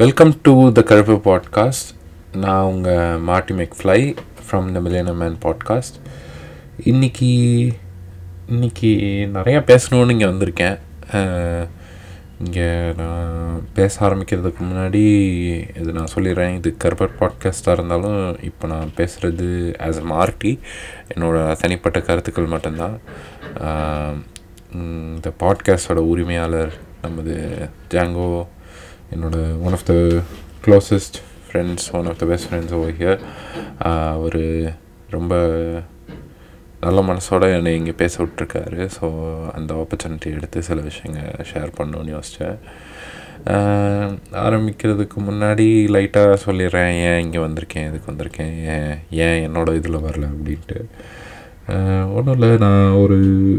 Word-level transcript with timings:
Welcome 0.00 0.32
to 0.42 0.52
the 0.72 0.80
கருப்பு 0.82 1.14
podcast 1.26 1.88
நான் 2.42 2.66
உங்கள் 2.72 3.22
Marty 3.28 3.54
McFly 3.54 3.96
from 4.42 4.66
the 4.74 4.80
millionaire 4.84 5.16
man 5.20 5.38
podcast 5.44 5.96
இன்னைக்கு 6.90 7.30
இன்னைக்கு 8.46 8.90
நிறையா 9.36 9.60
பேசணும்னு 9.70 10.14
இங்கே 10.14 10.28
வந்திருக்கேன். 10.30 10.76
இங்கே 12.44 12.68
நான் 13.00 13.32
பேச 13.74 13.94
ஆரம்பிக்கிறதுக்கு 14.08 14.60
முன்னாடி 14.68 15.02
இது 15.80 15.96
நான் 15.98 16.12
சொல்லிடுறேன். 16.14 16.54
இது 16.58 16.72
கருப்பர் 16.84 17.18
பாட்காஸ்ட்டாக 17.22 17.76
இருந்தாலும் 17.78 18.20
இப்போ 18.50 18.70
நான் 18.74 18.94
பேசுகிறது 18.96 19.48
ஆஸ் 19.86 20.00
அ 20.02 20.06
மார்ட்டி 20.14 20.52
என்னோடய 21.14 21.56
தனிப்பட்ட 21.64 22.00
கருத்துக்கள் 22.10 22.52
மட்டும்தான். 22.54 22.96
இந்த 24.74 25.32
பாட்காஸ்டோட 25.42 26.02
உரிமையாளர் 26.12 26.72
நமது 27.02 27.34
ஜாங்கோ 27.94 28.30
என்னோட 29.14 29.62
one 29.62 29.72
of 29.72 29.84
the 29.84 29.94
closest 30.66 31.18
friends 31.46 31.88
one 31.92 32.06
of 32.06 32.18
the 32.18 32.26
best 32.26 32.52
friends 32.52 32.72
over 32.72 32.94
here 32.98 33.20
அவர் 34.14 34.40
ரொம்ப 35.10 35.34
நல்ல 36.80 37.00
மனசோட 37.02 37.56
என்னை 37.56 37.76
இங்கே 37.76 37.92
பேச 37.92 38.24
விட்ருக்காரு 38.24 38.88
ஸோ 39.00 39.06
அந்த 39.52 39.70
ஆப்பர்ச்சுனிட்டி 39.74 40.28
எடுத்து 40.32 40.62
சில 40.62 40.80
விஷயங்கள் 40.80 41.46
ஷேர் 41.52 41.76
பண்ணணும்னு 41.78 42.14
யோசித்தேன் 42.16 42.58
ஆரம்பிக்கிறதுக்கு 44.32 45.18
முன்னாடி 45.18 45.66
லைட்டாக 45.94 46.36
சொல்லிடுறேன் 46.44 46.92
ஏன் 47.00 47.20
இங்கே 47.20 47.38
வந்திருக்கேன்? 47.38 47.88
இதுக்கு 47.88 48.12
வந்திருக்கேன்? 48.12 48.54
ஏன் 48.74 48.98
ஏன் 49.10 49.38
என்னோட 49.48 49.74
இதில் 49.74 49.96
வரல? 49.96 50.26
அப்படின்ட்டு. 50.32 50.78
ஒன்றும் 52.14 52.34
இல்லை. 52.38 52.56
நான் 52.56 52.90
ஒரு 52.90 53.16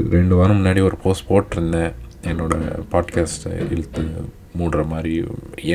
ரெண்டு 0.09 0.35
வாரம் 0.35 0.65
முன்னாடி 0.65 0.81
ஒரு 0.81 0.97
போஸ்ட் 0.97 1.29
போட்டிருந்தேன். 1.29 1.93
என்னோடய 2.23 2.83
பாட்காஸ்ட்டை 2.91 3.53
இழுத்து 3.69 4.03
மூடுற 4.57 4.81
மாதிரி 4.87 5.13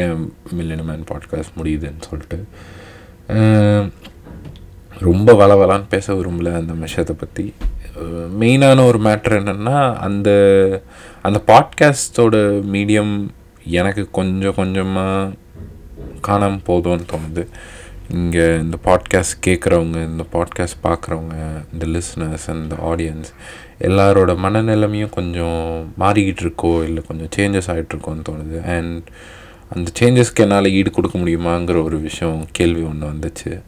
ஏன் 0.01 0.23
மில்லியன் 0.53 0.85
மேன் 0.85 1.07
பாட்காஸ்ட் 1.11 1.57
முடியுதுன்னு 1.57 2.09
சொல்லிட்டு. 2.09 2.39
ரொம்ப 4.99 5.31
வளவலான்னு 5.33 5.89
பேச 5.89 6.15
விரும்பல 6.15 6.53
அந்த 6.55 6.73
விஷயத்தை 6.73 7.17
பற்றி 7.17 7.47
மெயினான 8.41 8.85
ஒரு 8.87 8.99
மேட்ரு 8.99 9.39
என்னென்னா 9.41 9.79
அந்த 9.99 10.29
அந்த 11.23 11.39
பாட்காஸ்டோட 11.47 12.37
மீடியம் 12.75 13.15
எனக்கு 13.81 14.03
கொஞ்சம் 14.11 14.55
கொஞ்சமாக 14.55 15.33
காணாமல் 16.21 16.67
போதும்னு 16.67 17.07
தோணுது. 17.13 17.45
இங்கே 18.09 18.47
இந்த 18.57 18.77
பாட்காஸ்ட் 18.85 19.37
கேட்குறவங்க 19.47 19.99
இந்த 20.05 20.25
பாட்காஸ்ட் 20.33 20.81
பார்க்குறவங்க 20.83 21.37
இந்த 21.73 21.85
லிஸ்னர்ஸ் 21.87 22.47
அந்த 22.47 22.75
ஆடியன்ஸ் 22.83 23.31
எல்லாரோட 23.81 24.33
மனநிலைமையும் 24.45 25.11
கொஞ்சம் 25.11 25.93
மாறிக்கிட்டு 25.99 26.43
இருக்கோ 26.45 26.85
இல்லை 26.85 27.03
கொஞ்சம் 27.07 27.31
சேஞ்சஸ் 27.37 27.71
ஆகிட்ருக்கோன்னு 27.75 28.27
தோணுது. 28.29 28.59
அண்ட் 28.65 29.03
அந்த 29.69 29.91
சேஞ்சஸ்க்கு 30.01 30.43
என்னால் 30.45 30.67
ஈடு 30.67 30.91
கொடுக்க 30.91 31.19
முடியுமாங்கிற 31.19 31.83
ஒரு 31.83 32.01
விஷயம் 32.01 32.47
கேள்வி 32.53 32.83
ஒன்று 32.83 33.13
வந்துச்சு. 33.13 33.63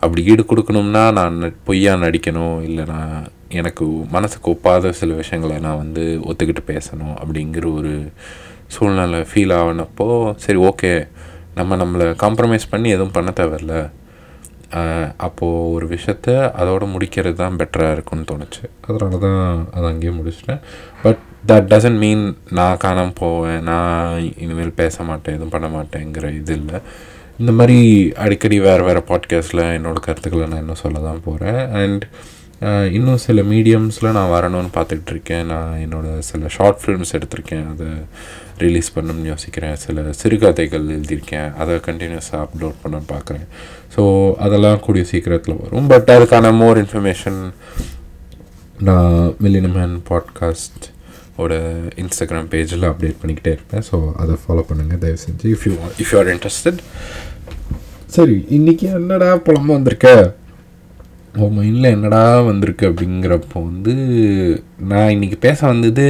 அப்படி 0.00 0.24
ஈடு 0.24 0.42
கொடுக்கணும்னா 0.42 1.12
நான் 1.12 1.54
பொய்யா 1.64 1.94
நடிக்கணும் 1.94 2.62
இல்லை 2.62 2.84
நான் 2.84 3.28
எனக்கு 3.48 3.84
மனசுக்கு 3.84 4.50
ஒப்பாத 4.50 4.90
சில 4.90 5.14
விஷயங்களை 5.14 5.58
நான் 5.58 5.76
வந்து 5.76 6.20
ஒத்துக்கிட்டு 6.24 6.62
பேசணும் 6.66 7.14
அப்படிங்கிற 7.22 7.74
ஒரு 7.74 8.12
சூழ்நிலை 8.66 9.20
ஃபீல் 9.20 9.54
ஆகினப்போ 9.58 10.34
சரி 10.36 10.58
ஓகே 10.58 11.08
நம்ம 11.54 11.76
நம்மளை 11.76 12.06
காம்ப்ரமைஸ் 12.22 12.70
பண்ணி 12.70 12.88
எதுவும் 12.88 13.12
பண்ண 13.12 13.32
தேவையில்ல. 13.36 13.90
அப்போது 15.26 15.70
ஒரு 15.74 15.86
விஷயத்த 15.94 16.28
அதோடு 16.60 16.86
முடிக்கிறது 16.94 17.38
தான் 17.42 17.58
பெட்டராக 17.60 17.96
இருக்கும்னு 17.96 18.28
தோணுச்சு. 18.30 18.62
அதனால 18.88 19.18
தான் 19.26 19.40
அதை 19.74 19.86
அங்கேயே 19.92 20.12
முடிச்சிட்டேன். 20.18 20.60
பட் 21.02 21.20
தட் 21.50 21.68
டசன்ட் 21.72 22.00
மீன் 22.04 22.24
நான் 22.58 22.82
காணாமல் 22.84 23.18
போவேன் 23.22 23.62
நான் 23.70 24.30
இனிமேல் 24.44 24.78
பேச 24.82 25.04
மாட்டேன் 25.10 25.36
எதுவும் 25.36 25.54
பண்ண 25.56 25.68
மாட்டேங்கிற 25.76 26.28
இது 26.40 26.54
இல்லை. 26.60 26.78
இந்த 27.42 27.52
மாதிரி 27.58 27.78
அடிக்கடி 28.24 28.58
வேறு 28.68 28.82
வேறு 28.88 29.00
பாட்காஸ்ட்டில் 29.10 29.64
என்னோடய 29.76 30.06
கருத்துக்களை 30.06 30.46
நான் 30.52 30.64
இன்னும் 30.64 30.82
சொல்ல 30.84 31.02
தான் 31.08 31.24
போகிறேன் 31.26 31.62
அண்ட் 31.80 32.04
இன்னும் 32.96 33.22
சில 33.24 33.38
மீடியம்ஸில் 33.50 34.14
நான் 34.16 34.32
வரணும்னு 34.34 34.70
பார்த்துக்கிட்டு 34.76 35.12
இருக்கேன் 35.14 35.48
நான் 35.52 35.72
என்னோட 35.84 36.06
சில 36.28 36.48
ஷார்ட் 36.56 36.78
ஃபிலிம்ஸ் 36.82 37.14
எடுத்திருக்கேன். 37.16 37.66
அதை 37.72 37.88
ரிலீஸ் 38.62 38.88
பண்ணணும்னு 38.94 39.30
யோசிக்கிறேன். 39.32 39.74
சில 39.84 40.04
சிறுகதைகள் 40.20 40.86
எழுதியிருக்கேன். 40.96 41.50
அதை 41.62 41.74
கண்டினியூஸாக 41.88 42.40
அப்லோட் 42.46 42.80
பண்ணணும்னு 42.82 43.08
பார்க்குறேன். 43.14 43.46
ஸோ 43.94 44.02
அதெல்லாம் 44.44 44.82
கூடிய 44.84 45.04
சீக்கிரத்தில் 45.10 45.60
வரும். 45.62 45.88
பட் 45.92 46.10
அதுக்கான 46.14 46.52
மோர் 46.62 46.78
இன்ஃபர்மேஷன் 46.82 47.40
நான் 48.88 49.16
மில்லினம் 49.44 49.76
மேன் 49.80 49.96
பாட்காஸ்ட் 50.10 50.86
ஓட 51.42 51.54
இன்ஸ்டாகிராம் 52.02 52.48
பேஜில் 52.54 52.88
அப்டேட் 52.90 53.20
பண்ணிக்கிட்டே 53.20 53.52
இருப்பேன். 53.56 53.84
ஸோ 53.90 53.96
அதை 54.22 54.36
ஃபாலோ 54.42 54.64
பண்ணுங்கள் 54.70 55.02
தயவு 55.04 55.20
செஞ்சு 55.26 55.52
if 55.54 55.66
you 55.68 55.74
if 56.02 56.12
you 56.14 56.18
are 56.22 56.30
interested 56.34 56.80
சரி 58.16 58.36
இன்றைக்கி 58.56 58.86
என்னடா 58.98 59.28
புலம்பு 59.46 59.72
வந்திருக்க? 59.76 60.08
உன் 61.44 61.54
மைண்டில் 61.58 61.94
என்னடா 61.94 62.20
வந்திருக்கு 62.48 62.84
அப்படிங்கிறப்போ 62.90 63.60
வந்து 63.70 63.94
நான் 64.90 65.12
இன்றைக்கி 65.14 65.38
பேச 65.46 65.58
வந்தது 65.66 66.04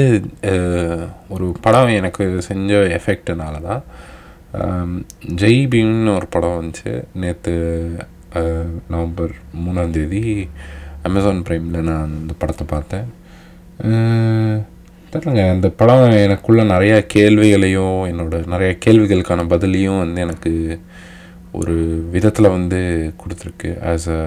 ஒரு 1.34 1.47
படம் 1.67 1.94
எனக்கு 2.00 2.25
செஞ்ச 2.49 2.81
எஃபெக்ட்னால 2.99 3.62
தான் 3.69 3.83
ஜெய் 5.41 5.60
பீம்னு 5.72 6.12
ஒரு 6.19 6.26
படம் 6.34 6.56
வந்துச்சு. 6.59 6.92
நேற்று 7.22 7.54
நவம்பர் 8.92 9.34
மூணாம் 9.65 9.94
தேதி 9.97 10.22
அமேசான் 11.09 11.44
ப்ரைமில் 11.47 11.87
நான் 11.88 12.06
அந்த 12.09 12.34
படத்தை 12.42 12.64
பார்த்தேன். 12.72 13.06
தெரிலங்க 13.78 14.62
தெரியலங்க 15.12 15.43
அந்த 15.54 15.69
படம் 15.81 16.04
எனக்குள்ள 16.26 16.62
நிறையா 16.72 16.97
கேள்விகளையும் 17.14 17.98
என்னோட 18.10 18.38
நிறைய 18.53 18.70
கேள்விகளுக்கான 18.84 19.43
பதிலையும் 19.53 20.00
வந்து 20.03 20.22
எனக்கு 20.26 20.53
ஒரு 21.60 21.76
விதத்தில் 22.14 22.54
வந்து 22.56 22.81
கொடுத்துருக்கு. 23.20 23.70
As 23.93 24.09
a 24.19 24.22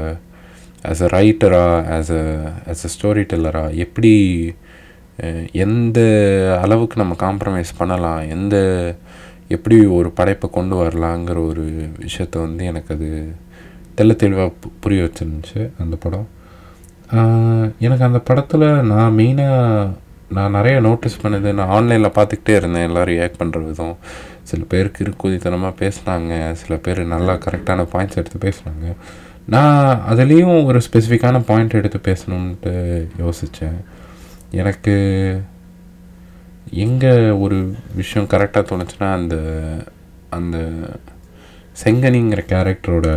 as 0.89 1.03
a 1.05 1.09
ரைட்டராக 1.17 1.79
as 1.97 2.11
a 2.19 2.23
as 2.71 2.85
a 2.87 2.91
story 2.95 3.23
டெல்லராக 3.31 3.79
எப்படி 3.85 4.13
எந்த 5.65 5.99
அளவுக்கு 6.63 6.95
நம்ம 7.01 7.13
காம்ப்ரமைஸ் 7.25 7.71
பண்ணலாம் 7.77 8.21
எந்த 8.35 8.55
எப்படி 9.47 9.85
ஒரு 9.85 10.11
படைப்பை 10.11 10.49
கொண்டு 10.49 10.75
வரலாங்கிற 10.75 11.45
ஒரு 11.47 11.89
விஷயத்த 11.99 12.39
வந்து 12.39 12.65
எனக்கு 12.65 12.95
அது 12.95 13.35
தெள்ள 13.97 14.15
தெளிவாக 14.15 14.47
பு- 14.47 14.71
புரிய 14.79 15.03
வச்சிருந்துச்சு 15.03 15.69
அந்த 15.79 15.95
படம். 15.95 16.27
எனக்கு 17.79 18.03
அந்த 18.03 18.19
படத்தில் 18.19 18.81
நான் 18.81 19.17
மெயினாக 19.17 19.89
நான் 20.29 20.51
நிறைய 20.51 20.79
நோட்டீஸ் 20.79 21.21
பண்ணது 21.23 21.53
நான் 21.53 21.67
ஆன்லைனில் 21.67 22.09
பார்த்துக்கிட்டே 22.09 22.55
இருந்தேன் 22.55 22.89
எல்லோரும் 22.89 23.15
ரியாக்ட் 23.15 23.39
பண்ணுற 23.39 23.65
விதம். 23.65 23.97
சில 24.43 24.63
பேருக்கு 24.67 25.03
இருக்குதித்தனமாக 25.03 25.73
பேசுனாங்க 25.79 26.51
சில 26.51 26.75
பேர் 26.81 27.05
நல்லா 27.05 27.33
கரெக்டான 27.33 27.87
பாயிண்ட்ஸ் 27.93 28.15
எடுத்து 28.15 28.49
பேசுனாங்க. 28.49 28.95
நான் 29.45 29.99
அதுலேயும் 30.09 30.65
ஒரு 30.65 30.81
ஸ்பெசிஃபிக்கான 30.91 31.43
பாயிண்ட் 31.45 31.73
எடுத்து 31.73 32.15
பேசணுன்ட்டு 32.15 33.07
யோசித்தேன் 33.17 33.83
எனக்கு 34.51 34.95
எங்கே 36.71 37.29
ஒரு 37.29 37.75
விஷயம் 37.95 38.27
கரெக்டாக 38.27 38.65
தோணுச்சுன்னா 38.65 39.11
அந்த 39.13 39.35
அந்த 40.29 40.57
செங்கனிங்கிற 41.83 42.41
கேரக்டரோட 42.45 43.07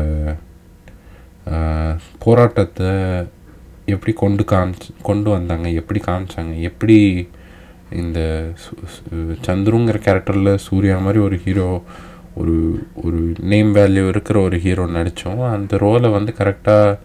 போராட்டத்தை 2.19 2.91
எப்படி 3.84 4.12
கொண்டு 4.12 4.44
காமிச்சு 4.44 5.03
கொண்டு 5.03 5.31
வந்தாங்க 5.31 5.69
எப்படி 5.71 6.00
காமிச்சாங்க 6.06 6.61
எப்படி 6.61 7.28
இந்த 7.91 8.44
சந்துருங்கிற 9.47 9.99
கேரக்டரில் 9.99 10.55
சூர்யா 10.56 10.99
மாதிரி 10.99 11.19
ஒரு 11.19 11.37
ஹீரோ 11.37 11.82
ஒரு 12.34 12.87
ஒரு 12.94 13.34
நேம் 13.38 13.75
வேல்யூ 13.75 14.09
இருக்கிற 14.09 14.41
ஒரு 14.41 14.59
ஹீரோ 14.59 14.87
நடித்தோம். 14.87 15.53
அந்த 15.53 15.77
ரோலை 15.77 16.11
வந்து 16.11 16.34
கரெக்டாக 16.38 16.99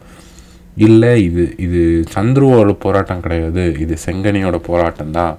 இல்லை 0.76 1.24
இது 1.24 1.56
இது 1.58 2.04
சந்துருவோட 2.16 2.72
போராட்டம் 2.72 3.20
கிடையாது 3.20 3.76
இது 3.80 3.98
செங்கனியோட 4.06 4.58
போராட்டம் 4.58 5.12
தான் 5.12 5.38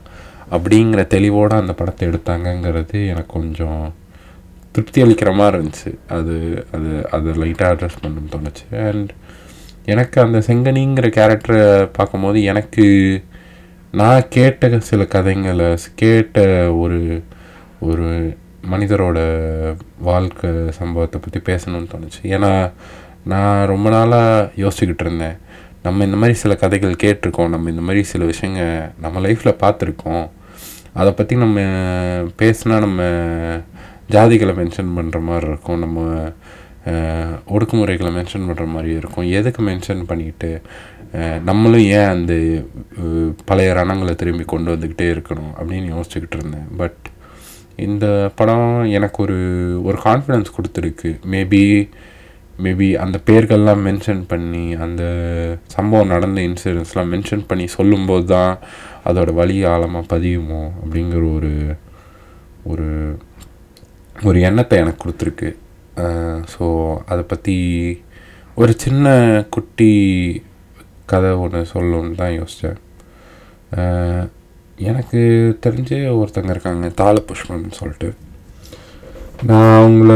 அப்படிங்கிற 0.51 1.01
தெளிவோடு 1.15 1.55
அந்த 1.55 1.73
படத்தை 1.73 2.09
எடுத்தாங்கங்கிறது 2.09 2.99
எனக்கு 3.09 3.33
கொஞ்சம் 3.33 3.95
திருப்தி 4.73 5.03
அளிக்கிற 5.03 5.35
மாதிரி 5.35 5.57
இருந்துச்சு. 5.59 5.91
அது 6.09 6.67
அது 6.73 6.91
அதை 7.11 7.33
லைட்டாக 7.43 7.73
அட்ரஸ் 7.75 8.01
பண்ணணும்னு 8.03 8.33
தோணுச்சு. 8.35 8.67
அண்ட் 8.89 9.11
எனக்கு 9.85 10.21
அந்த 10.21 10.39
செங்கனிங்கிற 10.39 11.09
கேரக்டரை 11.19 11.89
பார்க்கும்போது 11.93 12.43
எனக்கு 12.43 12.87
நான் 13.93 14.29
கேட்ட 14.29 14.81
சில 14.81 15.03
கதைங்களை 15.03 15.79
கேட்ட 15.95 16.39
ஒரு 16.75 17.23
ஒரு 17.81 18.37
மனிதரோட 18.71 19.19
வாழ்க்கை 19.99 20.51
சம்பவத்தை 20.71 21.21
பற்றி 21.21 21.41
பேசணும்னு 21.49 21.91
தோணுச்சு. 21.93 22.21
ஏன்னா 22.23 22.73
நான் 23.25 23.67
ரொம்ப 23.67 23.91
நாளாக 23.91 24.51
யோசிச்சுக்கிட்டு 24.57 25.05
இருந்தேன். 25.07 25.37
நம்ம 25.83 26.05
இந்த 26.05 26.17
மாதிரி 26.17 26.39
சில 26.39 26.55
கதைகள் 26.55 27.01
கேட்டிருக்கோம். 27.03 27.49
நம்ம 27.49 27.71
இந்த 27.71 27.83
மாதிரி 27.83 28.03
சில 28.03 28.25
விஷயங்கள் 28.25 28.91
நம்ம 29.01 29.21
லைஃப்பில் 29.21 29.61
பார்த்துருக்கோம். 29.63 30.27
அதை 31.01 31.11
பற்றி 31.19 31.35
நம்ம 31.45 31.61
பேசினா 32.43 32.77
நம்ம 32.87 33.01
ஜாதிகளை 34.15 34.53
மென்ஷன் 34.61 34.93
பண்ணுற 34.99 35.19
மாதிரி 35.29 35.47
இருக்கும். 35.53 35.83
நம்ம 35.85 35.99
ஒடுக்குமுறைகளை 37.55 38.11
மென்ஷன் 38.19 38.47
பண்ணுற 38.49 38.67
மாதிரி 38.75 38.91
இருக்கும். 39.01 39.29
எதுக்கு 39.39 39.61
மென்ஷன் 39.71 40.03
பண்ணிக்கிட்டு 40.11 40.51
நம்மளும் 41.49 41.87
ஏன் 41.99 42.11
அந்த 42.15 42.33
பழைய 43.49 43.71
ரணங்களை 43.79 44.15
திரும்பி 44.23 44.45
கொண்டு 44.53 44.75
வந்துக்கிட்டே 44.75 45.07
இருக்கணும் 45.15 45.53
அப்படின்னு 45.59 45.89
யோசிச்சுக்கிட்டு 45.95 46.39
இருந்தேன். 46.39 46.69
பட் 46.81 47.01
இந்த 47.87 48.07
படம் 48.39 48.69
எனக்கு 48.99 49.19
ஒரு 49.25 49.39
ஒரு 49.89 49.99
கான்ஃபிடென்ஸ் 50.05 50.55
கொடுத்துருக்கு. 50.57 51.11
மேபி 51.33 51.65
மேபி 52.65 52.87
அந்த 53.05 53.17
பேர்கள்லாம் 53.29 53.83
மென்ஷன் 53.87 54.23
பண்ணி 54.31 54.63
அந்த 54.85 55.03
சம்பவம் 55.75 56.13
நடந்த 56.15 56.41
இன்சூரன்ஸ்லாம் 56.49 57.11
மென்ஷன் 57.15 57.43
பண்ணி 57.51 57.67
சொல்லும்போது 57.79 58.25
தான் 58.35 58.53
அதோட 59.09 59.31
வழி 59.41 59.57
ஆழமாக 59.73 60.11
பதியுமோ 60.15 60.63
அப்படிங்கிற 60.83 61.23
ஒரு 61.37 61.53
ஒரு 62.73 62.89
ஒரு 64.29 64.39
எண்ணத்தை 64.49 64.77
எனக்கு 64.83 65.03
கொடுத்துருக்கு. 65.05 65.51
ஸோ 66.55 66.65
அதை 67.13 67.23
பற்றி 67.33 67.57
ஒரு 68.63 68.73
சின்ன 68.85 69.07
குட்டி 69.55 69.93
கதை 71.13 71.31
ஒன்று 71.45 71.61
சொல்லணுன்னு 71.75 72.21
தான் 72.23 72.37
யோசித்தேன் 72.39 72.79
எனக்கு 74.91 75.21
தெரிஞ்சு 75.65 75.99
ஒருத்தங்க 76.21 76.55
இருக்காங்க 76.55 76.89
தாள 77.01 77.17
புஷ்பம்னு 77.29 77.79
சொல்லிட்டு. 77.81 78.09
நான் 79.51 79.77
அவங்கள 79.81 80.13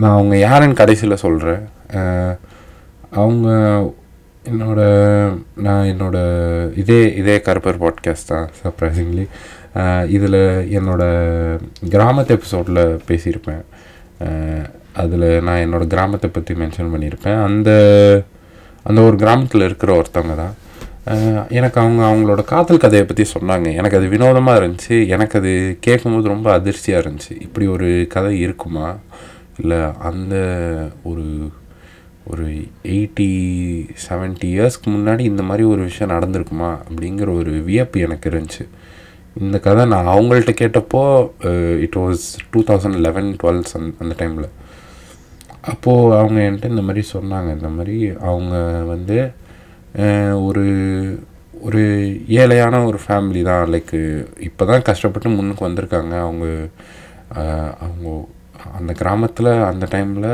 நான் 0.00 0.16
அவங்க 0.16 0.34
யாருன்னு 0.46 0.80
கடைசியில் 0.80 1.22
சொல்கிறேன் 1.24 1.62
அவங்க 3.20 3.48
என்னோட 4.48 4.80
நான் 5.66 5.90
என்னோட 5.92 6.16
இதே 6.76 7.00
இதே 7.14 7.36
கருப்பர் 7.46 7.80
பாட்காஸ்ட் 7.82 8.30
தான் 8.32 8.48
சர்ப்ரைசிங்லி 8.60 9.24
இதில் 10.16 10.40
என்னோட 10.78 11.02
கிராமத்து 11.94 12.34
எபிசோடில் 12.36 12.82
பேசியிருப்பேன். 13.08 13.62
அதில் 15.02 15.26
நான் 15.42 15.62
என்னோட 15.64 15.84
கிராமத்தை 15.86 16.30
பற்றி 16.30 16.54
மென்ஷன் 16.54 16.92
பண்ணியிருப்பேன். 16.94 17.42
அந்த 17.42 17.70
அந்த 18.82 19.00
ஒரு 19.00 19.16
கிராமத்தில் 19.16 19.66
இருக்கிற 19.68 19.90
ஒருத்தவங்க 20.00 20.34
தான். 20.42 20.54
எனக்கு 21.48 21.78
அவங்க 21.80 22.02
அவங்களோட 22.08 22.42
காதல் 22.44 22.82
கதையை 22.84 23.04
பற்றி 23.06 23.24
சொன்னாங்க. 23.34 23.68
எனக்கு 23.74 23.98
அது 23.98 24.06
வினோதமாக 24.06 24.60
இருந்துச்சு. 24.60 24.96
எனக்கு 25.14 25.38
அது 25.38 25.52
கேட்கும்போது 25.80 26.32
ரொம்ப 26.34 26.48
அதிர்ச்சியாக 26.52 27.02
இருந்துச்சு. 27.04 27.34
இப்படி 27.40 27.66
ஒரு 27.66 27.88
கதை 28.08 28.32
இருக்குமா? 28.40 28.88
இல்லை 29.60 29.80
அந்த 30.10 30.34
ஒரு 31.04 31.26
ஒரு 32.32 32.46
எயிட்டி 32.94 33.28
70 34.06 34.48
இயர்ஸ்க்கு 34.52 34.88
முன்னாடி 34.94 35.22
இந்த 35.32 35.42
மாதிரி 35.48 35.64
ஒரு 35.72 35.82
விஷயம் 35.88 36.12
நடந்திருக்குமா 36.14 36.70
அப்படிங்கிற 36.88 37.28
ஒரு 37.40 37.52
வியப்பு 37.68 38.04
எனக்கு 38.06 38.30
இருந்துச்சு. 38.30 38.64
இந்த 39.44 39.56
கதை 39.66 39.82
நான் 39.92 40.12
அவங்கள்ட்ட 40.14 40.52
கேட்டப்போ 40.60 41.02
it 41.84 41.98
was 42.02 42.24
two 42.52 42.60
thousand 42.70 42.98
eleven 43.06 43.30
twelves 43.42 43.74
அந்த 43.78 43.90
அந்த 44.04 44.14
டைமில் 44.20 44.48
அப்போது 45.72 46.16
அவங்க 46.18 46.38
என்கிட்ட 46.46 46.72
இந்த 46.74 46.84
மாதிரி 46.88 47.02
சொன்னாங்க. 47.14 47.48
இந்த 47.58 47.70
மாதிரி 47.76 47.96
அவங்க 48.28 48.56
வந்து 48.92 49.18
ஒரு 50.48 50.64
ஒரு 51.66 51.82
ஏழையான 52.40 52.80
ஒரு 52.88 52.98
ஃபேமிலி 53.04 53.40
தான். 53.48 53.70
லைக்கு 53.72 54.00
இப்போ 54.48 54.62
தான் 54.70 54.84
கஷ்டப்பட்டு 54.88 55.36
முன்னுக்கு 55.36 55.66
வந்திருக்காங்க. 55.68 56.14
அவங்க 56.26 56.46
அவங்க 57.86 58.08
அந்த 58.78 58.92
கிராமத்தில் 59.00 59.50
அந்த 59.70 59.84
டைமில் 59.94 60.30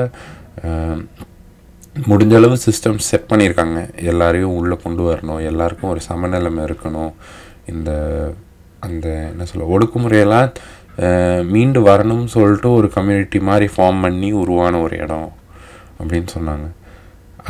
முடிஞ்சளவு 1.95 2.57
சிஸ்டம் 2.65 2.99
செட் 3.09 3.29
பண்ணியிருக்காங்க 3.31 3.81
எல்லாரையும் 4.11 4.57
உள்ளே 4.57 4.77
கொண்டு 4.77 5.03
வரணும். 5.11 5.41
எல்லாருக்கும் 5.47 5.91
ஒரு 5.91 6.01
சமநிலைமை 6.09 6.63
இருக்கணும். 6.69 7.13
இந்த 7.73 7.91
அந்த 8.81 9.09
என்ன 9.33 9.45
சொல்ல 9.45 9.69
ஒடுக்குமுறையெல்லாம் 9.75 10.51
மீண்டு 11.53 11.81
வரணும்னு 11.87 12.33
சொல்லிட்டு 12.37 12.69
ஒரு 12.73 12.89
கம்யூனிட்டி 12.97 13.39
மாதிரி 13.41 13.67
ஃபார்ம் 13.77 14.03
பண்ணி 14.03 14.29
உருவான 14.33 14.81
ஒரு 14.81 14.97
இடம் 14.99 15.33
அப்படின்னு 16.01 16.31
சொன்னாங்க. 16.37 16.67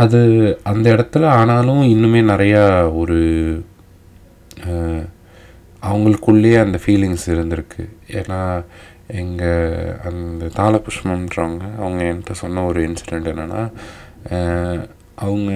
அது 0.02 0.20
அந்த 0.62 0.86
இடத்துல 0.94 1.26
ஆனாலும் 1.40 1.82
இன்னுமே 1.94 2.20
நிறையா 2.32 2.62
ஒரு 3.00 3.18
அவங்களுக்குள்ளேயே 5.82 6.58
அந்த 6.64 6.78
ஃபீலிங்ஸ் 6.84 7.26
இருந்திருக்கு. 7.26 7.82
ஏன்னா 8.18 8.40
எங்கள் 9.20 9.98
அந்த 10.08 10.44
தாளபுஷ்பம்ன்றவங்க 10.58 11.64
அவங்க 11.78 12.00
என்கிட்ட 12.04 12.32
சொன்ன 12.32 12.64
ஒரு 12.64 12.80
இன்சிடெண்ட் 12.88 13.28
என்னென்னா 13.32 13.62
அவங்க 15.26 15.52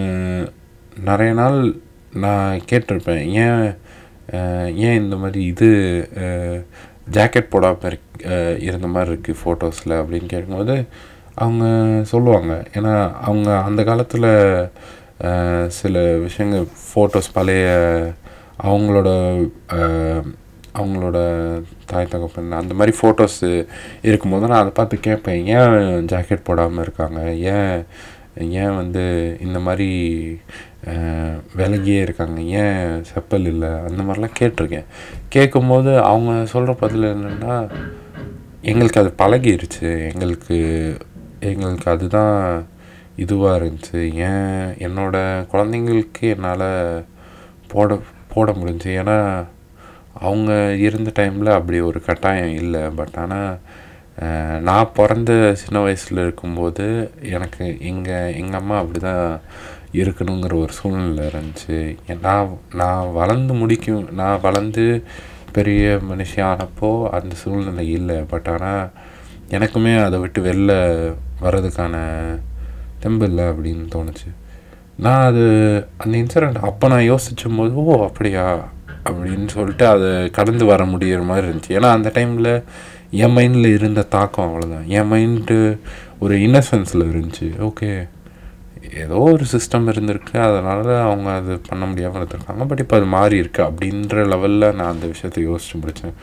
நிறைய 1.09 1.33
நாள் 1.41 1.59
நான் 2.25 2.65
கேட்டிருப்பேன். 2.71 3.25
ஏன் 3.45 3.67
ஏன் 4.87 5.01
இந்த 5.03 5.17
மாதிரி 5.17 5.41
இது 5.53 5.69
ஜாக்கெட் 7.17 7.53
போடாமல் 7.53 7.87
இருக் 7.91 8.25
இருந்த 8.69 8.89
மாதிரி 8.95 9.11
இருக்குது 9.15 9.41
ஃபோட்டோஸில் 9.43 9.95
அப்படின்னு 10.01 10.29
கேட்கும்போது 10.33 10.77
அவங்க 11.43 11.65
சொல்லுவாங்க. 12.13 12.53
ஏன்னா 12.79 12.95
அவங்க 13.29 13.49
அந்த 13.69 13.81
காலத்தில் 13.91 14.31
சில 15.79 16.03
விஷயங்கள் 16.27 16.67
ஃபோட்டோஸ் 16.89 17.35
பழைய 17.39 17.69
அவங்களோட 18.69 19.09
அவங்களோட 20.81 21.19
தாய் 21.91 22.11
தகப்பன் 22.13 22.59
அந்த 22.61 22.75
மாதிரி 22.79 22.93
ஃபோட்டோஸு 22.99 23.49
இருக்கும்போது 24.09 24.51
நான் 24.51 24.61
அதை 24.61 24.73
பார்த்து 24.79 24.97
கேட்பேன். 25.07 25.41
ஏன் 25.57 26.07
ஜாக்கெட் 26.13 26.47
போடாமல் 26.49 26.85
இருக்காங்க? 26.85 27.21
ஏன் 27.55 27.75
ஏன் 28.39 28.77
வந்து 28.77 29.37
இந்த 29.41 29.59
மாதிரி 29.59 29.89
விலகியே 31.57 32.01
இருக்காங்க? 32.01 32.41
ஏன் 32.41 33.03
செப்பல் 33.11 33.47
இல்லை? 33.53 33.69
அந்த 33.69 34.03
மாதிரிலாம் 34.03 34.37
கேட்டிருக்கேன். 34.41 34.85
கேட்கும்போது 35.29 35.93
அவங்க 36.03 36.47
சொல்கிற 36.47 36.75
பதில் 36.75 37.03
என்னென்னா 37.03 37.71
எங்களுக்கு 38.63 39.01
அது 39.01 39.15
பழகிருச்சு. 39.19 40.13
எங்களுக்கு 40.13 40.59
எங்களுக்கு 41.41 41.91
அதுதான் 41.91 42.67
இதுவாக 43.17 43.59
இருந்துச்சு. 43.59 44.01
ஏன் 44.31 44.67
என்னோட 44.87 45.17
குழந்தைங்களுக்கு 45.53 46.21
என்னால் 46.21 47.05
போட 47.69 48.01
போட 48.35 48.53
முடிஞ்சு. 48.53 49.03
ஏன்னா 49.03 49.47
அவங்க 50.21 50.53
இருந்த 50.75 51.11
டைமில் 51.19 51.51
அப்படி 51.51 51.81
ஒரு 51.81 52.01
கட்டாயம் 52.03 52.53
இல்லை. 52.53 52.81
பட் 52.81 53.15
ஆனால் 53.15 53.59
நான் 54.61 54.93
பிறந்த 54.95 55.55
சின்ன 55.55 55.81
வயசில் 55.81 56.19
இருக்கும்போது 56.19 57.11
எனக்கு 57.23 57.77
எங்கள் 57.81 58.35
எங்கள் 58.35 58.61
அம்மா 58.61 58.79
அப்படி 58.79 58.99
தான் 58.99 59.41
இருக்கணுங்கிற 59.93 60.55
ஒரு 60.55 60.73
சூழ்நிலை 60.73 61.27
இருந்துச்சு. 61.27 61.97
நான் 62.21 62.59
நான் 62.75 63.13
வளர்ந்து 63.13 63.55
முடிக்கும் 63.55 64.09
நான் 64.13 64.41
வளர்ந்து 64.43 65.05
பெரிய 65.53 65.99
மனுஷன் 66.11 66.49
ஆனப்போ 66.51 67.09
அந்த 67.09 67.35
சூழ்நிலை 67.35 67.91
இல்லை. 67.91 68.17
பட் 68.17 68.49
ஆனால் 68.49 68.91
எனக்குமே 69.51 70.05
அதை 70.05 70.19
விட்டு 70.19 70.43
வெளில 70.43 70.73
வர்றதுக்கான 71.43 71.97
தெம்பு 72.99 73.27
இல்லை 73.27 73.45
அப்படின்னு 73.45 73.87
தோணுச்சு. 73.95 74.29
நான் 74.97 75.27
அது 75.27 75.45
அந்த 75.97 76.19
இன்சிடெண்ட் 76.19 76.59
அப்போ 76.59 76.89
நான் 76.89 77.11
யோசிச்சும் 77.13 77.57
போது 77.57 77.75
ஓ 77.75 78.05
அப்படியா? 78.05 78.69
அப்படின்னு 79.05 79.49
சொல்லிட்டு 79.49 79.87
அதை 79.87 80.31
கடந்து 80.31 80.65
வர 80.65 80.85
முடியிற 80.85 81.25
மாதிரி 81.25 81.47
இருந்துச்சு. 81.47 81.69
ஏன்னா 81.69 81.91
அந்த 81.91 82.11
டைமில் 82.15 82.63
என் 83.11 83.35
மைண்டில் 83.37 83.67
இருந்த 83.67 84.03
தாக்கம் 84.03 84.47
அவ்வளோதான் 84.49 84.87
என் 84.87 85.11
மைண்டு 85.13 85.79
ஒரு 86.19 86.35
இன்னசென்ஸில் 86.37 87.11
இருந்துச்சு. 87.11 87.49
ஓகே 87.61 87.91
ஏதோ 89.03 89.17
ஒரு 89.33 89.45
சிஸ்டம் 89.53 89.87
இருந்திருக்கு. 89.93 90.37
அதனால் 90.39 90.89
அவங்க 91.07 91.31
அது 91.31 91.61
பண்ண 91.69 91.87
முடியாமல் 91.87 92.19
இருந்திருக்காங்க. 92.21 92.67
பட் 92.67 92.79
இப்போ 92.79 92.97
அது 92.97 93.07
மாறி 93.07 93.37
இருக்கு 93.37 93.63
அப்படின்ற 93.63 94.25
லெவலில் 94.27 94.75
நான் 94.75 94.93
அந்த 94.93 95.07
விஷயத்தை 95.07 95.43
யோசிச்சு 95.49 95.77
முடித்தேன் 95.81 96.17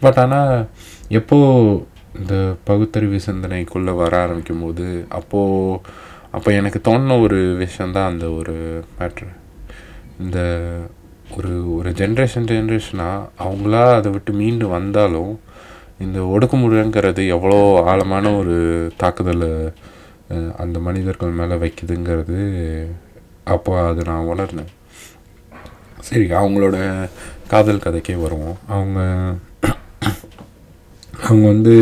பட் 0.00 0.18
ஆனால் 0.18 0.66
எப்போது 1.08 1.84
இந்த 2.18 2.54
பகுத்தறிவு 2.64 3.18
சிந்தனைக்குள்ளே 3.26 3.94
வர 3.96 4.20
ஆரம்பிக்கும் 4.20 4.62
போது 4.62 5.06
அப்போது 5.08 5.80
அப்போ 6.32 6.52
எனக்கு 6.52 6.80
தோணின 6.90 7.20
ஒரு 7.20 7.56
விஷயந்தான் 7.56 8.10
அந்த 8.12 8.30
ஒரு 8.30 8.54
மேட்ரு 8.98 9.28
இந்த 10.20 10.38
ஒரு 11.36 11.74
ஒரு 11.74 11.90
ஜென்ரேஷன் 11.90 12.48
ஜென்ரேஷனாக 12.52 13.28
அவங்களா 13.38 13.82
அதை 13.94 14.12
விட்டு 14.12 14.32
மீண்டு 14.32 14.68
வந்தாலும் 14.68 15.40
இந்த 16.04 16.18
ஒடுக்குமுறைங்கிறது 16.32 17.22
எவ்வளோ 17.36 17.58
ஆழமான 17.90 18.34
ஒரு 18.40 18.56
தாக்குதலை 19.02 19.50
அந்த 20.62 20.76
மனிதர்கள் 20.86 21.38
மேலே 21.40 21.56
வைக்குதுங்கிறது 21.62 22.38
அப்போ 23.54 23.72
அது 23.88 24.02
நான் 24.08 24.30
உணர்ந்தேன். 24.32 24.72
சரி 26.08 26.24
அவங்களோட 26.40 26.76
காதல் 27.52 27.84
கதைக்கே 27.84 28.14
வருவோம். 28.22 28.58
அவங்க 28.74 29.00
அவங்க 31.24 31.44
வந்து 31.52 31.74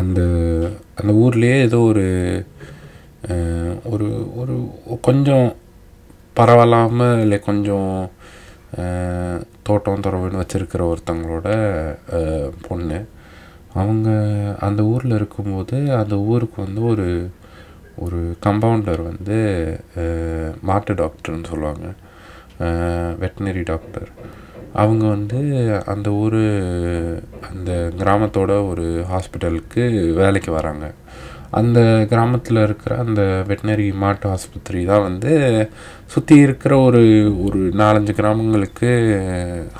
அந்த 0.00 0.20
அந்த 0.98 1.10
ஊர்லேயே 1.24 1.56
ஏதோ 1.68 1.80
ஒரு 1.90 2.06
ஒரு 3.92 4.06
ஒரு 4.40 4.54
கொஞ்சம் 5.08 5.48
பரவாயில்லாமல் 6.38 7.20
இல்லை 7.24 7.38
கொஞ்சம் 7.48 7.92
தோட்டம் 9.68 10.04
துறவுன்னு 10.04 10.40
வச்சுருக்கிற 10.42 10.82
ஒருத்தவங்களோட 10.92 11.48
பொண்ணு. 12.68 12.98
அவங்க 13.80 14.08
அந்த 14.66 14.80
ஊரில் 14.92 15.16
இருக்கும்போது 15.18 15.76
அந்த 16.00 16.16
ஊருக்கு 16.30 16.58
வந்து 16.66 16.82
ஒரு 16.92 17.08
ஒரு 18.04 18.20
கம்பவுண்டர் 18.44 19.02
வந்து 19.10 19.36
மாட்டு 20.68 20.92
டாக்டர்னு 21.00 21.50
சொல்லுவாங்க. 21.50 21.86
Veterinary 23.22 23.62
doctor. 23.72 24.08
அவங்க 24.82 25.04
வந்து 25.14 25.40
அந்த 25.92 26.08
ஊர் 26.22 26.40
அந்த 27.50 27.72
கிராமத்தோட 28.00 28.52
ஒரு 28.70 28.86
ஹாஸ்பிட்டலுக்கு 29.12 29.84
வேலைக்கு 30.20 30.52
வராங்க. 30.58 30.86
அந்த 31.58 31.80
கிராமத்தில் 32.12 32.60
இருக்கிற 32.66 32.92
அந்த 33.04 33.22
வெட்டினரி 33.48 33.86
மாட்டு 34.02 34.26
ஆஸ்பத்திரி 34.34 34.80
தான் 34.90 35.04
வந்து 35.08 35.32
சுற்றி 36.12 36.36
இருக்கிற 36.46 36.72
ஒரு 36.86 37.02
ஒரு 37.46 37.60
நாலஞ்சு 37.80 38.12
கிராமங்களுக்கு 38.20 38.90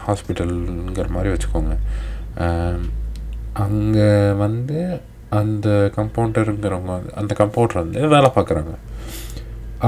ஹாஸ்பிட்டலுங்கிற 0.04 1.08
மாதிரி 1.16 1.32
வச்சுக்கோங்க. 1.34 1.74
அங்கே 3.64 4.10
வந்து 4.44 4.78
அந்த 5.40 5.68
கம்பவுண்டருங்கிறவங்க 5.96 6.92
வந்து 6.96 7.14
அந்த 7.20 7.32
கம்பவுண்டர் 7.40 7.82
வந்து 7.82 8.14
வேலை 8.14 8.30
பார்க்குறாங்க. 8.36 8.74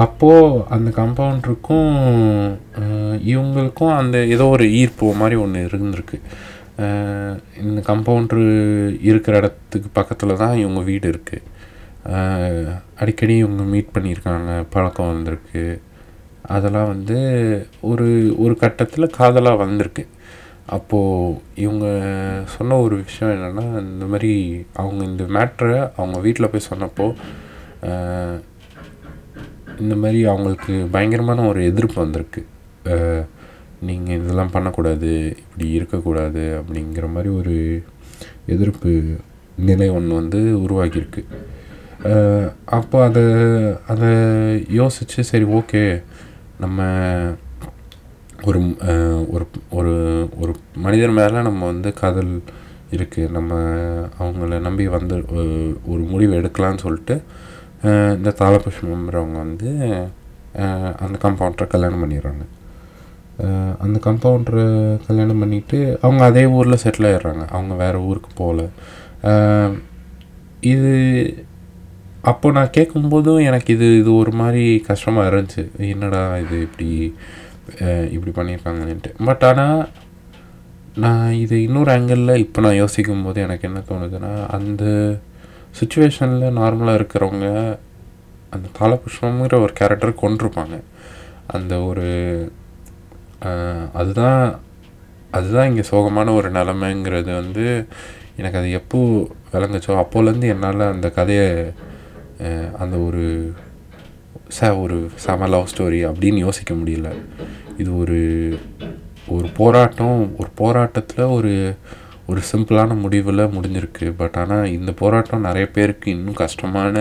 அப்போது 0.05 0.62
அந்த 0.75 0.88
கம்பவுண்டருக்கும் 1.00 1.90
இவங்களுக்கும் 3.33 3.95
அந்த 4.00 4.16
ஏதோ 4.35 4.47
ஒரு 4.57 4.64
ஈர்ப்பு 4.81 5.12
மாதிரி 5.21 5.37
ஒன்று 5.45 5.66
இருந்திருக்கு. 5.69 6.19
இந்த 7.64 7.81
கம்பவுண்டரு 7.90 8.47
இருக்கிற 9.11 9.35
இடத்துக்கு 9.43 9.90
பக்கத்தில் 9.99 10.40
தான் 10.43 10.57
இவங்க 10.62 10.81
வீடு 10.90 11.07
இருக்குது 11.12 11.55
அடிக்கடி 13.01 13.35
இவங்க 13.45 13.63
மீட் 13.73 13.95
பண்ணியிருக்காங்க 13.95 14.51
பழக்கம் 14.75 15.13
வந்திருக்கு. 15.15 15.65
அதெல்லாம் 16.57 16.91
வந்து 16.95 17.19
ஒரு 17.91 18.07
ஒரு 18.45 18.55
கட்டத்தில் 18.57 19.15
காதலாக 19.17 19.63
வந்திருக்கு. 19.65 20.05
அப்போது 20.77 21.39
இவங்க 21.65 21.87
சொன்ன 22.55 22.79
ஒரு 22.85 22.97
விஷயம் 23.03 23.33
என்னென்னா 23.35 23.65
இந்த 23.93 24.07
மாதிரி 24.13 24.33
அவங்க 24.83 25.01
இந்த 25.05 25.25
மேட்ரை 25.37 25.77
அவங்க 25.99 26.19
வீட்டில் 26.27 26.51
போய் 26.53 26.69
சொன்னப்போ 26.71 27.07
இந்த 29.83 29.95
மாதிரி 30.03 30.21
அவங்களுக்கு 30.33 30.75
பயங்கரமான 30.95 31.41
ஒரு 31.51 31.61
எதிர்ப்பு 31.71 31.99
வந்திருக்கு. 32.05 32.43
நீங்கள் 33.89 34.19
இதெல்லாம் 34.21 34.55
பண்ணக்கூடாது 34.55 35.11
இப்படி 35.43 35.67
இருக்கக்கூடாது 35.79 36.45
அப்படிங்கிற 36.61 37.07
மாதிரி 37.15 37.33
ஒரு 37.41 37.57
எதிர்ப்பு 38.55 38.93
நிலை 39.69 39.89
ஒன்று 39.99 40.21
வந்து 40.21 40.41
உருவாகியிருக்கு. 40.65 41.23
அப்போ 42.71 42.97
அதை 43.05 43.25
அதை 43.87 44.11
யோசித்து 44.75 45.25
சரி 45.25 45.47
ஓகே 45.55 45.83
நம்ம 46.59 46.81
ஒரு 48.43 48.59
ஒரு 48.81 49.03
ஒரு 49.73 49.93
ஒரு 50.37 50.53
மனிதர் 50.79 51.11
மேலே 51.12 51.38
நம்ம 51.43 51.65
வந்து 51.67 51.91
காதல் 51.95 52.33
இருக்குது 52.93 53.31
நம்ம 53.31 53.53
அவங்கள 54.19 54.59
நம்பி 54.61 54.85
வந்து 54.95 55.15
ஒரு- 55.87 56.09
முடிவு 56.11 56.35
எடுக்கலாம்னு 56.35 56.85
சொல்லிட்டு 56.85 57.17
இந்த 58.15 58.31
தாளபுஷ்பம்ன்றவங்க 58.38 59.38
வந்து 59.38 59.71
அந்த 61.00 61.17
கம்பவுண்டரை 61.23 61.67
கல்யாணம் 61.69 62.03
பண்ணிடுறாங்க 62.03 62.45
அந்த 63.79 63.99
கம்பவுண்டரை 64.05 64.67
கல்யாணம் 65.07 65.41
பண்ணிட்டு 65.41 65.99
அவங்க 66.03 66.23
அதே 66.25 66.45
ஊரில் 66.55 66.83
செட்டில் 66.85 67.09
ஆயிடுறாங்க 67.09 67.45
அவங்க 67.50 67.75
வேறு 67.75 67.99
ஊருக்கு 68.03 68.31
போகல 68.35 68.62
இது 70.67 70.93
அப்போ 72.30 72.47
நான் 72.56 72.75
கேட்கும்போதும் 72.76 73.40
எனக்கு 73.49 73.71
இது 73.76 73.88
இது 74.00 74.11
ஒரு 74.23 74.33
மாதிரி 74.40 74.62
கஷ்டமாக 74.88 75.28
இருந்துச்சு. 75.30 75.62
என்னடா 75.95 76.23
இது 76.45 76.56
இப்படி 76.66 76.88
இப்படி 78.14 78.33
பண்ணியிருக்காங்கன்ட்டு. 78.38 79.12
பட் 79.28 79.45
ஆனால் 79.50 79.78
நான் 81.04 81.25
இது 81.45 81.56
இன்னொரு 81.66 81.90
ஆங்கிளில் 81.95 82.42
இப்போ 82.45 82.59
நான் 82.61 82.80
யோசிக்கும் 82.83 83.25
போது 83.25 83.38
எனக்கு 83.47 83.64
என்ன 83.68 83.80
தோணுதுன்னா 83.88 84.33
அந்த 84.59 84.85
சுச்சுவேஷனில் 85.78 86.56
நார்மலாக 86.61 86.99
இருக்கிறவங்க 86.99 87.49
அந்த 88.54 88.66
தாளபுஷ்பங்கிற 88.78 89.56
ஒரு 89.64 89.73
கேரக்டர் 89.80 90.21
கொண்டிருப்பாங்க 90.23 90.76
அந்த 91.56 91.75
ஒரு 91.88 92.06
அதுதான் 94.00 94.40
அதுதான் 95.37 95.68
இங்கே 95.71 95.85
சோகமான 95.90 96.33
ஒரு 96.35 96.49
நிலமைங்கிறது 96.50 97.30
வந்து 97.42 97.66
எனக்கு 98.38 98.59
அது 98.59 98.71
எப்போ 98.80 98.99
விளங்குச்சோ 99.52 99.92
அப்போலேருந்து 100.02 100.49
என்னால் 100.54 100.92
அந்த 100.92 101.09
கதையை 101.11 101.49
அந்த 102.78 102.97
ஒரு 102.99 103.25
ச 104.61 104.69
ஒரு 104.81 104.97
செம 105.25 105.47
லவ் 105.49 105.71
ஸ்டோரி 105.73 106.00
அப்படின்னு 106.09 106.38
யோசிக்க 106.47 106.75
முடியல. 106.75 107.09
இது 107.78 107.90
ஒரு 107.99 108.19
ஒரு 109.28 109.47
போராட்டம் 109.57 110.19
ஒரு 110.38 110.50
போராட்டத்தில் 110.55 111.33
ஒரு 111.37 111.52
ஒரு 112.26 112.40
சிம்பிளான 112.52 112.95
முடிவில் 113.00 113.52
முடிஞ்சிருக்கு. 113.57 114.07
பட் 114.16 114.37
ஆனால் 114.37 114.73
இந்த 114.78 114.93
போராட்டம் 114.93 115.47
நிறைய 115.49 115.66
பேருக்கு 115.71 116.11
இன்னும் 116.11 116.40
கஷ்டமான 116.45 116.97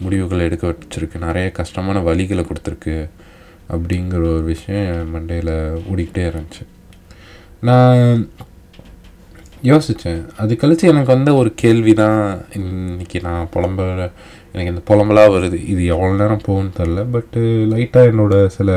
முடிவுகளை 0.00 0.42
எடுக்க 0.44 0.66
வச்சிருக்கு. 0.68 1.18
நிறைய 1.18 1.46
கஷ்டமான 1.50 2.00
வழிகளை 2.00 2.42
கொடுத்துருக்கு 2.44 2.96
அப்படிங்கிற 3.74 4.22
ஒரு 4.34 4.42
விஷயம் 4.42 5.10
மண்டையில் 5.14 5.54
ஓடிக்கிட்டே 5.90 6.24
இருந்துச்சு. 6.30 6.64
நான் 7.60 8.30
யோசித்தேன் 9.62 10.26
அது 10.38 10.56
கழித்து 10.56 10.88
எனக்கு 10.88 11.12
வந்த 11.12 11.34
ஒரு 11.34 11.54
கேள்வி 11.54 11.92
தான் 11.94 12.40
இன்னைக்கு 12.54 13.20
நான் 13.20 13.48
புலம்ப 13.54 14.10
எனக்கு 14.52 14.72
இந்த 14.72 14.82
புலம்பலாக 14.90 15.32
வருது. 15.34 15.68
இது 15.68 15.84
எவ்வளோ 15.86 16.12
நேரம் 16.12 16.40
போகும்னு 16.46 16.78
தெரில 16.78 17.06
பட்டு 17.10 17.40
லைட்டாக 17.70 18.08
என்னோட 18.12 18.46
சில 18.46 18.70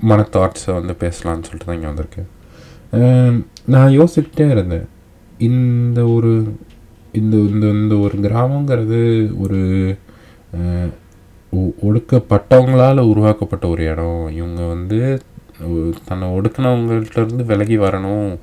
மன 0.00 0.20
தாட்ஸை 0.32 0.72
வந்து 0.72 0.96
பேசலாம்னு 1.00 1.44
சொல்லிட்டு 1.46 1.66
தான் 1.66 1.76
இங்கே 1.76 1.90
வந்திருக்கேன். 1.90 2.28
நான் 3.66 3.98
யோசிச்சுட்டே 4.00 4.50
இருந்தேன். 4.50 4.86
இந்த 5.38 6.04
ஒரு 6.06 6.32
இந்த 7.12 7.36
இந்த 7.36 7.66
இந்த 7.66 7.94
ஒரு 7.96 8.14
கிராமங்கிறது 8.22 9.02
ஒரு 9.38 9.60
ஒ- 11.52 11.76
ஒடுக்கப்பட்டவங்களால் 11.86 13.08
உருவாக்கப்பட்ட 13.08 13.68
ஒரு 13.68 13.84
இடம். 13.84 14.28
இவங்க 14.32 14.62
வந்து 14.62 15.20
தன்னை 16.08 16.28
ஒடுக்கினவங்கள்ட்ட 16.28 17.24
இருந்து 17.24 17.44
விலகி 17.44 17.78
வரணும். 17.78 18.38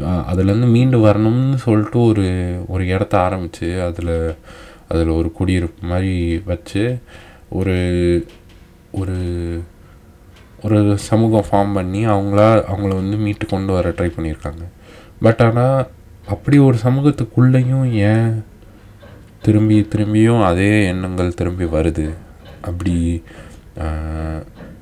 அதுலேருந்து 0.00 0.70
மீண்டு 0.70 0.98
வரணும்னு 1.06 1.54
சொல்லிட்டு 1.54 2.00
ஒரு 2.00 2.26
ஒரு 2.68 2.86
இடத்த 2.86 3.18
ஆரம்பித்து 3.18 3.82
அதில் 3.82 4.34
அதில் 4.88 5.08
ஒரு 5.08 5.32
குடியிருப்பு 5.32 5.86
மாதிரி 5.86 6.42
வச்சு 6.44 6.98
ஒரு 7.48 7.76
ஒரு 8.92 9.18
ஒரு 10.62 10.98
சமூகம் 10.98 11.44
ஃபார்ம் 11.50 11.74
பண்ணி 11.74 12.06
அவங்களா 12.06 12.48
அவங்கள 12.72 12.88
வந்து 12.88 13.16
மீட்டு 13.16 13.46
கொண்டு 13.46 13.72
வர 13.72 13.88
ட்ரை 13.88 14.10
பண்ணியிருக்காங்க. 14.16 14.64
பட் 15.22 15.40
ஆனால் 15.40 15.88
அப்படி 16.26 16.58
ஒரு 16.58 16.78
சமூகத்துக்குள்ளேயும் 16.84 17.92
ஏன் 17.92 18.44
திரும்பி 19.42 19.88
திரும்பியும் 19.94 20.44
அதே 20.44 20.86
எண்ணங்கள் 20.86 21.34
திரும்பி 21.34 21.64
வருது? 21.64 22.10
அப்படி 22.62 23.22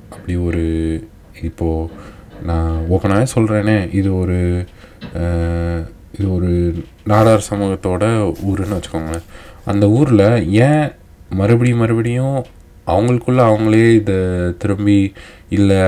அப்படி 0.09 0.35
ஒரு 0.35 0.63
இப்போது 1.41 1.89
நான் 2.43 2.85
ஓப்பனாகவே 2.89 3.25
சொல்கிறேனே 3.35 3.93
இது 3.93 4.17
ஒரு 4.17 4.65
இது 6.17 6.33
ஒரு 6.35 6.51
நாடார் 7.07 7.47
சமூகத்தோட 7.49 8.05
ஊருன்னு 8.49 8.77
வச்சுக்கோங்களேன். 8.77 9.27
அந்த 9.65 9.89
ஊரில் 9.89 10.25
ஏன் 10.67 10.85
மறுபடியும் 11.29 11.79
மறுபடியும் 11.79 12.37
அவங்களுக்குள்ள 12.87 13.41
அவங்களே 13.41 13.93
இதை 13.95 14.17
திரும்பி 14.57 15.13
இல்லை 15.49 15.81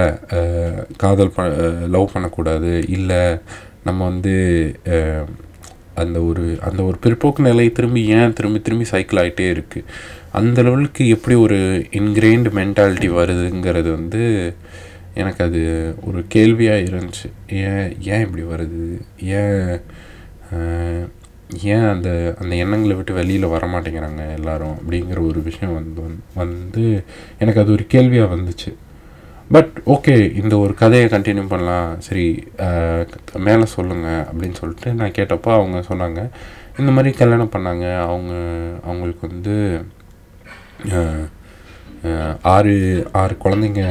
காதல் 0.98 1.34
ப 1.36 1.48
லவ் 1.89 2.12
பண்ணக்கூடாது 2.13 2.84
இல்லை 2.88 3.22
நம்ம 3.84 4.00
வந்து 4.03 4.34
அந்த 5.96 6.22
ஒரு 6.22 6.58
அந்த 6.62 6.84
ஒரு 6.84 6.98
பிற்போக்கு 7.01 7.39
நிலை 7.39 7.72
திரும்பி 7.72 8.01
ஏன் 8.08 8.34
திரும்பி 8.34 8.62
திரும்பி 8.62 8.86
சைக்கிள் 8.86 9.20
ஆகிட்டே 9.20 9.48
இருக்குது 9.50 9.89
அந்த 10.32 10.62
லெவலுக்கு 10.62 11.08
எப்படி 11.08 11.36
ஒரு 11.36 11.58
இன்கிரெயின்டு 11.91 12.51
மென்டாலிட்டி 12.51 13.10
வருதுங்கிறது 13.13 13.89
வந்து 13.91 14.22
எனக்கு 15.22 15.41
அது 15.48 15.62
ஒரு 16.08 16.20
கேள்வியாக 16.36 16.86
இருந்துச்சு. 16.89 17.27
ஏன் 17.63 17.89
ஏன் 18.12 18.24
இப்படி 18.25 18.43
வருது? 18.53 18.86
ஏன் 19.39 19.74
ஏன் 21.74 21.88
அந்த 21.93 22.10
அந்த 22.41 22.53
எண்ணங்களை 22.63 22.93
விட்டு 22.96 23.13
வெளியில் 23.13 23.53
வர 23.53 23.63
மாட்டேங்கிறாங்க 23.74 24.24
எல்லாரும்? 24.38 24.75
அப்படிங்கிற 24.79 25.20
ஒரு 25.29 25.39
விஷயம் 25.50 25.75
வந்து 25.79 26.01
வந்து 26.41 26.86
எனக்கு 27.39 27.62
அது 27.63 27.72
ஒரு 27.72 27.86
கேள்வியாக 27.93 28.36
வந்துச்சு. 28.36 28.72
பட் 29.51 29.74
ஓகே 29.86 30.15
இந்த 30.41 30.53
ஒரு 30.58 30.74
கதையை 30.82 31.08
கண்டினியூ 31.10 31.46
பண்ணலாம். 31.48 31.89
சரி 32.08 32.27
மேலே 33.48 33.65
சொல்லுங்கள் 33.75 34.24
அப்படின்னு 34.29 34.60
சொல்லிட்டு 34.62 34.89
நான் 35.00 35.17
கேட்டப்போ 35.17 35.51
அவங்க 35.60 35.79
சொன்னாங்க. 35.89 36.22
இந்த 36.79 36.91
மாதிரி 36.91 37.10
கல்யாணம் 37.17 37.53
பண்ணாங்க. 37.55 37.86
அவங்க 38.08 38.34
அவங்களுக்கு 38.84 39.24
வந்து 39.34 39.55
ஆறு 42.53 42.74
ஆறு 43.22 43.34
குழந்தைங்க 43.43 43.84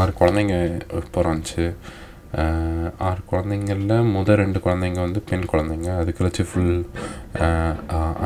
ஆறு 0.00 0.12
குழந்தைங்க 0.20 0.56
பிறந்துச்சு 1.16 1.64
ஆறு 3.08 3.20
குழந்தைங்களில் 3.30 4.10
முதல் 4.16 4.40
ரெண்டு 4.42 4.58
குழந்தைங்க 4.64 5.00
வந்து 5.06 5.20
பெண் 5.30 5.50
குழந்தைங்க. 5.52 5.88
அது 6.00 6.10
கழிச்சு 6.18 6.44
ஃபுல் 6.50 6.76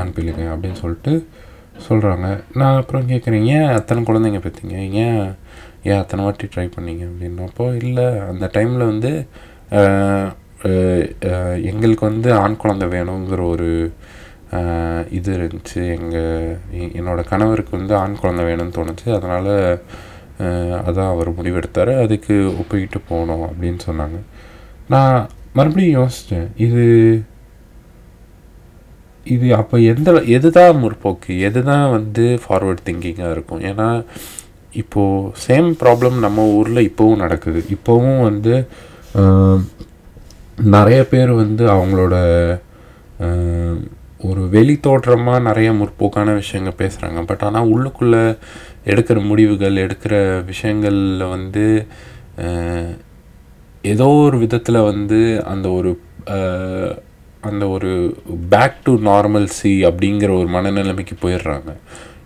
ஆண் 0.01 0.15
பிள்ளைங்க 0.17 0.45
அப்படின்னு 0.55 0.81
சொல்லிட்டு 0.83 1.15
சொல்கிறாங்க 1.87 2.27
நான் 2.61 2.79
அப்புறம் 2.81 3.09
கேட்குறேன் 3.11 3.47
ஏன் 3.55 3.73
அத்தனை 3.79 4.03
குழந்தைங்க 4.11 4.41
பெற்றீங்க 4.45 4.77
ஏன் 5.05 5.23
ஏன் 5.89 6.01
அத்தனை 6.03 6.23
வாட்டி 6.27 6.47
ட்ரை 6.55 6.67
பண்ணீங்க? 6.77 7.05
அப்படின்னப்போ 7.11 7.67
இல்லை 7.83 8.07
அந்த 8.31 8.47
டைமில் 8.57 8.91
வந்து 8.93 9.13
எங்களுக்கு 11.71 12.05
வந்து 12.11 12.29
ஆண் 12.43 12.61
குழந்தை 12.63 12.87
வேணுங்கிற 12.95 13.43
ஒரு 13.55 13.71
இது 15.19 15.31
இருந்துச்சு. 15.39 15.81
எங்கள் 15.97 16.59
என்னோடய 16.99 17.31
கணவருக்கு 17.33 17.73
வந்து 17.79 17.95
ஆண் 18.03 18.21
குழந்தை 18.21 18.45
வேணும்னு 18.49 18.77
தோணுச்சு. 18.79 19.09
அதனால் 19.19 19.53
அதான் 20.87 21.13
அவர் 21.15 21.29
முடிவெடுத்தார். 21.39 21.93
அதுக்கு 22.05 22.35
ஒப்பிக்கிட்டு 22.61 23.01
போனோம் 23.11 23.45
அப்படின்னு 23.49 23.81
சொன்னாங்க. 23.89 24.19
நான் 24.95 25.17
மறுபடியும் 25.59 25.97
யோசித்தேன் 25.99 26.49
இது 26.67 26.85
இது 29.35 29.47
அப்போ 29.61 29.77
எந்த 29.93 30.11
எது 30.37 30.49
தான் 30.57 30.81
முற்போக்கு? 30.83 31.31
எது 31.47 31.61
தான் 31.71 31.87
வந்து 31.95 32.25
ஃபார்வர்ட் 32.43 32.85
திங்கிங்காக 32.89 33.33
இருக்கும்? 33.37 33.63
ஏன்னா 33.71 33.89
இப்போது 34.83 35.33
சேம் 35.47 35.71
ப்ராப்ளம் 35.81 36.17
நம்ம 36.25 36.45
ஊரில் 36.59 36.87
இப்போவும் 36.89 37.23
நடக்குது. 37.25 37.61
இப்போவும் 37.77 38.21
வந்து 38.29 38.55
நிறைய 40.77 41.01
பேர் 41.13 41.33
வந்து 41.43 41.65
அவங்களோட 41.75 42.15
ஒரு 44.29 44.43
வெளி 44.55 44.75
தோற்றமாக 44.85 45.45
நிறைய 45.49 45.71
முற்போக்கான 45.81 46.35
விஷயங்கள் 46.43 46.81
பேசுகிறாங்க 46.83 47.21
பட் 47.31 47.45
ஆனால் 47.49 47.71
உள்ளுக்குள்ளே 47.73 48.23
எடுக்கிற 48.87 49.25
முடிவுகள் 49.25 49.73
எடுக்கிற 49.73 50.45
விஷயங்களில் 50.45 51.25
வந்து 51.25 51.87
ஏதோ 53.83 54.07
ஒரு 54.07 54.39
விதத்தில் 54.39 54.81
வந்து 54.81 55.45
அந்த 55.45 55.71
ஒரு 55.71 56.01
அந்த 57.41 57.69
ஒரு 57.69 57.91
பேக் 58.49 58.85
டு 58.85 58.95
நார்மல்சி 59.05 59.63
அப்படிங்கிற 59.63 60.23
ஒரு 60.23 60.49
மனநிலைமைக்கு 60.49 61.17
போயிடுறாங்க. 61.23 61.73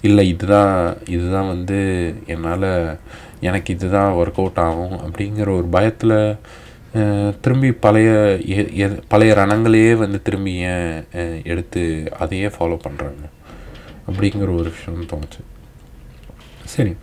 இல்லை 0.03 0.29
இதுதான் 0.29 0.97
இதுதான் 1.09 1.47
வந்து 1.47 1.79
என்னால் 2.27 2.99
எனக்கு 3.41 3.75
இதுதான் 3.75 4.13
ஒர்க் 4.15 4.35
அவுட் 4.37 4.59
ஆகும் 4.59 4.93
அப்படிங்கிற 4.93 5.41
ஒரு 5.41 5.67
பயத்தில் 5.71 6.37
திரும்பி 7.41 7.73
பழைய 7.73 8.39
எ- 8.77 8.99
பழைய 9.09 9.35
ரணங்களையே 9.35 9.95
வந்து 9.95 10.23
திரும்பி 10.23 10.55
ஏன் 10.55 11.05
எடுத்து 11.45 12.09
அதையே 12.19 12.47
ஃபாலோ 12.47 12.79
பண்ணுறாங்க 12.89 13.25
அப்படிங்கிற 14.11 14.41
ஒரு 14.41 14.53
விஷயம் 14.53 15.07
தோணுச்சு. 15.07 15.50
சரி. 16.71 16.97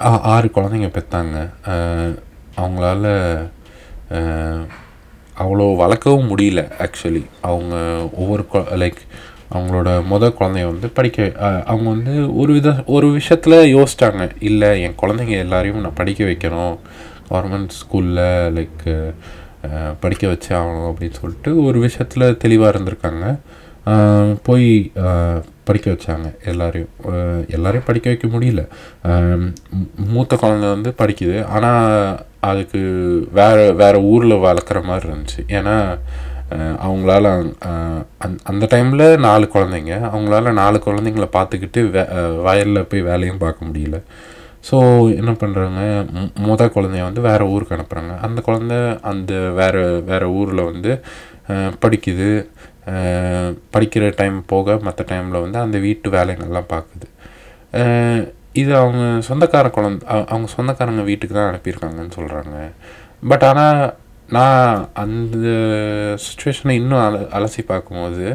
ஆ- 0.00 0.20
ஆறு 0.20 0.50
குழந்தைங்க 0.54 0.90
பெற்றாங்க 0.90 1.50
அவங்களால 2.56 3.04
அவ்வளோ 5.40 5.76
வளர்க்கவும் 5.76 6.36
முடியல 6.36 6.70
ஆக்சுவலி 6.78 7.24
அவங்க 7.40 7.74
ஒவ்வொரு 8.12 8.46
லைக் 8.52 8.96
அவங்களோட 9.54 10.02
முத 10.10 10.32
குழந்தைய 10.32 10.64
வந்து 10.64 10.88
படிக்க 10.88 11.32
அவங்க 11.66 11.90
வந்து 11.90 12.36
ஒரு 12.36 12.52
வித 12.52 12.74
ஒரு 12.86 13.10
விஷயத்தில் 13.10 13.74
யோசிச்சாங்க. 13.76 14.30
இல்லை 14.40 14.82
என் 14.82 14.94
குழந்தைங்க 15.02 15.38
எல்லாரையும் 15.38 15.80
நான் 15.80 15.94
படிக்க 15.94 16.24
வைக்கணும். 16.24 16.78
கவர்மெண்ட் 17.30 17.68
ஸ்கூலில் 17.68 18.50
லைக் 18.56 19.14
படிக்க 20.00 20.26
வச்சே 20.26 20.52
ஆகணும் 20.52 20.92
அப்படின்னு 20.92 21.14
சொல்லிட்டு 21.20 21.62
ஒரு 21.62 21.80
விஷயத்தில் 21.80 22.36
தெளிவாக 22.36 22.78
இருந்திருக்காங்க. 22.78 23.38
போய் 24.44 24.92
படிக்க 25.70 25.90
வச்சாங்க 25.90 26.44
எல்லாரையும். 26.44 26.88
எல்லாரையும் 27.48 27.86
படிக்க 27.86 28.10
வைக்க 28.10 28.28
முடியல. 28.28 28.60
மூத்த 29.96 30.36
குழந்தை 30.36 30.68
வந்து 30.68 30.94
படிக்குது. 30.98 31.44
ஆனால் 31.46 32.18
அதுக்கு 32.40 32.78
வேறு 33.32 33.74
வேறு 33.74 34.02
ஊரில் 34.02 34.42
வளர்க்குற 34.46 34.82
மாதிரி 34.82 35.08
இருந்துச்சு. 35.08 35.40
ஏன்னா 35.46 35.98
அவங்களால 36.86 37.54
அந் 38.18 38.36
அந்த- 38.42 38.68
டைமில் 38.70 39.18
நாலு 39.18 39.48
குழந்தைங்க. 39.54 39.94
அவங்களால 40.14 40.52
நாலு 40.52 40.82
குழந்தைங்கள 40.84 41.28
பார்த்துக்கிட்டு 41.32 41.90
வே 41.90 42.02
வயலில் 42.42 42.86
போய் 42.86 43.02
வேலையும் 43.02 43.38
பார்க்க 43.38 43.66
முடியல. 43.66 44.02
ஸோ 44.70 44.78
என்ன 45.16 45.30
பண்ணுறாங்க 45.30 46.06
முத 46.46 46.64
குழந்தைய 46.70 47.02
வந்து 47.02 47.20
வேறு 47.20 47.44
ஊருக்கு 47.48 47.74
அனுப்புகிறாங்க 47.74 48.20
அந்த 48.20 48.42
குழந்த 48.46 49.00
அந்த 49.00 49.34
வேறு 49.50 50.02
வேறு 50.06 50.30
ஊரில் 50.30 50.64
வந்து 50.64 51.00
படிக்குது. 51.82 52.46
படிக்கிற 53.72 54.04
டைம் 54.16 54.36
போக 54.46 54.76
மற்ற 54.82 55.04
டைமில் 55.08 55.42
வந்து 55.42 55.58
அந்த 55.58 55.78
வீட்டு 55.78 56.08
வேலைங்கள்லாம் 56.10 56.70
பார்க்குது 56.70 57.08
இது 58.52 58.70
அவங்க 58.76 59.02
சொந்தக்கார 59.28 59.66
குழந்த 59.70 60.06
அவங்க 60.28 60.48
சொந்தக்காரங்க 60.54 61.02
வீட்டுக்கு 61.02 61.34
தான் 61.34 61.50
அனுப்பியிருக்காங்கன்னு 61.50 62.16
சொல்கிறாங்க 62.18 62.56
பட் 63.22 63.44
ஆனால் 63.44 63.82
நான் 64.28 64.82
அந்த 64.94 65.46
சுச்சுவேஷனை 66.24 66.74
இன்னும் 66.74 67.04
அல 67.04 67.18
அலசி 67.32 67.62
பார்க்கும்போது 67.64 68.26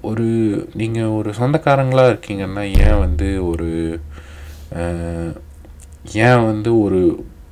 ஒரு 0.00 0.26
நீங்கள் 0.74 1.14
ஒரு 1.14 1.30
சொந்தக்காரங்களாக 1.38 2.12
இருக்கீங்கன்னா 2.12 2.64
ஏன் 2.82 3.00
வந்து 3.00 3.28
ஒரு 3.44 3.68
ஏன் 6.20 6.44
வந்து 6.44 6.70
ஒரு 6.78 7.00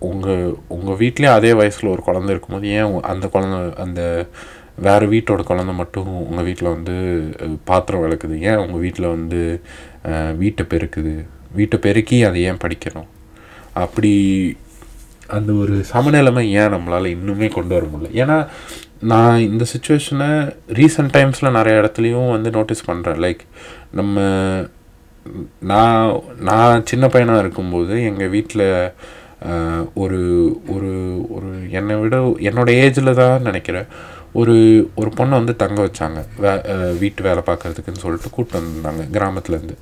உங்கள் 0.00 0.44
உங்கள் 0.68 0.98
வீட்லேயும் 0.98 1.36
அதே 1.36 1.52
வயசில் 1.52 1.92
ஒரு 1.94 2.02
குழந்த 2.02 2.30
இருக்கும்போது 2.30 2.68
ஏன் 2.74 2.94
அந்த 3.04 3.26
குழந்த 3.26 3.58
அந்த 3.78 4.02
வேறு 4.84 5.06
வீட்டோட 5.12 5.42
குழந்தை 5.48 5.72
மட்டும் 5.80 6.08
உங்கள் 6.28 6.46
வீட்டில் 6.48 6.74
வந்து 6.74 6.94
பாத்திரம் 7.70 8.02
விளக்குது. 8.04 8.36
ஏன் 8.48 8.62
உங்கள் 8.64 8.82
வீட்டில் 8.84 9.12
வந்து 9.14 9.40
வீட்டை 10.42 10.64
பெருக்குது? 10.72 11.14
வீட்டை 11.58 11.78
பெருக்கி 11.86 12.18
அதை 12.28 12.40
ஏன் 12.50 12.62
படிக்கணும்? 12.64 13.10
அப்படி 13.84 14.12
அந்த 15.36 15.50
ஒரு 15.62 15.76
சமநிலைமை 15.92 16.44
ஏன் 16.60 16.72
நம்மளால் 16.74 17.12
இன்னுமே 17.16 17.48
கொண்டு 17.54 17.74
வர 17.76 17.84
முடியல? 17.92 18.10
ஏன்னா 18.22 18.36
நான் 19.12 19.44
இந்த 19.50 19.64
சுச்சுவேஷனை 19.72 20.28
ரீசெண்ட் 20.78 21.14
டைம்ஸில் 21.16 21.56
நிறைய 21.58 21.80
இடத்துலையும் 21.80 22.32
வந்து 22.34 22.50
நோட்டீஸ் 22.56 22.88
பண்ணுறேன் 22.90 23.20
லைக் 23.24 23.42
நம்ம 23.98 24.24
நான் 25.70 26.00
நான் 26.48 26.84
சின்ன 26.90 27.04
பையனாக 27.14 27.42
இருக்கும்போது 27.44 27.94
எங்கள் 28.10 28.32
வீட்டில் 28.34 28.66
ஒரு 30.02 30.20
ஒரு 30.74 30.92
ஒரு 31.36 31.50
என்னை 31.78 31.96
விட 32.02 32.16
என்னோடய 32.48 32.82
ஏஜில் 32.84 33.18
தான் 33.22 33.46
நினைக்கிறேன். 33.48 33.88
ஒரு 34.36 34.90
ஒரு 34.94 35.10
பொண்ணை 35.16 35.28
வந்து 35.28 35.56
தங்க 35.56 35.82
வச்சாங்க. 35.82 36.24
வே 36.38 36.74
வீட்டு 36.98 37.22
வேலை 37.22 37.42
பார்க்கறதுக்குன்னு 37.46 37.98
சொல்லிட்டு 37.98 38.30
கூப்பிட்டு 38.30 38.66
வந்திருந்தாங்க 38.66 39.04
கிராமத்துலேருந்து. 39.12 39.76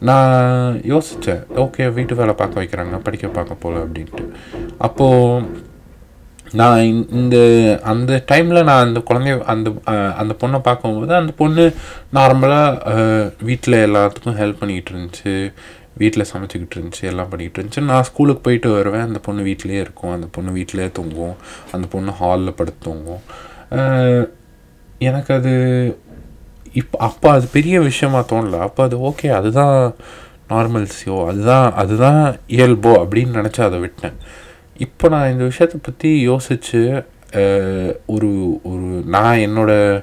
நான் 0.00 0.74
யோசித்தேன் 0.74 1.46
ஓகே 1.56 1.92
வீட்டு 1.92 2.14
வேலை 2.14 2.34
பார்க்க 2.34 2.62
வைக்கிறாங்க 2.62 2.98
படிக்க 2.98 3.28
பார்க்க 3.28 3.54
போகல 3.54 3.84
அப்படின்ட்டு. 3.84 4.28
அப்போது 4.78 5.46
நான் 6.52 6.80
இந்த- 6.80 7.16
இந்த 7.16 7.36
அந்த 7.82 8.24
டைமில் 8.32 8.64
நான் 8.64 8.86
அந்த 8.86 9.00
குழந்தைய 9.00 9.42
அந்த 9.42 9.72
அந்த 10.12 10.34
பொண்ணை 10.38 10.58
பார்க்கும்போது 10.58 11.14
அந்த 11.14 11.32
பொண்ணு 11.32 11.74
நார்மலாக 12.14 13.32
வீட்டில் 13.44 13.94
எல்லாத்துக்கும் 13.94 14.34
ஹெல்ப் 14.40 14.58
பண்ணிக்கிட்டு 14.58 14.92
இருந்துச்சு. 14.92 15.52
வீட்டில் 15.92 16.26
சமைச்சிக்கிட்டு 16.32 16.76
இருந்துச்சு 16.76 17.02
எல்லாம் 17.02 17.28
பண்ணிக்கிட்டு 17.28 17.68
இருந்துச்சு. 17.68 17.84
நான் 17.84 18.02
ஸ்கூலுக்கு 18.02 18.40
போயிட்டு 18.40 18.72
வருவேன் 18.72 19.00
அந்த 19.00 19.18
பொண்ணு 19.18 19.42
வீட்டிலேயே 19.42 19.80
இருக்கும். 19.80 20.12
அந்த 20.12 20.26
பொண்ணு 20.32 20.50
வீட்டிலேயே 20.50 20.90
தூங்கும் 20.92 21.36
அந்த 21.72 21.86
பொண்ணு 21.86 22.10
ஹாலில் 22.10 22.52
படுத்து 22.52 22.90
தூங்கும் 22.90 23.20
எனக்கு 25.08 25.32
அது 25.38 25.52
இப்போ 26.80 26.96
அப்போ 27.08 27.28
அது 27.36 27.46
பெரிய 27.56 27.76
விஷயமா 27.88 28.20
தோணல. 28.32 28.56
அப்போ 28.66 28.80
அது 28.88 28.96
ஓகே 29.08 29.28
அதுதான் 29.38 29.76
நார்மல்ஸியோ 30.52 31.16
அதுதான் 31.30 31.66
அதுதான் 31.82 32.20
இயல்போ 32.56 32.92
அப்படின்னு 33.02 33.38
நினச்சி 33.40 33.60
அதை 33.68 33.78
விட்டேன். 33.84 34.16
இப்போ 34.86 35.06
நான் 35.14 35.30
இந்த 35.34 35.44
விஷயத்தை 35.50 35.78
பற்றி 35.88 36.10
யோசித்து 36.30 36.80
ஒரு 38.14 38.30
ஒரு 38.70 38.88
நான் 39.14 39.42
என்னோடய 39.46 40.02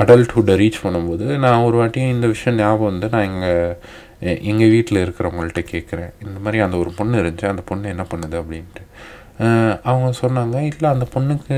அடல்ட்ஹுட்டை 0.00 0.54
ரீச் 0.60 0.82
பண்ணும்போது 0.84 1.26
நான் 1.44 1.64
ஒரு 1.68 1.76
வாட்டி 1.80 2.00
இந்த 2.16 2.26
விஷயம் 2.34 2.58
ஞாபகம் 2.60 2.90
வந்து 2.90 3.08
நான் 3.14 3.28
எங்கள் 3.30 4.36
எங்கள் 4.50 4.72
வீட்டில் 4.74 5.02
இருக்கிறவங்கள்ட்ட 5.04 5.62
கேட்குறேன். 5.72 6.12
இந்த 6.26 6.36
மாதிரி 6.44 6.58
அந்த 6.66 6.76
ஒரு 6.82 6.90
பொண்ணு 6.98 7.16
இருந்துச்சு 7.22 7.52
அந்த 7.52 7.62
பொண்ணு 7.70 7.92
என்ன 7.94 8.04
பண்ணுது 8.12 8.36
அப்படின்ட்டு. 8.42 8.84
அவங்க 9.90 10.08
சொன்னாங்க 10.20 10.56
இல்லை 10.70 10.88
அந்த 10.94 11.06
பொண்ணுக்கு 11.14 11.56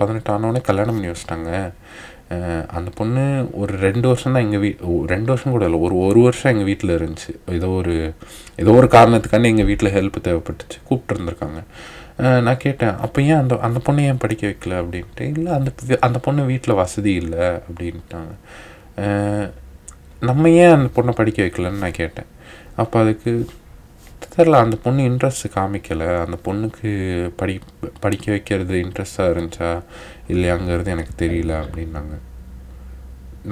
பதினெட்டு 0.00 0.32
ஆனோடனே 0.34 0.60
கல்யாணம் 0.68 0.96
பண்ணி 0.96 1.10
வச்சிட்டாங்க. 1.12 1.50
அந்த 2.76 2.88
பொண்ணு 2.98 3.22
ஒரு 3.62 3.72
ரெண்டு 3.84 4.06
வருஷம் 4.10 4.34
தான் 4.34 4.44
எங்கள் 4.46 4.62
வீ 4.62 4.70
ரெண்டு 5.12 5.30
வருஷம் 5.32 5.54
கூட 5.54 5.64
இல்லை 5.68 5.80
ஒரு 5.86 5.96
ஒரு 6.06 6.20
வருஷம் 6.26 6.52
எங்கள் 6.52 6.68
வீட்டில் 6.70 6.92
இருந்துச்சு. 6.98 7.32
ஏதோ 7.58 7.68
ஒரு 7.80 7.94
ஏதோ 8.62 8.72
ஒரு 8.80 8.88
காரணத்துக்காண்டி 8.96 9.52
எங்கள் 9.54 9.68
வீட்டில் 9.70 9.94
ஹெல்ப் 9.96 10.24
தேவைப்பட்டுச்சு. 10.28 10.78
கூப்பிட்டு 10.88 11.14
இருந்திருக்காங்க. 11.14 11.60
நான் 12.46 12.62
கேட்டேன் 12.64 12.94
அப்போ 13.04 13.18
ஏன் 13.30 13.40
அந்த 13.42 13.54
அந்த 13.68 13.78
பொண்ணை 13.86 14.02
ஏன் 14.10 14.22
படிக்க 14.24 14.42
வைக்கல? 14.50 14.74
அப்படின்ட்டு 14.82 15.24
இல்லை 15.36 15.50
அந்த 15.58 15.70
அந்த 16.08 16.18
பொண்ணு 16.26 16.42
வீட்டில் 16.52 16.80
வசதி 16.82 17.12
இல்லை. 17.22 17.46
அப்படின்ட்டாங்க. 17.68 18.32
நம்ம 20.28 20.50
ஏன் 20.62 20.74
அந்த 20.76 20.88
பொண்ணை 20.96 21.14
படிக்க 21.20 21.40
வைக்கலன்னு 21.46 21.84
நான் 21.84 22.00
கேட்டேன். 22.02 22.28
அப்போ 22.82 22.96
அதுக்கு 23.04 23.32
தெரில 24.36 24.60
அந்த 24.64 24.76
பொண்ணு 24.84 25.02
இன்ட்ரெஸ்ட் 25.10 25.46
காமிக்கலை. 25.56 26.08
அந்த 26.24 26.36
பொண்ணுக்கு 26.46 26.90
படி 27.40 27.54
படிக்க 28.04 28.24
வைக்கிறது 28.34 28.76
இன்ட்ரெஸ்டாக 28.84 29.32
இருந்துச்சா? 29.34 29.70
இல்லையாங்கிறது 30.32 30.94
எனக்கு 30.94 31.14
தெரியல 31.24 31.52
அப்படின்னாங்க. 31.64 32.14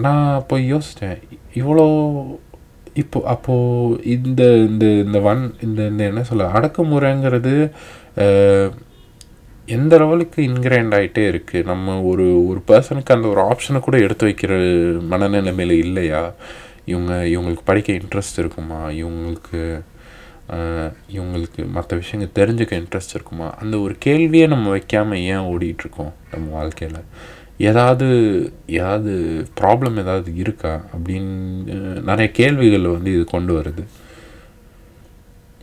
நான் 0.05 0.27
அப்போ 0.41 0.57
யோசித்தேன் 0.73 1.19
இவ்வளோ 1.61 1.85
இப்போ 3.03 3.19
அப்போது 3.25 4.01
இந்த 4.15 4.43
இந்த 4.69 4.85
இந்த 5.05 5.19
வன் 5.27 5.45
இந்த 5.67 5.81
இந்த 5.93 6.03
என்ன 6.11 6.23
சொல்ல 6.31 6.49
அடக்குமுறைங்கிறது 6.57 7.55
எந்த 9.69 9.93
லெவலுக்கு 10.03 10.39
இன்கிரைண்ட் 10.49 10.95
ஆகிட்டே 10.99 11.25
இருக்குது 11.33 11.69
நம்ம 11.71 11.95
ஒரு 12.11 12.27
ஒரு 12.49 12.61
பர்சனுக்கு 12.71 13.15
அந்த 13.17 13.27
ஒரு 13.29 13.41
ஆப்ஷனை 13.51 13.81
கூட 13.81 13.97
எடுத்து 13.99 14.27
வைக்கிற 14.29 14.53
மனநிலைமையில் 15.13 15.75
இல்லையா? 15.87 16.23
இவங்க 16.93 17.13
இவங்களுக்கு 17.35 17.65
படிக்க 17.65 17.93
இன்ட்ரெஸ்ட் 17.93 18.41
இருக்குமா? 18.43 18.81
இவங்களுக்கு 19.03 19.61
இவங்களுக்கு 21.13 21.63
மற்ற 21.71 21.97
விஷயங்கள் 21.97 22.35
தெரிஞ்சுக்க 22.39 22.79
இன்ட்ரெஸ்ட் 22.81 23.15
இருக்குமா? 23.15 23.55
அந்த 23.55 23.79
ஒரு 23.79 23.97
கேள்வியே 24.05 24.47
நம்ம 24.47 24.71
வைக்காமல் 24.71 25.19
ஏன் 25.19 25.47
ஓடிட்டுருக்கோம் 25.53 26.13
நம்ம 26.33 26.47
வாழ்க்கையில்? 26.51 26.99
ஏதாவது 27.59 28.07
ஏதாவது 28.67 29.13
ப்ராப்ளம் 29.61 29.99
ஏதாவது 29.99 30.37
இருக்கா? 30.37 30.85
அப்படின்னு 30.97 32.01
நிறைய 32.03 32.31
கேள்விகள் 32.33 32.87
வந்து 32.87 33.15
இது 33.15 33.25
கொண்டு 33.25 33.53
வருது. 33.61 33.85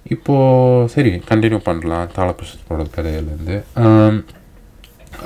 இப்போது 0.03 0.89
சரி 0.89 1.09
கண்டினியூ 1.29 1.59
பண்ணலாம். 1.63 2.11
தாளபுஷத்தோட 2.15 2.85
கதையிலேருந்து. 2.95 3.57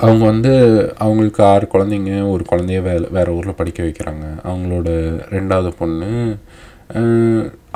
அவங்க 0.00 0.24
வந்து 0.24 0.52
அவங்களுக்கு 0.98 1.44
ஆறு 1.44 1.68
குழந்தைங்க 1.72 2.30
ஒரு 2.30 2.44
குழந்தைய 2.52 2.80
வேலை 2.82 3.06
வேறு 3.10 3.32
ஊரில் 3.32 3.54
படிக்க 3.54 3.82
வைக்கிறாங்க. 3.82 4.24
அவங்களோட 4.44 4.88
ரெண்டாவது 5.36 5.70
பொண்ணு 5.78 6.30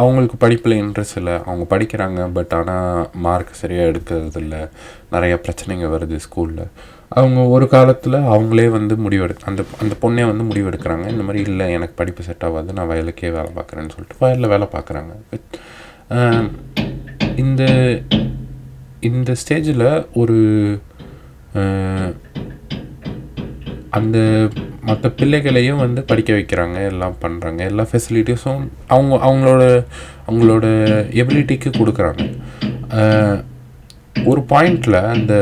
அவங்களுக்கு 0.00 0.36
படிப்பில் 0.42 0.80
இன்ட்ரெஸ்ட் 0.82 1.18
இல்லை. 1.20 1.34
அவங்க 1.48 1.64
படிக்கிறாங்க 1.72 2.20
பட் 2.36 2.52
ஆனால் 2.58 3.08
மார்க் 3.24 3.58
சரியாக 3.62 3.90
எடுக்கிறதில்ல. 3.92 4.56
நிறைய 5.14 5.34
பிரச்சனைங்க 5.44 5.88
வருது 5.94 6.18
ஸ்கூலில் 6.26 6.64
அவங்க 7.18 7.40
ஒரு 7.54 7.66
காலத்தில் 7.74 8.16
அவங்களே 8.34 8.66
வந்து 8.76 8.94
முடிவெடு 9.04 9.34
அந்த 9.50 9.62
அந்த 9.82 9.94
பொண்ணே 10.02 10.24
வந்து 10.30 10.44
முடிவெடுக்கிறாங்க. 10.48 11.06
இந்த 11.14 11.24
மாதிரி 11.28 11.40
இல்லை 11.50 11.66
எனக்கு 11.76 11.94
படிப்பு 12.00 12.22
செட் 12.26 12.44
ஆகாது 12.48 12.76
நான் 12.78 12.90
வயலுக்கே 12.90 13.30
வேலை 13.36 13.50
பார்க்குறேன்னு 13.58 13.94
சொல்லிட்டு 13.94 14.22
வயலில் 14.24 14.52
வேலை 14.54 14.68
பார்க்குறாங்க. 14.76 15.12
இந்த 17.44 17.62
இந்த 19.08 19.30
ஸ்டேஜில் 19.40 19.88
ஒரு 20.22 20.38
அந்த 23.98 24.18
மற்ற 24.88 25.08
பிள்ளைகளையும் 25.20 25.82
வந்து 25.84 26.00
படிக்க 26.10 26.32
வைக்கிறாங்க 26.34 26.78
எல்லாம் 26.92 27.16
பண்ணுறாங்க 27.22 27.60
எல்லா 27.70 27.86
ஃபெசிலிட்டிஸும் 27.90 28.62
அவங்க 28.94 29.14
அவங்களோட 29.28 29.64
அவங்களோட 30.28 30.66
எபிலிட்டிக்கு 31.22 31.70
கொடுக்குறாங்க. 31.80 32.22
ஒரு 34.30 34.40
பாயிண்டில் 34.52 34.98
அந்த 35.14 35.34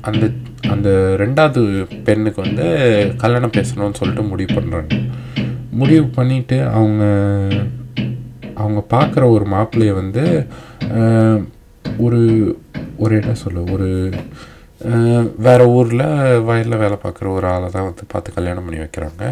அந்த 0.00 0.24
அந்த 0.72 0.88
ரெண்டாவது 1.18 1.60
பெண்ணுக்கு 2.06 2.40
வந்து 2.42 2.66
கல்யாணம் 3.16 3.56
பேசணும்னு 3.56 3.98
சொல்லிட்டு 4.00 4.30
முடிவு 4.30 4.50
பண்ணுறாங்க 4.54 4.94
முடிவு 5.80 6.06
பண்ணிவிட்டு 6.16 6.58
அவங்க 6.76 7.02
அவங்க 8.54 8.80
பார்க்குற 8.94 9.24
ஒரு 9.34 9.44
மாப்பிள்ளையை 9.54 9.94
வந்து 9.94 10.24
ஒரு 11.98 12.20
ஒரு 12.96 13.12
என்ன 13.20 13.34
சொல்ல 13.34 13.60
ஒரு 13.74 13.88
வேறு 15.46 15.64
ஊரில் 15.76 16.04
வயலில் 16.48 16.80
வேலை 16.82 16.96
பார்க்குற 17.04 17.26
ஒரு 17.36 17.46
ஆளை 17.52 17.68
தான் 17.76 17.86
வந்து 17.88 18.04
பார்த்து 18.12 18.34
கல்யாணம் 18.36 18.66
பண்ணி 18.66 18.80
வைக்கிறாங்க. 18.82 19.22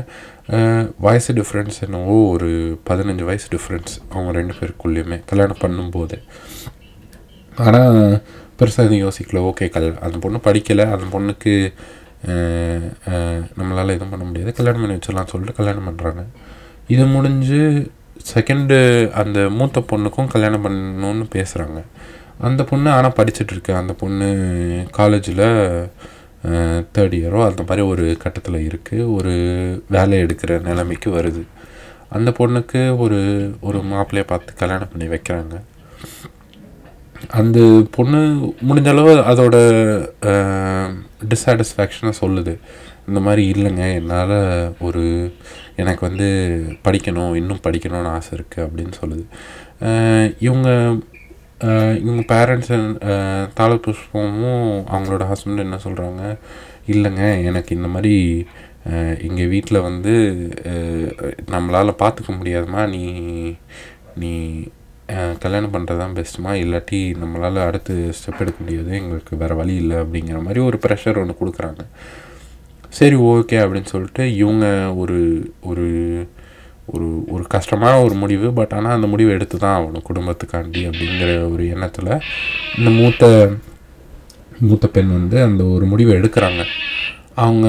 வயசு 1.07 1.31
டிஃப்ரென்ஸ் 1.39 1.77
என்னவோ 1.87 2.17
ஒரு 2.35 2.49
பதினஞ்சு 2.89 3.25
வயசு 3.29 3.47
டிஃப்ரென்ஸ் 3.55 3.95
அவங்க 4.15 4.33
ரெண்டு 4.39 4.57
பேருக்குள்ளேயுமே 4.59 5.19
கல்யாணம் 5.31 5.63
பண்ணும்போது. 5.65 6.19
ஆனால் 7.67 7.99
பெருசாக 8.61 8.87
எதுவும் 8.87 9.05
யோசிக்கல. 9.07 9.43
ஓகே 9.51 9.69
கல் 9.77 9.89
அந்த 10.07 10.17
பொண்ணு 10.25 10.41
படிக்கலை. 10.49 10.87
அந்த 10.97 11.07
பொண்ணுக்கு 11.15 11.55
நம்மளால் 13.59 13.95
எதுவும் 13.97 14.13
பண்ண 14.15 14.25
முடியாது. 14.29 14.53
கல்யாணம் 14.59 14.83
பண்ணி 14.83 14.97
வச்சிடலாம் 14.99 15.33
சொல்லிட்டு 15.33 15.59
கல்யாணம் 15.61 15.89
பண்ணுறாங்க 15.89 16.25
இது 16.95 17.05
முடிஞ்சு 17.17 17.61
செகண்டு 18.33 18.77
அந்த 19.21 19.39
மூத்த 19.57 19.81
பொண்ணுக்கும் 19.91 20.31
கல்யாணம் 20.35 20.65
பண்ணணும்னு 20.67 21.27
பேசுகிறாங்க 21.35 21.81
அந்த 22.49 22.63
பொண்ணு 22.71 22.89
ஆனால் 22.97 23.17
படிச்சுட்ருக்கு. 23.19 23.73
அந்த 23.81 23.93
பொண்ணு 24.03 24.29
காலேஜில் 24.99 25.45
தேர்ட் 26.97 27.15
இயரோ 27.19 27.41
அந்த 27.49 27.63
மாதிரி 27.69 27.83
ஒரு 27.93 28.05
கட்டத்தில் 28.25 28.67
இருக்குது 28.69 29.07
ஒரு 29.17 29.33
வேலை 29.95 30.17
எடுக்கிற 30.25 30.59
நிலைமைக்கு 30.67 31.11
வருது. 31.19 31.43
அந்த 32.17 32.31
பொண்ணுக்கு 32.39 32.81
ஒரு 33.05 33.21
ஒரு 33.69 33.79
மாப்பிள்ளையை 33.93 34.27
பார்த்து 34.33 34.61
கல்யாணம் 34.61 34.93
பண்ணி 34.93 35.07
வைக்கிறாங்க. 35.15 35.57
அந்த 37.41 37.59
பொண்ணு 37.97 38.21
முடிஞ்சளவு 38.69 39.13
அதோட 39.31 39.57
டிஸாட்டிஸ்ஃபேக்ஷனை 41.33 42.13
சொல்லுது. 42.23 42.55
இந்த 43.09 43.21
மாதிரி 43.27 43.43
இல்லைங்க 43.55 43.85
என்னால் 43.99 44.37
ஒரு 44.87 45.05
எனக்கு 45.83 46.03
வந்து 46.09 46.29
படிக்கணும் 46.87 47.35
இன்னும் 47.41 47.65
படிக்கணும்னு 47.67 48.15
ஆசை 48.17 48.33
இருக்குது 48.39 48.65
அப்படின்னு 48.67 48.95
சொல்லுது. 49.03 49.25
இவங்க 50.47 50.71
இவங்க 52.03 52.23
பேரண்ட்ஸ் 52.35 52.73
தாழ 53.55 53.75
புஷ்பமும் 53.75 54.65
அவங்களோட 54.93 55.25
ஹஸ்பண்ட் 55.31 55.65
என்ன 55.65 55.77
சொல்கிறாங்க 55.85 56.23
இல்லைங்க 56.89 57.45
எனக்கு 57.45 57.77
இந்த 57.77 57.89
மாதிரி 57.89 58.47
எங்கள் 59.19 59.49
வீட்டில் 59.49 59.79
வந்து 59.81 60.13
நம்மளால் 61.51 62.01
பார்த்துக்க 62.03 62.33
முடியாதுமா 62.41 62.83
நீ 62.89 63.05
நீ 64.15 64.63
கல்யாணம் 65.39 65.73
பண்ணுறது 65.73 65.99
தான் 65.99 66.15
பெஸ்ட்டுமா 66.15 66.53
இல்லாட்டி 66.65 67.01
நம்மளால் 67.23 67.67
அடுத்து 67.67 67.95
ஸ்டெப் 68.19 68.41
எடுக்க 68.41 68.59
முடியாது. 68.63 68.91
எங்களுக்கு 68.95 69.37
வேறு 69.37 69.57
வழி 69.57 69.75
இல்லை 69.75 69.97
அப்படிங்கிற 69.97 70.43
மாதிரி 70.43 70.61
ஒரு 70.61 70.79
ப்ரெஷர் 70.87 71.21
ஒன்று 71.21 71.41
கொடுக்குறாங்க. 71.41 71.83
சரி 72.89 73.17
ஓகே 73.17 73.57
அப்படின்னு 73.65 73.85
சொல்லிட்டு 73.85 74.35
இவங்க 74.35 74.67
ஒரு 74.95 75.19
ஒரு 75.61 75.87
ஒரு 76.95 77.09
ஒரு 77.35 77.45
கஷ்டமான 77.55 77.95
ஒரு 78.07 78.15
முடிவு 78.23 78.49
பட் 78.59 78.75
ஆனால் 78.79 78.97
அந்த 78.97 79.09
முடிவு 79.13 79.31
எடுத்து 79.37 79.57
தான் 79.65 79.77
ஆகணும் 79.79 80.07
குடும்பத்துக்காண்டி 80.09 80.83
அப்படிங்கிற 80.89 81.31
ஒரு 81.53 81.65
எண்ணத்தில். 81.75 82.13
இந்த 82.79 82.91
மூத்த 82.99 83.25
மூத்த 84.69 84.87
பெண் 84.97 85.15
வந்து 85.19 85.39
அந்த 85.47 85.63
ஒரு 85.75 85.85
முடிவை 85.93 86.13
எடுக்கிறாங்க. 86.19 86.63
அவங்க 87.45 87.67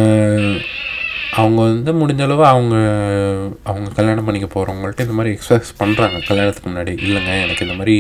அவங்க 1.39 1.59
வந்து 1.69 1.91
முடிஞ்சளவு 2.01 2.43
அவங்க 2.51 2.75
அவங்க 3.69 3.89
கல்யாணம் 3.97 4.27
பண்ணிக்க 4.27 4.47
போகிறவங்கள்ட்ட 4.53 5.05
இந்த 5.07 5.15
மாதிரி 5.17 5.33
எக்ஸ்பிரஸ் 5.35 5.71
பண்ணுறாங்க 5.81 6.19
கல்யாணத்துக்கு 6.29 6.71
முன்னாடி 6.71 6.93
இல்லைங்க 7.05 7.33
எனக்கு 7.45 7.65
இந்த 7.67 7.75
மாதிரி 7.79 7.95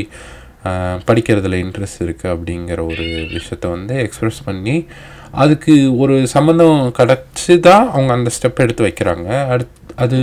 படிக்கிறதுல 1.09 1.57
இன்ட்ரெஸ்ட் 1.63 2.01
இருக்குது 2.05 2.33
அப்படிங்கிற 2.35 2.79
ஒரு 2.91 3.03
விஷயத்த 3.35 3.65
வந்து 3.75 3.93
எக்ஸ்பிரஸ் 4.05 4.39
பண்ணி 4.47 4.75
அதுக்கு 5.43 5.73
ஒரு 6.03 6.15
சம்மந்தம் 6.33 6.79
கிடச்சி 6.99 7.53
தான் 7.67 7.85
அவங்க 7.95 8.11
அந்த 8.17 8.29
ஸ்டெப் 8.35 8.63
எடுத்து 8.65 8.87
வைக்கிறாங்க. 8.87 9.29
அடுத் 9.53 9.75
அது 10.03 10.19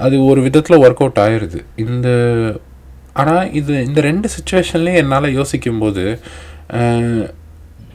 அது 0.00 0.16
ஒரு 0.24 0.40
விதத்தில் 0.40 0.82
ஒர்க் 0.84 1.02
அவுட் 1.02 1.20
ஆயிடுது 1.20 1.60
இந்த 1.84 2.08
ஆனால் 3.12 3.50
இது 3.52 3.72
இந்த 3.84 4.00
ரெண்டு 4.00 4.28
சுச்சுவேஷன்லேயும் 4.28 5.00
என்னால் 5.00 5.34
யோசிக்கும்போது 5.34 6.04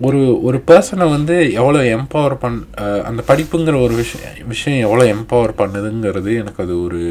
ஒரு 0.01 0.19
ஒரு 0.43 0.57
பர்சனை 0.67 1.05
வந்து 1.09 1.35
எவ்வளோ 1.51 1.79
எம்பவர் 1.93 2.35
பண் 2.37 2.57
அந்த 3.05 3.21
படிப்புங்கிற 3.27 3.75
ஒரு 3.81 3.93
விஷயம் 3.95 4.35
விஷயம் 4.47 4.83
எவ்வளோ 4.83 5.05
எம்பவர் 5.13 5.53
பண்ணுதுங்கிறது 5.55 6.31
எனக்கு 6.37 6.63
அது 6.63 6.75
ஒரு 6.81 7.01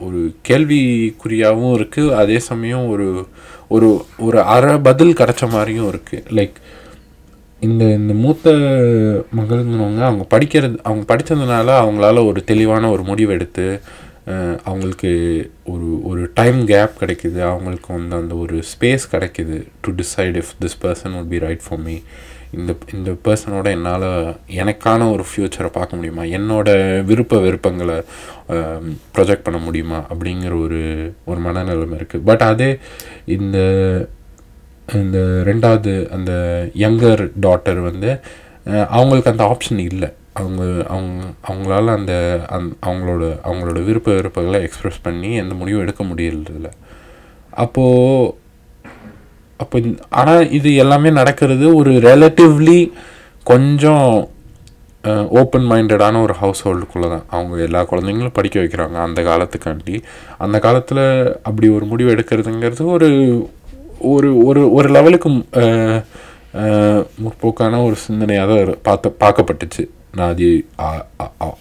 ஒரு 0.00 0.20
கேள்விக்குறியாகவும் 0.48 1.74
இருக்குது 1.74 2.14
அதே 2.14 2.38
சமயம் 2.40 2.84
ஒரு 2.88 3.08
ஒரு 3.68 3.88
ஒரு 4.18 4.38
அற 4.48 4.66
பதில் 4.80 5.18
கிடைச்ச 5.18 5.44
மாதிரியும் 5.48 5.90
இருக்குது 5.90 6.24
லைக் 6.30 6.56
இந்த 7.66 7.84
இந்த 8.00 8.14
மூத்த 8.14 8.50
மகளுங்கிறவங்க 9.36 10.02
அவங்க 10.08 10.24
படிக்கிறது 10.34 10.76
அவங்க 10.88 11.04
படித்ததுனால 11.10 11.68
அவங்களால 11.82 12.24
ஒரு 12.26 12.40
தெளிவான 12.44 12.90
ஒரு 12.90 13.02
முடிவு 13.02 13.32
எடுத்து 13.32 13.66
அவங்களுக்கு 14.64 15.10
ஒரு 15.72 15.86
ஒரு 16.08 16.22
டைம் 16.34 16.58
கேப் 16.70 16.98
கிடைக்குது. 17.00 17.40
அவங்களுக்கு 17.50 17.88
வந்து 17.96 18.14
அந்த 18.16 18.34
ஒரு 18.34 18.56
ஸ்பேஸ் 18.72 19.04
கிடைக்குது. 19.12 19.56
To 19.80 19.92
decide 20.00 20.36
if 20.40 20.52
this 20.62 20.78
person 20.82 21.16
would 21.20 21.30
be 21.32 21.38
right 21.46 21.64
for 21.68 21.80
me 21.86 21.96
இந்த 22.58 22.72
இந்த 22.94 23.10
பர்சனோட 23.24 23.66
என்னால் 23.76 24.06
எனக்கான 24.60 25.10
ஒரு 25.14 25.24
ஃப்யூச்சரை 25.30 25.70
பார்க்க 25.72 25.96
முடியுமா? 25.96 26.22
என்னோட 26.38 26.68
விருப்ப 27.04 27.40
விருப்பங்களை 27.40 27.96
ப்ரொஜெக்ட் 29.16 29.46
பண்ண 29.48 29.58
முடியுமா? 29.66 29.98
அப்படிங்கிற 30.12 30.54
ஒரு 30.64 30.80
ஒரு 31.24 31.40
மனநிலைமை 31.46 31.98
இருக்குது 32.00 32.26
பட் 32.30 32.46
அதே 32.50 32.70
இந்த 33.38 33.58
இந்த 34.96 35.18
ரெண்டாவது 35.48 35.92
அந்த 36.16 36.32
யங்கர் 36.84 37.22
டாட்டர் 37.46 37.80
வந்து 37.88 38.10
அவங்களுக்கு 38.96 39.32
அந்த 39.32 39.44
ஆப்ஷன் 39.52 39.80
இல்லை. 39.90 40.08
அவங்க 40.40 40.62
அவங்க 40.94 41.24
அவங்களால 41.48 41.94
அந்த 41.98 42.14
அந் 42.56 42.68
அவங்களோட 42.88 43.24
அவங்களோட 43.48 43.78
விருப்ப 43.88 44.14
விருப்பங்களை 44.18 44.58
எக்ஸ்ப்ரெஸ் 44.66 45.04
பண்ணி 45.06 45.30
எந்த 45.42 45.54
முடிவும் 45.60 45.84
எடுக்க 45.84 46.02
முடியறதில்ல. 46.10 46.70
அப்போது 47.64 48.34
அப்போ 49.62 49.76
ஆனால் 50.20 50.50
இது 50.58 50.70
எல்லாமே 50.82 51.10
நடக்கிறது 51.20 51.68
ஒரு 51.78 51.92
ரிலேட்டிவ்லி 52.08 52.80
கொஞ்சம் 53.50 54.08
ஓப்பன் 55.40 55.66
மைண்டடான 55.70 56.20
ஒரு 56.26 56.34
ஹவுஸ் 56.40 56.62
ஹோல்டுக்குள்ளே 56.66 57.08
தான். 57.12 57.26
அவங்க 57.36 57.56
எல்லா 57.66 57.80
குழந்தைங்களும் 57.90 58.36
படிக்க 58.38 58.56
வைக்கிறாங்க 58.60 58.96
அந்த 59.06 59.20
காலத்துக்காண்டி. 59.28 59.94
அந்த 60.44 60.56
காலத்தில் 60.66 61.04
அப்படி 61.48 61.68
ஒரு 61.76 61.86
முடிவு 61.92 62.12
எடுக்கிறதுங்கிறது 62.14 62.84
ஒரு 62.96 63.08
ஒரு 64.12 64.30
ஒரு 64.44 64.62
ஒரு 64.72 64.88
லெவலுக்கு 64.96 65.28
முற்போக்கான 67.24 67.80
ஒரு 67.84 67.96
சிந்தனையாக 68.06 68.54
தான் 68.66 68.82
பார்த்த 68.82 69.14
பார்க்கப்பட்டுச்சு. 69.22 69.84
நான் 70.16 70.32
அது 70.32 70.48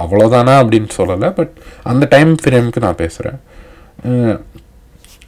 அவ்வளோதானா 0.03 0.53
அப்படின்னு 0.61 0.89
சொல்லலை 0.99 1.29
பட் 1.39 1.53
அந்த 1.91 2.03
டைம் 2.13 2.31
ஃப்ரேமுக்கு 2.43 2.85
நான் 2.85 3.01
பேசுகிறேன் 3.03 3.39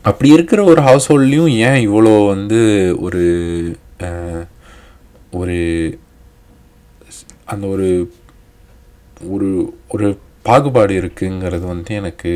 அப்படி 0.01 0.29
இருக்கிற 0.35 0.59
ஒரு 0.63 0.81
ஹவுஸ் 0.81 1.07
ஹோல்ட்லேயும் 1.11 1.55
ஏன் 1.69 1.81
இவ்வளோ 1.89 2.13
வந்து 2.27 2.59
ஒரு 3.01 3.23
ஒரு 5.31 5.57
அந்த 7.45 7.65
ஒரு 7.67 7.89
ஒரு 9.33 9.49
ஒரு 9.87 10.07
பாகுபாடு 10.41 10.93
இருக்குங்கிறது 11.01 11.65
வந்து 11.73 11.95
எனக்கு 11.95 12.31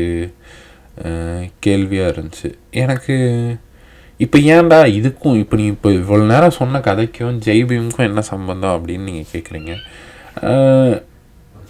கேள்வியாக 1.66 2.12
இருந்துச்சு. 2.14 2.50
எனக்கு 2.70 3.14
இப்போ 4.20 4.38
ஏன்டா 4.38 4.86
இதுக்கும் 4.86 5.38
இப்போ 5.38 5.56
நீ 5.56 5.64
இப்போ 5.66 5.90
இவ்வளோ 5.90 6.26
நேரம் 6.26 6.50
சொன்ன 6.50 6.80
கதைக்கும் 6.80 7.38
ஜெய்பீமுக்கும் 7.38 8.08
என்ன 8.08 8.20
சம்பந்தம் 8.20 8.74
அப்படின்னு 8.76 9.04
நீங்கள் 9.04 9.30
கேட்குறீங்க 9.32 9.72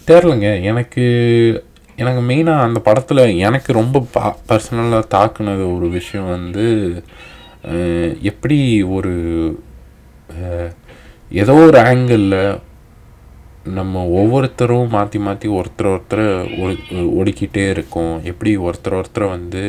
தெரிலங்க 0.09 0.63
எனக்கு 0.63 1.05
எனக்கு 1.97 2.21
மெயினாக 2.21 2.63
அந்த 2.63 2.81
படத்தில் 2.81 3.19
எனக்கு 3.19 3.73
ரொம்ப 3.73 4.07
பா 4.13 4.37
பர்சனலாக 4.49 5.11
தாக்குனது 5.15 5.77
ஒரு 5.77 5.89
விஷயம் 5.89 6.29
வந்து 6.29 6.67
எப்படி 8.23 8.83
ஒரு 8.83 9.13
ஏதோ 11.31 11.55
ஒரு 11.55 11.79
ஆங்கிளில் 11.79 12.61
நம்ம 13.65 14.05
ஒவ்வொருத்தரும் 14.07 14.89
மாற்றி 14.89 15.19
மாற்றி 15.19 15.49
ஒருத்தர் 15.49 15.93
ஒருத்தரை 15.93 16.27
ஒடு 16.61 16.75
ஒடுக்கிட்டே 17.21 17.71
இருக்கோம். 17.71 18.23
எப்படி 18.23 18.57
ஒருத்தர் 18.57 18.99
ஒருத்தரை 18.99 19.29
வந்து 19.29 19.63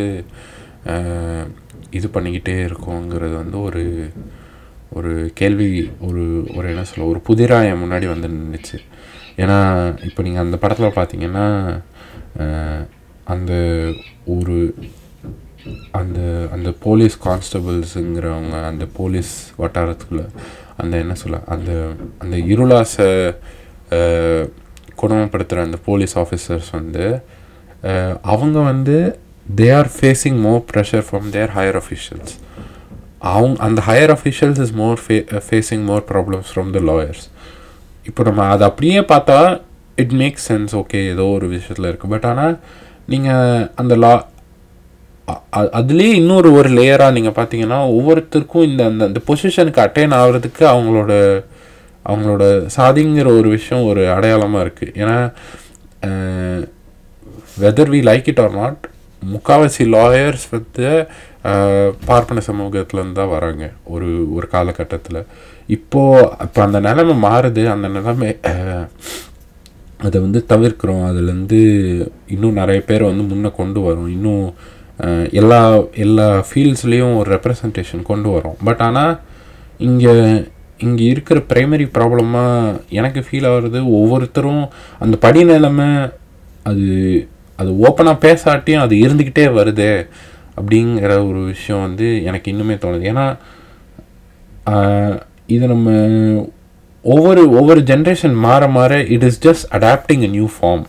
இது 1.96 2.08
பண்ணிக்கிட்டே 2.14 2.56
இருக்கோங்கிறது 2.66 3.36
வந்து 3.36 3.58
ஒரு 3.62 3.84
ஒரு 4.92 5.12
கேள்வி 5.34 5.68
ஒரு 6.02 6.24
ஒரு 6.56 6.66
என்ன 6.70 6.84
சொல்ல 6.84 7.08
ஒரு 7.08 7.22
புதிராக 7.24 7.66
என் 7.66 7.82
முன்னாடி 7.82 8.06
வந்து 8.10 8.28
நின்றுச்சு 8.34 8.78
ஏன்னா 9.38 9.58
இப்போ 10.06 10.24
நீங்கள் 10.24 10.44
அந்த 10.44 10.58
படத்தில் 10.60 10.98
பார்த்தீங்கன்னா 10.98 11.48
அந்த 13.28 13.54
ஒரு 14.34 14.58
அந்த 15.92 16.20
அந்த 16.52 16.70
போலீஸ் 16.80 17.16
கான்ஸ்டபிள்ஸுங்கிறவங்க 17.24 18.56
அந்த 18.68 18.86
போலீஸ் 18.94 19.32
வட்டாரத்துக்குள்ள 19.60 20.24
அந்த 20.78 20.94
என்ன 20.98 21.14
சொல்ல 21.16 21.38
அந்த 21.48 21.72
அந்த 22.20 22.36
இருளாசை 22.52 23.10
அஹ், 23.92 24.46
அந்த 25.66 25.80
போலீஸ் 25.86 26.16
ஆஃபீஸர்ஸ் 26.18 26.70
வந்து 26.72 27.06
அவங்க 28.28 28.58
வந்து 28.66 28.98
they 29.46 29.68
are 29.72 29.90
facing 29.96 30.40
more 30.40 30.62
pressure 30.72 31.06
from 31.08 31.28
their 31.32 31.52
higher 31.56 31.78
officials 31.82 32.34
அவங்க 33.28 33.56
அந்த 33.60 33.80
higher 33.82 34.14
officials 34.16 34.60
is 34.60 34.74
more 34.74 35.00
fa 35.04 35.16
facing 35.46 35.84
more 35.84 36.04
problems 36.12 36.50
from 36.52 36.70
the 36.72 36.82
lawyers 36.84 37.24
இப்போ 38.06 38.24
நம்ம 38.24 38.42
அதை 38.48 38.64
அப்படியே 38.68 39.00
பார்த்தா 39.12 39.38
இட் 39.98 40.14
மேக்ஸ் 40.14 40.48
சென்ஸ் 40.48 40.74
ஓகே 40.76 41.00
ஏதோ 41.08 41.26
ஒரு 41.30 41.48
விஷயத்தில் 41.48 41.90
இருக்குது 41.90 42.12
பட் 42.12 42.26
ஆனால் 42.26 42.56
நீங்கள் 43.08 43.68
அந்த 43.76 43.94
லா 43.96 44.14
அதுலேயே 45.74 46.12
இன்னொரு 46.14 46.50
ஒரு 46.52 46.70
லேயராக 46.70 47.12
நீங்கள் 47.12 47.38
பார்த்தீங்கன்னா 47.38 47.80
ஒவ்வொருத்தருக்கும் 47.92 48.68
இந்த 48.68 48.82
அந்த 48.86 49.04
அந்த 49.06 49.20
பொசிஷனுக்கு 49.28 49.82
அட்டைன் 49.82 50.14
ஆகிறதுக்கு 50.14 50.64
அவங்களோட 50.66 51.14
அவங்களோட 52.06 52.44
சாதிங்கிற 52.76 53.30
ஒரு 53.38 53.50
விஷயம் 53.50 53.86
ஒரு 53.86 54.02
அடையாளமாக 54.08 54.66
இருக்குது 54.66 54.94
ஏன்னா 54.96 55.18
whether 57.58 57.92
we 57.92 58.02
like 58.02 58.28
it 58.28 58.40
or 58.40 58.54
not 58.56 58.84
முக்காவாசி 59.34 59.84
லாயர்ஸ் 59.96 60.46
வந்து 60.56 60.88
பார்ப்பன 62.08 62.42
சமூகத்துலேருந்து 62.48 63.20
தான் 63.20 63.34
வராங்க. 63.34 63.66
ஒரு 63.94 64.10
ஒரு 64.36 64.48
காலகட்டத்தில். 64.54 65.20
இப்போது 65.76 66.30
இப்போ 66.46 66.60
அந்த 66.68 66.80
நிலைமை 66.88 67.16
மாறுது. 67.28 67.64
அந்த 67.74 67.88
நிலைமை 67.98 68.30
அதை 70.06 70.18
வந்து 70.26 70.40
தவிர்க்கிறோம். 70.52 71.04
அதுலேருந்து 71.10 71.60
இன்னும் 72.36 72.60
நிறைய 72.62 72.80
பேர் 72.90 73.10
வந்து 73.10 73.24
முன்னே 73.30 73.52
கொண்டு 73.60 73.82
வரும். 73.88 74.10
இன்னும் 74.16 74.46
எல்லா 75.42 75.60
எல்லா 76.06 76.28
ஃபீல்ட்ஸ்லேயும் 76.50 77.16
ஒரு 77.22 77.30
ரெப்ரசன்டேஷன் 77.36 78.10
கொண்டு 78.10 78.30
வரோம். 78.36 78.58
பட் 78.68 78.84
ஆனால் 78.88 79.14
இங்கே 79.88 80.14
இங்கே 80.86 81.04
இருக்கிற 81.14 81.40
ப்ரைமரி 81.52 81.86
ப்ராப்ளமாக 81.96 82.80
எனக்கு 83.00 83.20
ஃபீல் 83.28 83.48
ஆகுறது 83.50 83.80
ஒவ்வொருத்தரும் 84.00 84.64
அந்த 85.04 85.16
படி 85.26 85.42
நிலைமை 85.54 85.88
அது 86.70 86.86
அது 87.60 87.72
ஓப்பனாக 87.88 88.24
பேசாட்டியும் 88.26 88.84
அது 88.84 88.96
இருந்துக்கிட்டே 88.96 89.46
வருதே 89.54 89.94
அப்படிங்கிற 90.58 91.12
ஒரு 91.30 91.40
விஷயம் 91.44 91.82
வந்து 91.82 92.08
எனக்கு 92.24 92.52
இன்னுமே 92.54 92.76
தோணுது. 92.76 93.04
ஏன்னா 93.04 93.26
இது 95.48 95.68
நம்ம 95.68 95.90
ஒவ்வொரு 97.06 97.42
ஒவ்வொரு 97.50 97.82
ஜென்ரேஷன் 97.82 98.36
மாற 98.38 98.68
மாற 98.68 98.94
it 99.06 99.24
is 99.24 99.42
just 99.48 99.66
adapting 99.72 100.24
a 100.24 100.28
new 100.28 100.48
form 100.56 100.86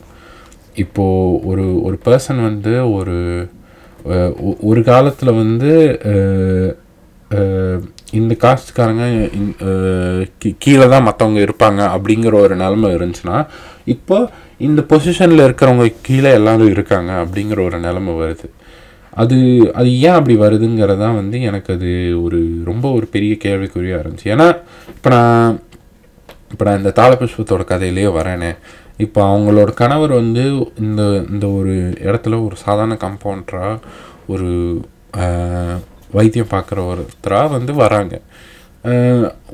இப்போது 0.74 1.46
ஒரு 1.46 1.83
ஒரு 1.83 1.96
பர்சன் 2.05 2.40
வந்து 2.42 2.92
ஒரு 2.92 3.16
ஒரு 4.61 4.83
காலத்தில் 4.83 5.33
வந்து 5.33 5.70
இந்த 8.12 8.33
காஸ்ட்காரங்க 8.35 9.05
கீழே 10.59 10.87
தான் 10.88 11.07
மற்றவங்க 11.07 11.40
இருப்பாங்க 11.40 11.81
அப்படிங்கிற 11.94 12.35
ஒரு 12.40 12.57
நிலமை 12.57 12.90
இருந்துச்சுன்னா 12.96 13.38
இப்போ 13.85 14.18
இந்த 14.59 14.83
பொசிஷனில் 14.83 15.45
இருக்கிறவங்க 15.47 15.95
கீழே 16.03 16.31
எல்லாரும் 16.33 16.71
இருக்காங்க 16.71 17.12
அப்படிங்கிற 17.23 17.64
ஒரு 17.64 17.79
நிலமை 17.81 18.14
வருது. 18.14 18.49
அது 19.11 19.37
அது 19.75 20.01
ஏன் 20.01 20.16
அப்படி 20.19 20.37
வருதுங்கிறதான் 20.37 21.14
வந்து 21.14 21.42
எனக்கு 21.42 21.75
அது 21.75 21.90
ஒரு 22.23 22.40
ரொம்ப 22.64 22.92
ஒரு 22.92 23.07
பெரிய 23.07 23.35
கேள்விக்குறியாக 23.45 24.03
இருந்துச்சு. 24.05 24.27
ஏன்னா 24.35 24.49
இப்போ 24.88 25.11
நான் 25.11 25.61
இப்போ 26.53 26.64
நான் 26.64 26.79
இந்த 26.83 26.92
தாளபுஷ்பத்தோட 26.97 27.62
கதையிலேயே 27.73 28.11
வரேனே. 28.19 28.51
இப்போ 28.97 29.21
அவங்களோட 29.31 29.75
கணவர் 29.75 30.12
வந்து 30.12 30.45
இந்த 30.81 31.03
இந்த 31.31 31.47
ஒரு 31.49 31.75
இடத்துல 32.05 32.45
ஒரு 32.47 32.57
சாதாரண 32.57 32.97
கம்பவுண்டராக 33.05 33.81
ஒரு 34.27 34.51
வைத்தியம் 36.12 36.53
பார்க்குற 36.53 36.79
ஒருத்தராக 36.92 37.51
வந்து 37.51 37.75
வராங்க. 37.75 38.21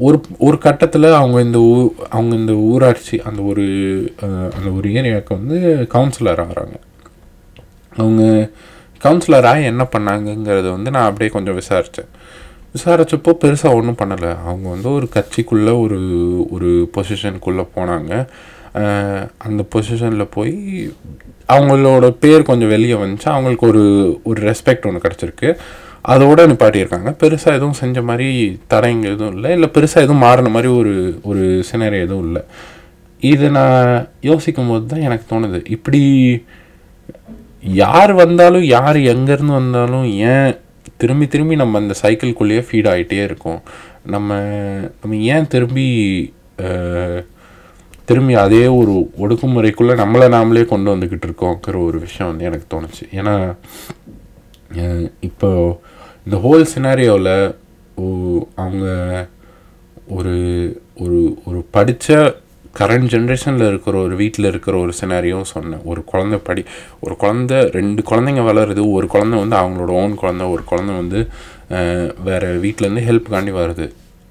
ஒரு 0.06 0.18
ஒரு 0.46 0.56
கட்டத்தில் 0.58 1.06
அவங்க 1.18 1.38
இந்த 1.40 1.58
ஊ 1.58 1.74
அவங்க 2.16 2.32
இந்த 2.40 2.54
ஊராட்சி 2.70 3.16
அந்த 3.28 3.40
ஒரு 3.50 3.64
அந்த 4.56 4.68
ஒரு 4.78 4.88
ஏரியாவுக்கு 4.98 5.38
வந்து 5.38 5.58
கவுன்சிலர் 5.94 6.42
ஆகிறாங்க. 6.44 6.76
அவங்க 7.96 8.22
கவுன்சிலராக 9.04 9.68
என்ன 9.70 9.82
பண்ணாங்கங்கிறத 9.94 10.68
வந்து 10.70 10.92
நான் 10.94 11.08
அப்படியே 11.08 11.30
கொஞ்சம் 11.36 11.58
விசாரித்தேன் 11.60 12.10
விசாரித்தப்போ 12.74 13.32
பெருசாக 13.42 13.78
ஒன்றும் 13.78 14.00
பண்ணலை. 14.02 14.30
அவங்க 14.48 14.66
வந்து 14.74 14.88
ஒரு 14.98 15.08
கட்சிக்குள்ளே 15.16 15.72
ஒரு 15.84 16.00
ஒரு 16.50 16.70
பொசிஷனுக்குள்ளே 16.96 17.64
போனாங்க. 17.76 18.12
அந்த 19.46 19.62
பொசிஷனில் 19.74 20.32
போய் 20.36 20.54
அவங்களோட 21.54 22.06
பேர் 22.22 22.48
கொஞ்சம் 22.50 22.72
வெளியே 22.74 22.96
வந்துச்சு. 23.02 23.28
அவங்களுக்கு 23.34 23.66
ஒரு 23.72 23.84
ஒரு 24.24 24.40
ரெஸ்பெக்ட் 24.48 24.86
ஒன்று 24.88 25.04
கிடச்சிருக்கு. 25.06 25.50
அதோட 26.04 26.40
நிப்பாட்டியிருக்காங்க. 26.50 27.10
பெருசாக 27.22 27.56
எதுவும் 27.58 27.80
செஞ்ச 27.80 28.02
மாதிரி 28.08 28.28
தடைங்க 28.72 29.06
எதுவும் 29.14 29.34
இல்லை. 29.34 29.50
இல்லை 29.56 29.68
பெருசாக 29.74 30.04
எதுவும் 30.06 30.24
மாறின 30.26 30.52
மாதிரி 30.54 30.70
ஒரு 30.80 30.94
ஒரு 31.30 31.44
சினரி 31.70 31.98
எதுவும் 32.06 32.26
இல்லை. 32.28 32.42
இது 33.32 33.46
நான் 33.58 34.08
யோசிக்கும் 34.30 34.70
போது 34.70 34.84
தான் 34.92 35.06
எனக்கு 35.08 35.26
தோணுது. 35.32 35.58
இப்படி 35.76 36.00
யார் 37.82 38.12
வந்தாலும் 38.22 38.64
யார் 38.76 38.98
எங்கேருந்து 39.12 39.54
வந்தாலும் 39.60 40.06
ஏன் 40.32 40.50
திரும்பி 41.02 41.26
திரும்பி 41.34 41.54
நம்ம 41.62 41.78
அந்த 41.82 41.94
சைக்கிள்குள்ளேயே 42.02 42.62
ஃபீட் 42.66 42.88
ஆகிட்டே 42.92 43.20
இருக்கோம்? 43.28 43.60
நம்ம 44.14 44.38
நம்ம 45.02 45.20
ஏன் 45.34 45.50
திரும்பி 45.54 45.86
திரும்பி 48.08 48.34
அதே 48.44 48.64
ஒரு 48.80 48.92
ஒடுக்குமுறைக்குள்ளே 49.22 49.94
நம்மளை 50.02 50.26
நாமளே 50.36 50.64
கொண்டு 50.72 50.88
வந்துக்கிட்டு 50.94 51.26
இருக்கோங்கிற 51.28 51.76
ஒரு 51.88 51.98
விஷயம் 52.06 52.30
வந்து 52.30 52.48
எனக்கு 52.50 52.66
தோணுச்சு. 52.74 53.04
ஏன்னா 53.18 53.34
இப்போது 54.76 55.10
இப்போ 55.28 55.48
இந்த 56.26 56.36
ஹோல் 56.44 56.66
சினாரியோவில் 56.74 57.34
அவங்க 58.54 58.86
ஒரு 60.08 60.34
ஒரு 60.96 61.18
ஒரு 61.44 61.66
படித்த 61.70 62.34
கரண்ட் 62.78 63.08
ஜென்ரேஷனில் 63.14 63.66
இருக்கிற 63.68 63.98
ஒரு 63.98 64.16
வீட்டில் 64.16 64.44
இருக்கிற 64.44 64.74
ஒரு 64.78 64.92
சினாரியும் 65.00 65.48
சொன்னேன். 65.54 65.82
ஒரு 65.84 66.04
குழந்தை 66.04 66.38
படி 66.38 66.62
ஒரு 67.00 67.16
குழந்தை 67.16 67.58
ரெண்டு 67.70 68.02
குழந்தைங்க 68.10 68.42
வளருது 68.50 68.92
ஒரு 68.92 69.06
குழந்தை 69.06 69.38
வந்து 69.44 69.56
அவங்களோட 69.56 69.92
ஓன் 70.02 70.14
குழந்தை 70.14 70.46
ஒரு 70.46 70.64
குழந்தை 70.64 70.94
வந்து 70.94 71.20
வேறு 72.24 72.48
வீட்டிலேருந்து 72.62 73.04
ஹெல்ப் 73.08 73.32
காண்டி 73.32 73.52
வருது. 73.60 73.86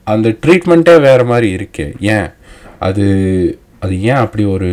அந்த 0.07 0.29
ட்ரீட்மெண்ட்டே 0.29 0.95
வேறு 1.01 1.25
மாதிரி 1.25 1.49
இருக்கே. 1.55 1.87
ஏன்? 1.99 2.29
அது 2.79 3.05
அது 3.79 4.01
ஏன் 4.01 4.21
அப்படி 4.23 4.43
ஒரு 4.55 4.71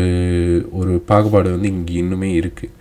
ஒரு 0.72 0.92
பாகுபாடு 1.06 1.50
வந்து 1.50 1.68
இங்கே 1.68 2.00
இன்னுமே 2.02 2.30
இருக்குது 2.38 2.72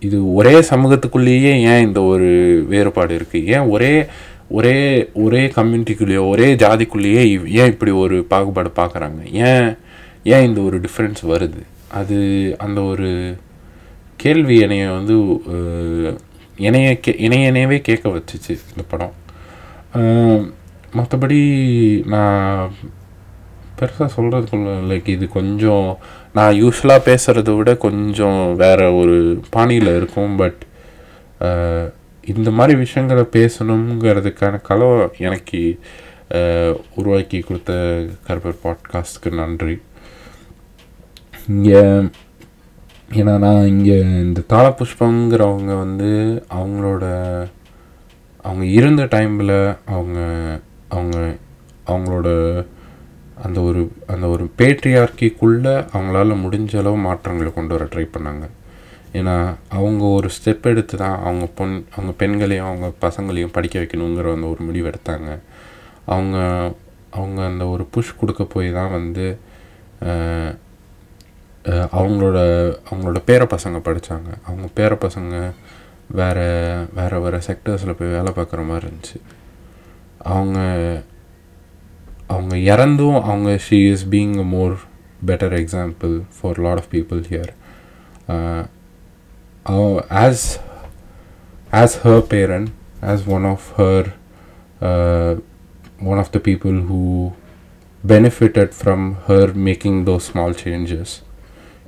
இது 0.00 0.34
ஒரே 0.34 0.60
சமூகத்துக்குள்ளேயே 0.70 1.52
ஏன் 1.62 1.86
இந்த 1.86 2.00
ஒரு 2.02 2.28
வேறுபாடு 2.68 3.18
இருக்குது 3.18 3.44
ஏன் 3.44 3.68
ஒரே 3.68 4.06
ஒரே 4.48 5.08
ஒரே 5.14 5.46
கம்யூனிட்டிக்குள்ளேயோ 5.46 6.28
ஒரே 6.28 6.54
ஜாதிக்குள்ளேயே 6.54 7.48
ஏன் 7.48 7.66
இப்படி 7.66 7.90
ஒரு 7.90 8.26
பாகுபாடு 8.30 8.70
பார்க்குறாங்க 8.76 9.32
ஏன் 9.32 9.76
ஏன் 10.24 10.44
இந்த 10.44 10.60
ஒரு 10.60 10.80
டிஃப்ரென்ஸ் 10.80 11.22
வருது? 11.26 11.62
அது 11.88 12.16
அந்த 12.58 12.80
ஒரு 12.82 13.36
கேள்வி 14.16 14.60
என்னைய 14.60 14.90
வந்து 14.90 15.14
இணைய 15.18 16.16
என்னைய 16.56 17.00
கே 17.00 17.16
என்னைய 17.18 17.80
கேட்க 17.80 18.08
வச்சுச்சு 18.08 18.50
இந்த 18.50 18.82
படம். 18.88 19.14
மற்றபடி 20.96 21.40
நான் 22.06 22.70
பெருசாக 23.78 24.08
சொல்கிறதுக்குள்ள 24.16 24.72
லைக் 24.90 25.08
இது 25.14 25.26
கொஞ்சம் 25.28 25.88
நான் 26.36 26.58
யூஸ்வலாக 26.62 27.00
பேசுகிறத 27.08 27.56
விட 27.56 27.70
கொஞ்சம் 27.86 28.40
வேற 28.56 28.80
ஒரு 28.92 29.16
பாணியில் 29.50 29.90
இருக்கும். 29.96 30.34
பட் 30.36 30.60
இந்த 32.34 32.50
மாதிரி 32.58 32.74
விஷயங்களை 32.78 33.24
பேசணுங்கிறதுக்கான 33.38 34.60
கலவை 34.68 35.06
எனக்கு 35.28 35.60
உருவாக்கி 36.96 37.38
கொடுத்த 37.40 37.72
கருப்பர் 38.28 38.62
பாட்காஸ்ட்டுக்கு 38.64 39.32
நன்றி. 39.40 39.76
இங்கே 41.48 41.82
ஏன்னா 43.20 43.34
நான் 43.38 43.66
இங்கே 43.66 43.96
இந்த 44.24 44.40
தாளபுஷ்பங்கிறவங்க 44.52 45.72
வந்து 45.82 46.10
அவங்களோட 46.58 47.04
அவங்க 48.44 48.64
இருந்த 48.78 49.02
டைமில் 49.14 49.58
அவங்க 49.86 50.18
அவங்க 50.88 51.18
அவங்களோட 51.86 52.28
அந்த 53.42 53.58
ஒரு 53.60 53.80
அந்த 54.06 54.26
ஒரு 54.28 54.44
பேட்ரியார்க்கிக்குள்ளே 54.58 55.74
அவங்களால 55.94 56.36
முடிஞ்ச 56.42 56.76
அளவு 56.82 56.98
மாற்றங்களை 57.06 57.52
கொண்டு 57.52 57.74
வர 57.74 57.84
ட்ரை 57.84 58.04
பண்ணாங்க. 58.16 58.44
ஏன்னா 59.18 59.34
அவங்க 59.78 60.04
ஒரு 60.18 60.28
ஸ்டெப் 60.36 60.66
எடுத்து 60.70 60.94
தான் 60.96 61.16
அவங்க 61.26 61.46
பொன் 61.58 61.74
அவங்க 61.94 62.12
பெண்களையும் 62.22 62.68
அவங்க 62.70 62.86
பசங்களையும் 63.06 63.54
படிக்க 63.56 63.80
வைக்கணுங்கிற 63.80 64.32
அந்த 64.36 64.46
ஒரு 64.54 64.62
முடிவு 64.68 64.90
எடுத்தாங்க. 64.90 65.30
அவங்க 66.04 66.36
அவங்க 67.10 67.40
அந்த 67.50 67.64
ஒரு 67.74 67.84
புஷ் 67.94 68.18
கொடுக்க 68.20 68.44
போய் 68.54 68.70
தான் 68.78 68.94
வந்து 68.98 69.26
அவங்களோட 71.98 72.38
அவங்களோட 72.90 73.18
பேர 73.28 73.42
பசங்க 73.54 73.78
படித்தாங்க 73.88 74.30
அவங்க 74.48 74.66
பேர 74.78 74.92
பசங்க 75.04 75.34
வேறு 76.18 76.46
வேறு 76.94 77.20
வேறு 77.24 77.38
செக்டர்ஸில் 77.46 77.98
போய் 77.98 78.14
வேலை 78.16 78.32
பார்க்குற 78.38 78.62
மாதிரி 78.70 78.86
இருந்துச்சு. 78.88 79.18
அவங்க 80.34 80.58
அவங்க 82.26 82.56
இறந்தும் 82.56 83.22
அவங்க 83.22 83.60
she 83.70 83.90
is 83.92 84.06
being 84.08 84.38
a 84.38 84.42
more 84.42 84.74
better 85.26 85.54
example 85.60 86.22
for 86.40 86.58
lot 86.58 86.76
of 86.76 86.90
people 86.92 87.20
here 87.30 87.52
as 90.08 90.46
as 91.70 91.96
her 92.04 92.20
parent 92.20 92.68
as 93.02 93.26
one 93.26 93.44
of 93.44 93.68
her 93.76 94.08
one 96.04 96.18
of 96.18 96.30
the 96.30 96.40
people 96.44 96.78
who 96.90 97.32
benefited 98.06 98.72
from 98.82 99.12
her 99.28 99.52
making 99.68 100.00
those 100.04 100.16
small 100.16 100.56
changes 100.64 101.14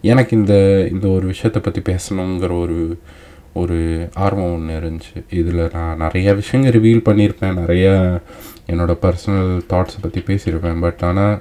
எனக்கு 0.00 0.36
இந்த 0.36 0.54
இந்த 0.90 1.08
ஒரு 1.08 1.26
விஷயத்தை 1.26 1.62
பற்றி 1.62 1.80
பேசணுங்கிற 1.92 2.60
ஒரு 2.60 2.98
ஒரு 3.52 4.08
ஆர்வம் 4.14 4.52
ஒன்று 4.54 4.74
இருந்துச்சு. 4.80 5.24
இதில் 5.30 5.70
நான் 5.72 5.96
நிறைய 5.96 6.34
விஷயங்கள் 6.34 6.74
ரிவீல் 6.76 7.06
பண்ணியிருப்பேன். 7.08 7.54
நிறைய 7.54 7.86
என்னோடய 8.66 9.02
பர்சனல் 9.04 9.52
தாட்ஸை 9.72 9.98
பற்றி 10.02 10.20
பேசியிருப்பேன். 10.28 10.80
பட் 10.84 11.02
ஆனால் 11.08 11.36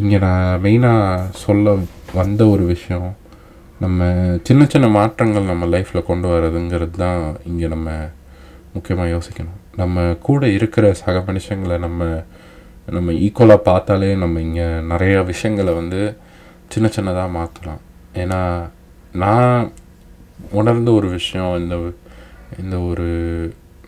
இங்கே 0.00 0.18
நான் 0.18 0.60
மெயினாக 0.64 1.30
சொல்ல 1.44 1.76
வந்த 2.14 2.42
ஒரு 2.48 2.64
விஷயம் 2.74 3.08
நம்ம 3.80 4.06
சின்ன 4.48 4.62
சின்ன 4.66 4.86
மாற்றங்கள் 4.98 5.50
நம்ம 5.50 5.66
லைஃப்பில் 5.66 6.08
கொண்டு 6.10 6.28
வரதுங்கிறது 6.28 6.96
தான் 7.04 7.20
இங்கே 7.44 7.68
நம்ம 7.68 7.88
முக்கியமாக 8.74 9.12
யோசிக்கணும். 9.14 9.58
நம்ம 9.76 10.06
கூட 10.28 10.42
இருக்கிற 10.56 10.86
சக 11.02 11.16
மனுஷங்களை 11.28 11.76
நம்ம 11.78 12.02
நம்ம 12.96 13.12
ஈக்குவலாக 13.24 13.66
பார்த்தாலே 13.68 14.10
நம்ம 14.14 14.40
இங்கே 14.40 14.66
நிறைய 14.92 15.14
விஷயங்களை 15.22 15.72
வந்து 15.74 16.00
சின்ன 16.68 16.86
சின்னதாக 16.96 17.34
மாற்றலாம் 17.36 17.82
ஏன்னா 18.22 18.40
நான் 19.22 19.70
உணர்ந்த 20.50 20.90
ஒரு 20.92 21.08
விஷயம் 21.08 21.52
இந்த 21.62 21.76
இந்த 22.62 22.76
ஒரு 22.90 23.08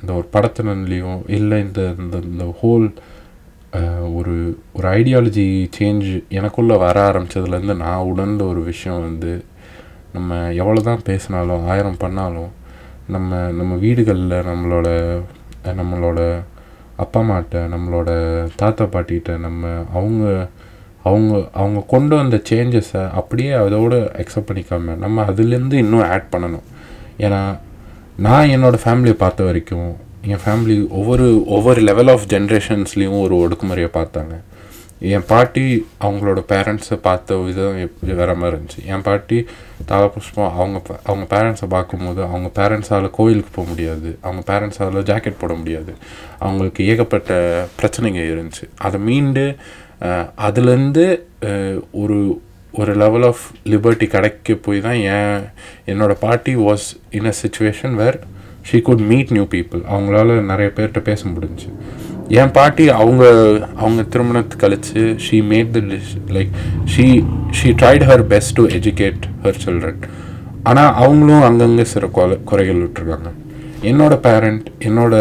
இந்த 0.01 0.13
ஒரு 0.13 0.29
படத்தினன்லேயும் 0.33 1.21
இல்லை 1.29 1.61
இந்த 1.61 1.95
இந்த 1.99 2.17
இந்த 2.19 2.55
ஹோல் 2.61 2.87
ஒரு 4.15 4.59
ஒரு 4.73 4.89
ஐடியாலஜி 4.89 5.69
சேஞ்ச் 5.79 6.07
எனக்குள்ளே 6.31 6.79
வர 6.79 6.97
ஆரம்பித்ததுலேருந்து 7.11 7.77
நான் 7.77 7.99
உணர்ந்த 7.99 8.45
ஒரு 8.45 8.65
விஷயம் 8.65 9.03
வந்து 9.03 9.45
நம்ம 10.13 10.49
எவ்வளோ 10.53 10.81
தான் 10.81 11.03
பேசினாலும் 11.03 11.67
ஆயிரம் 11.67 11.97
பண்ணாலும் 11.97 12.51
நம்ம 13.07 13.51
நம்ம 13.51 13.77
வீடுகளில் 13.77 14.47
நம்மளோட 14.47 14.89
நம்மளோட 15.75 16.21
அப்பா 16.97 17.21
அம்மாட்ட 17.21 17.59
நம்மளோட 17.69 18.11
தாத்தா 18.57 18.85
பாட்டிகிட்ட 18.85 19.39
நம்ம 19.39 19.69
அவங்க 19.93 20.49
அவங்க 21.03 21.51
அவங்க 21.53 21.81
கொண்டு 21.87 22.17
வந்த 22.17 22.43
சேஞ்சஸை 22.51 23.11
அப்படியே 23.11 23.53
அதோடு 23.53 23.99
அக்செப்ட் 23.99 24.49
பண்ணிக்காம 24.51 24.97
நம்ம 24.97 25.23
அதுலேருந்து 25.23 25.73
இன்னும் 25.73 26.09
ஆட் 26.11 26.37
பண்ணணும். 26.37 26.67
ஏன்னா 27.19 27.59
நான் 28.25 28.51
என்னோடய 28.55 28.81
ஃபேமிலியை 28.85 29.17
பார்த்த 29.21 29.45
வரைக்கும் 29.45 29.91
என் 30.33 30.41
ஃபேமிலி 30.45 30.75
ஒவ்வொரு 30.99 31.27
ஒவ்வொரு 31.57 31.81
லெவல் 31.81 32.11
ஆஃப் 32.15 32.25
ஜென்ரேஷன்ஸ்லேயும் 32.33 33.21
ஒரு 33.21 33.35
ஒடுக்குமுறையை 33.43 33.91
பார்த்தாங்க. 33.95 34.35
என் 35.13 35.25
பாட்டி 35.31 35.63
அவங்களோட 36.07 36.41
பேரண்ட்ஸை 36.53 36.99
பார்த்த 37.07 37.37
விதம் 37.45 37.79
எப்படி 37.85 38.13
வேற 38.19 38.35
மாதிரி 38.41 38.57
இருந்துச்சு. 38.57 38.83
என் 38.93 39.05
பாட்டி 39.07 39.39
தாளபுஷ்பம் 39.91 40.51
அவங்க 40.59 40.83
அவங்க 41.11 41.27
பேரண்ட்ஸை 41.35 41.69
பார்க்கும்போது 41.77 42.23
அவங்க 42.23 42.51
பேரண்ட்ஸால் 42.61 43.09
கோயிலுக்கு 43.19 43.53
போக 43.55 43.67
முடியாது. 43.69 44.11
அவங்க 44.27 44.43
பேரண்ட்ஸால் 44.53 45.09
ஜாக்கெட் 45.13 45.41
போட 45.45 45.55
முடியாது. 45.55 45.95
அவங்களுக்கு 46.39 46.87
ஏகப்பட்ட 46.93 47.33
பிரச்சனைங்க 47.81 48.23
இருந்துச்சு. 48.33 48.69
அதை 48.89 49.01
மீண்டு 49.09 49.47
அதுலேருந்து 50.47 51.07
ஒரு 52.03 52.21
ஒரு 52.73 52.93
லெவல் 52.97 53.23
ஆஃப் 53.23 53.43
லிபர்ட்டி 53.65 54.07
கிடைக்க 54.07 54.55
போய் 54.55 54.81
தான் 54.81 55.01
ஏன் 55.15 55.41
என்னோட 55.87 56.17
பாட்டி 56.21 56.57
was 56.57 56.87
in 57.11 57.25
a 57.25 57.33
situation 57.43 57.95
where 57.95 58.19
she 58.71 58.81
could 58.83 59.05
meet 59.11 59.31
new 59.31 59.45
people 59.45 59.83
அவங்களால 59.95 60.41
நிறைய 60.41 60.73
பேர்கிட்ட 60.77 61.01
பேச 61.01 61.29
முடிஞ்சு. 61.29 61.69
என் 62.29 62.51
பாட்டி 62.51 62.89
அவங்க 62.89 63.25
அவங்க 63.77 64.03
திருமணத்து 64.03 64.57
கழிச்சு 64.63 65.03
she 65.27 65.39
made 65.53 65.71
the 65.71 65.81
dish 65.93 66.15
like 66.37 66.53
she 66.95 67.07
she 67.59 67.71
tried 67.83 68.07
her 68.11 68.23
best 68.23 68.53
to 68.53 68.67
educate 68.67 69.23
her 69.43 69.61
children 69.67 70.03
ஆனால் 70.63 70.95
அவங்களும் 70.95 71.43
அங்கங்கே 71.43 71.85
சில 71.85 72.07
கொலை 72.07 72.39
குறைகள் 72.45 72.83
விட்டுருக்காங்க. 72.83 73.31
என்னோட 73.83 74.17
பேரண்ட் 74.17 74.67
என்னோட 74.79 75.15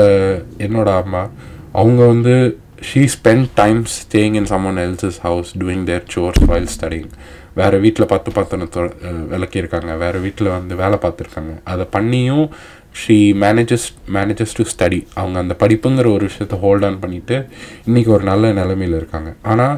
என்னோட 0.58 0.90
அம்மா 1.02 1.30
அவங்க 1.72 2.06
வந்து 2.06 2.58
she 2.90 3.08
spend 3.16 3.48
time 3.56 3.86
staying 3.98 4.34
in 4.34 4.50
someone 4.50 4.80
else's 4.86 5.20
house 5.22 5.58
doing 5.58 5.84
their 5.84 6.04
chores 6.08 6.44
while 6.46 6.68
studying 6.76 7.10
வேறு 7.60 7.78
வீட்டில் 7.84 8.12
பத்து 8.14 8.30
பத்துன்னு 8.38 8.66
விளக்கியிருக்காங்க. 9.34 9.92
வேறு 10.04 10.20
வீட்டில் 10.26 10.56
வந்து 10.58 10.74
வேலை 10.84 10.98
பார்த்துருக்காங்க. 11.06 11.54
அதை 11.72 11.86
பண்ணியும் 11.96 12.46
she 13.02 13.18
manages 13.44 13.88
manages 14.16 14.56
to 14.58 14.64
study 14.72 15.00
அவங்க 15.20 15.38
அந்த 15.44 15.56
படிப்புங்கிற 15.64 16.08
ஒரு 16.18 16.24
விஷயத்த 16.30 16.58
ஹோல்ட் 16.64 16.86
ஆன் 16.88 17.02
பண்ணிவிட்டு 17.04 17.38
இன்றைக்கி 17.88 18.10
ஒரு 18.18 18.26
நல்ல 18.32 18.52
நிலமையில் 18.60 19.00
இருக்காங்க. 19.00 19.32
ஆனால் 19.52 19.76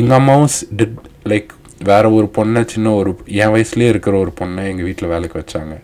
எங்கள் 0.00 0.18
அம்மாவும் 0.20 0.52
டிட் 0.80 0.98
லைக் 1.32 1.50
வேறு 1.90 2.08
ஒரு 2.18 2.28
பொண்ணை 2.36 2.62
சின்ன 2.74 2.92
ஒரு 3.00 3.10
என் 3.42 3.52
வயசுலேயே 3.54 3.90
இருக்கிற 3.94 4.14
ஒரு 4.24 4.32
பொண்ணை 4.40 4.62
எங்கள் 4.70 4.88
வீட்டில் 4.88 5.12
வேலைக்கு 5.14 5.36
வச்சாங்க. 5.40 5.74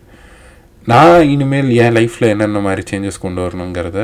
நான் 0.92 1.28
இனிமேல் 1.34 1.68
என் 1.82 1.96
லைஃப்பில் 1.98 2.30
என்னென்ன 2.32 2.62
மாதிரி 2.66 2.82
சேஞ்சஸ் 2.90 3.22
கொண்டு 3.24 3.40
வரணுங்கிறத 3.44 4.00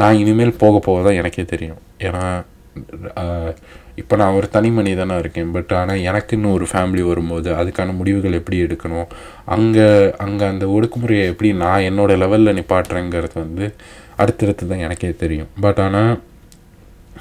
நான் 0.00 0.18
இனிமேல் 0.22 0.58
போக 0.62 0.78
போக 0.86 0.98
தான் 1.06 1.18
எனக்கே 1.20 1.44
தெரியும். 1.52 1.80
ஏன்னா 2.06 2.24
இப்போ 4.02 4.14
நான் 4.20 4.36
ஒரு 4.38 4.46
தனி 4.54 4.70
மனிதனாக 4.78 5.22
இருக்கேன் 5.22 5.52
பட் 5.56 5.72
ஆனால் 5.80 6.02
எனக்குன்னு 6.08 6.54
ஒரு 6.56 6.66
ஃபேமிலி 6.72 7.02
வரும்போது 7.10 7.48
அதுக்கான 7.60 7.94
முடிவுகள் 8.00 8.38
எப்படி 8.40 8.58
எடுக்கணும்? 8.64 9.08
அங்கே 9.54 9.86
அங்கே 10.24 10.44
அந்த 10.52 10.66
ஒடுக்குமுறையை 10.76 11.24
எப்படி 11.32 11.50
நான் 11.64 11.86
என்னோடய 11.90 12.20
லெவலில் 12.22 12.56
நிப்பாட்டுறேங்கிறது 12.58 13.36
வந்து 13.44 13.66
அடுத்தடுத்து 14.22 14.68
தான் 14.68 14.84
எனக்கே 14.86 15.10
தெரியும். 15.22 15.50
பட் 15.60 15.80
ஆனால் 15.86 16.12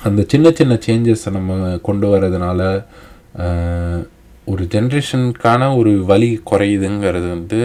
அந்த 0.04 0.22
சின்ன 0.34 0.48
சின்ன 0.60 0.74
சேஞ்சஸை 0.86 1.32
நம்ம 1.38 1.78
கொண்டு 1.88 2.08
வரதுனால 2.14 2.62
ஒரு 4.54 4.64
ஜென்ரேஷனுக்கான 4.74 5.70
ஒரு 5.78 5.92
வழி 6.12 6.30
குறையுதுங்கிறது 6.52 7.28
வந்து 7.38 7.60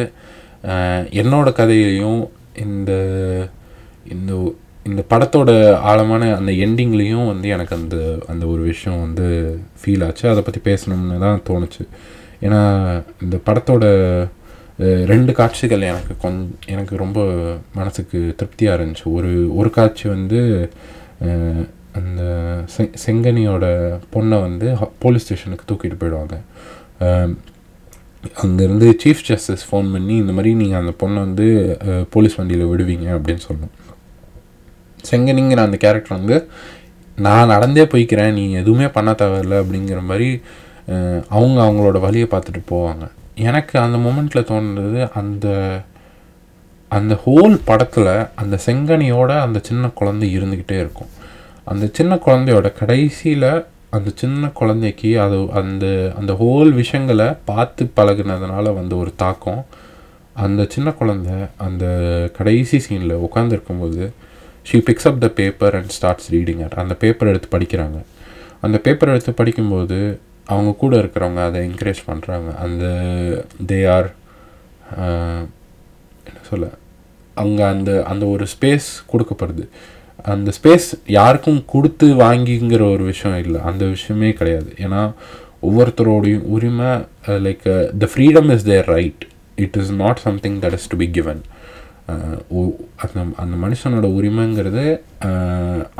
என்னோடய 1.22 1.58
கதையிலையும் 1.60 2.20
இந்த 2.64 2.92
இந்த 4.14 4.32
இந்த 4.90 5.02
படத்தோட 5.12 5.50
ஆழமான 5.90 6.28
அந்த 6.38 6.52
எண்டிங்லேயும் 6.66 7.30
வந்து 7.32 7.48
எனக்கு 7.56 7.74
அந்த 7.80 7.96
அந்த 8.32 8.44
ஒரு 8.52 8.62
விஷயம் 8.72 9.02
வந்து 9.06 9.26
ஃபீல் 9.80 10.04
ஆச்சு. 10.06 10.24
அதை 10.32 10.42
பற்றி 10.46 10.60
பேசணும்னு 10.68 11.18
தான் 11.24 11.42
தோணுச்சு. 11.48 11.84
ஏன்னா 12.46 12.60
இந்த 13.24 13.36
படத்தோட 13.48 13.84
ரெண்டு 15.12 15.32
காட்சிகள் 15.38 15.88
எனக்கு 15.90 16.12
கொஞ் 16.22 16.38
எனக்கு 16.74 16.94
ரொம்ப 17.02 17.20
மனசுக்கு 17.78 18.18
திருப்தியாக 18.38 18.78
இருந்துச்சு. 18.78 19.04
ஒரு 19.16 19.30
ஒரு 19.60 19.70
காட்சி 19.78 20.04
வந்து 20.16 20.40
அந்த 21.98 22.22
செ 22.74 22.84
செங்கனியோட 23.04 23.66
பொண்ணை 24.14 24.36
வந்து 24.46 24.66
போலீஸ் 25.04 25.24
ஸ்டேஷனுக்கு 25.26 25.68
தூக்கிட்டு 25.70 26.00
போயிடுவாங்க. 26.02 26.36
அங்கேருந்து 28.42 28.88
சீஃப் 29.02 29.26
ஜஸ்டிஸ் 29.28 29.66
ஃபோன் 29.68 29.88
பண்ணி 29.94 30.14
இந்த 30.22 30.32
மாதிரி 30.36 30.50
நீங்கள் 30.62 30.80
அந்த 30.82 30.92
பொண்ணை 31.02 31.20
வந்து 31.26 31.46
போலீஸ் 32.14 32.38
வண்டியில் 32.40 32.70
விடுவீங்க 32.72 33.06
அப்படின்னு 33.16 33.44
சொல்லணும். 33.48 33.74
செங்கனிங்கிற 35.10 35.62
அந்த 35.66 35.76
கேரக்டர் 35.76 36.18
வந்து 36.18 36.36
நான் 37.26 37.52
நடந்தே 37.54 37.84
போய்க்கிறேன் 37.84 38.32
நீ 38.32 38.44
எதுவுமே 38.52 38.88
பண்ண 38.88 39.10
தேவையில்ல 39.12 39.60
அப்படிங்கிற 39.62 40.00
மாதிரி 40.02 40.28
அவங்க 41.28 41.58
அவங்களோட 41.64 41.98
வழியை 42.00 42.26
பார்த்துட்டு 42.30 42.60
போவாங்க. 42.70 43.04
எனக்கு 43.48 43.74
அந்த 43.78 43.96
மூமெண்ட்டில் 44.04 44.48
தோணுறது 44.50 45.02
அந்த 45.20 45.46
அந்த 46.90 47.14
ஹோல் 47.24 47.56
படத்தில் 47.64 48.12
அந்த 48.34 48.58
செங்கனியோட 48.66 49.32
அந்த 49.40 49.58
சின்ன 49.62 49.88
குழந்தை 49.98 50.28
இருந்துக்கிட்டே 50.38 50.78
இருக்கும். 50.84 51.10
அந்த 51.64 51.84
சின்ன 51.92 52.12
குழந்தையோட 52.26 52.68
கடைசியில் 52.78 53.50
அந்த 53.96 54.10
சின்ன 54.14 54.48
குழந்தைக்கு 54.58 55.10
அது 55.20 55.38
அந்த 55.60 55.84
அந்த 56.18 56.32
ஹோல் 56.40 56.72
விஷயங்களை 56.72 57.28
பார்த்து 57.44 57.84
பழகுனதுனால 57.96 58.74
வந்த 58.74 58.92
ஒரு 58.96 59.12
தாக்கம். 59.16 59.62
அந்த 60.44 60.62
சின்ன 60.68 60.88
குழந்தை 60.90 61.36
அந்த 61.66 61.84
கடைசி 62.36 62.78
சீனில் 62.78 63.22
உட்காந்துருக்கும்போது 63.26 64.04
she 64.68 64.78
picks 64.88 65.08
up 65.10 65.20
the 65.24 65.28
paper 65.40 65.76
and 65.78 65.92
starts 65.96 66.28
reading 66.34 66.60
at 66.64 66.76
அந்த 66.82 66.94
பேப்பர் 67.04 67.30
எடுத்து 67.32 67.48
படிக்கிறாங்க. 67.56 67.98
அந்த 68.66 68.76
பேப்பர் 68.86 69.12
எடுத்து 69.14 69.32
படிக்கும்போது 69.40 69.98
அவங்க 70.52 70.70
கூட 70.82 70.94
இருக்கிறவங்க 71.02 71.40
அதை 71.48 71.58
என்கரேஜ் 71.68 72.02
பண்ணுறாங்க 72.10 72.48
அந்த 72.64 72.84
தே 73.70 73.78
ஆர் 73.96 74.08
uh, 74.98 75.40
என்ன 76.28 76.40
சொல்ல 76.50 76.66
அங்கே 77.42 77.64
அந்த 77.74 77.90
அந்த 78.12 78.24
ஒரு 78.34 78.44
ஸ்பேஸ் 78.54 78.88
கொடுக்கப்படுது. 79.12 79.64
அந்த 80.32 80.50
ஸ்பேஸ் 80.56 80.88
யாருக்கும் 81.18 81.60
கொடுத்து 81.74 82.06
வாங்கிங்கிற 82.24 82.82
ஒரு 82.94 83.04
விஷயம் 83.12 83.38
இல்லை. 83.44 83.60
அந்த 83.70 83.84
விஷயமே 83.94 84.30
கிடையாது. 84.40 84.70
ஏன்னா 84.84 85.02
ஒவ்வொருத்தரோடையும் 85.68 86.44
உரிமை 86.54 86.90
like 87.46 87.64
the 88.02 88.08
freedom 88.12 88.50
is 88.54 88.66
their 88.70 88.86
right 88.96 89.24
it 89.64 89.76
is 89.82 89.92
not 90.02 90.20
something 90.26 90.58
that 90.64 90.76
is 90.78 90.88
to 90.92 90.98
be 91.02 91.08
given 91.18 91.40
அந்த 93.02 93.20
அந்த 93.42 93.54
மனுஷனோட 93.62 94.06
உரிமைங்கிறது 94.18 94.84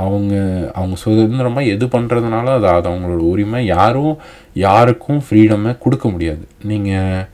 அவங்க 0.04 0.34
அவங்க 0.74 0.96
சுதந்திரமாக 1.04 1.72
எது 1.74 1.86
பண்ணுறதுனால 1.86 2.46
அது 2.56 2.68
அது 2.76 2.88
அவங்களோட 2.90 3.24
உரிமை. 3.32 3.61
யாரும் 3.76 4.14
யாருக்கும் 4.66 5.22
ஃப்ரீடமை 5.26 5.72
கொடுக்க 5.84 6.08
முடியாது. 6.14 6.44
நீங்கள் 6.70 7.26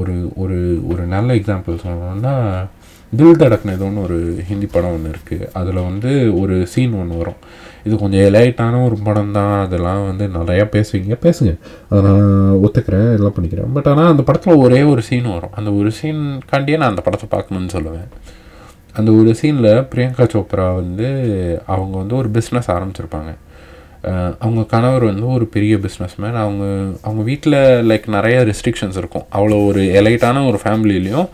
ஒரு 0.00 0.14
ஒரு 0.42 0.58
ஒரு 0.92 1.02
நல்ல 1.14 1.28
எக்ஸாம்பிள் 1.40 1.84
சொல்லணும்னா 1.86 2.34
தில் 3.12 3.40
தடக்னதுன்னு 3.40 4.02
ஒரு 4.06 4.16
ஹிந்தி 4.48 4.66
படம் 4.72 4.94
ஒன்று 4.96 5.12
இருக்குது 5.14 5.48
அதில் 5.58 5.80
வந்து 5.88 6.10
ஒரு 6.40 6.54
சீன் 6.72 6.94
ஒன்று 7.00 7.20
வரும். 7.20 7.38
இது 7.86 7.94
கொஞ்சம் 8.02 8.24
எலைட்டான 8.28 8.80
ஒரு 8.86 8.96
படம் 9.06 9.34
தான் 9.36 9.52
அதெல்லாம் 9.64 10.02
வந்து 10.06 10.24
நிறையா 10.38 10.64
பேசுவீங்க. 10.74 11.16
பேசுங்க. 11.26 11.52
அதை 11.90 12.00
நான் 12.06 12.56
ஒத்துக்கிறேன். 12.64 13.10
எல்லாம் 13.18 13.36
பண்ணிக்கிறேன். 13.36 13.72
பட் 13.76 13.88
ஆனால் 13.92 14.10
அந்த 14.12 14.22
படத்தில் 14.22 14.62
ஒரே 14.64 14.82
ஒரு 14.82 15.02
சீன் 15.08 15.28
வரும். 15.36 15.54
அந்த 15.60 15.72
ஒரு 15.80 15.92
சீன்காண்டியே 16.00 16.78
நான் 16.82 16.92
அந்த 16.94 17.04
படத்தை 17.08 17.28
பார்க்கணுன்னு 17.34 17.74
சொல்லுவேன். 17.76 18.08
அந்த 18.98 19.10
ஒரு 19.20 19.30
சீனில் 19.40 19.72
பிரியங்கா 19.92 20.26
சோப்ரா 20.34 20.74
வந்து 20.74 21.08
அவங்க 21.74 21.94
வந்து 22.02 22.16
ஒரு 22.16 22.28
பிஸ்னஸ் 22.36 22.72
ஆரம்பிச்சிருப்பாங்க. 22.76 23.32
அவங்க 24.44 24.62
கணவர் 24.72 25.04
வந்து 25.10 25.26
ஒரு 25.36 25.46
பெரிய 25.54 25.76
பிஸ்னஸ்மேன் 25.84 26.36
அவங்க 26.42 26.64
அவங்க 27.02 27.22
வீட்டில் 27.22 27.58
லைக் 27.90 28.06
நிறைய 28.06 28.38
ரெஸ்ட்ரிக்ஷன்ஸ் 28.50 28.98
இருக்கும். 29.02 29.26
அவ்வளோ 29.36 29.66
ஒரு 29.66 29.82
எலைட்டான 30.00 30.46
ஒரு 30.50 30.60
ஃபேமிலிலையும் 30.64 31.28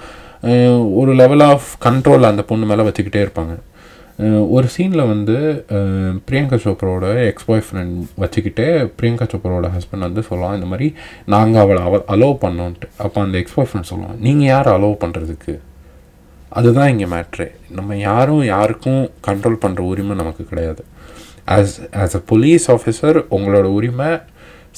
ஒரு 1.00 1.12
லெவல் 1.20 1.44
ஆஃப் 1.50 1.68
கண்ட்ரோல் 1.84 2.30
அந்த 2.30 2.42
பொண்ணு 2.48 2.66
மேலே 2.70 2.84
வச்சுக்கிட்டே 2.88 3.20
இருப்பாங்க. 3.24 3.54
ஒரு 4.56 4.66
சீனில் 4.74 5.10
வந்து 5.10 5.36
பிரியங்கா 6.26 6.56
சோப்ராவோட 6.64 7.06
எக்ஸ் 7.28 7.46
பாய் 7.48 7.62
ஃப்ரெண்ட் 7.66 7.94
வச்சுக்கிட்டே 8.22 8.66
பிரியங்கா 8.98 9.26
சோப்ராவோட 9.32 9.68
ஹஸ்பண்ட் 9.76 10.06
வந்து 10.08 10.22
சொல்லலாம் 10.28 10.56
இந்த 10.58 10.68
மாதிரி 10.72 10.88
நாங்கள் 11.34 11.62
அவளை 11.64 11.82
அவ 11.88 12.00
அலோவ் 12.14 12.36
பண்ணோன்ட்டு. 12.44 12.88
அப்போ 13.04 13.18
அந்த 13.24 13.36
எக்ஸ் 13.42 13.56
பாய் 13.58 13.68
ஃப்ரெண்ட் 13.70 13.90
சொல்லுவாங்க 13.90 14.18
நீங்கள் 14.26 14.50
யார் 14.52 14.70
அலோவ் 14.76 14.96
பண்ணுறதுக்கு 15.04 15.54
அதுதான் 16.60 16.90
இங்கே 16.92 17.08
மேட்ரு 17.14 17.46
நம்ம 17.76 17.96
யாரும் 18.08 18.44
யாருக்கும் 18.54 19.02
கண்ட்ரோல் 19.28 19.62
பண்ணுற 19.64 19.80
உரிமை 19.92 20.16
நமக்கு 20.16 20.44
கிடையாது. 20.50 20.82
As 21.54 21.76
as 22.02 22.16
a 22.18 22.22
police 22.32 22.66
officer 22.74 23.18
உங்களோட 23.36 23.68
உரிமை 23.78 24.10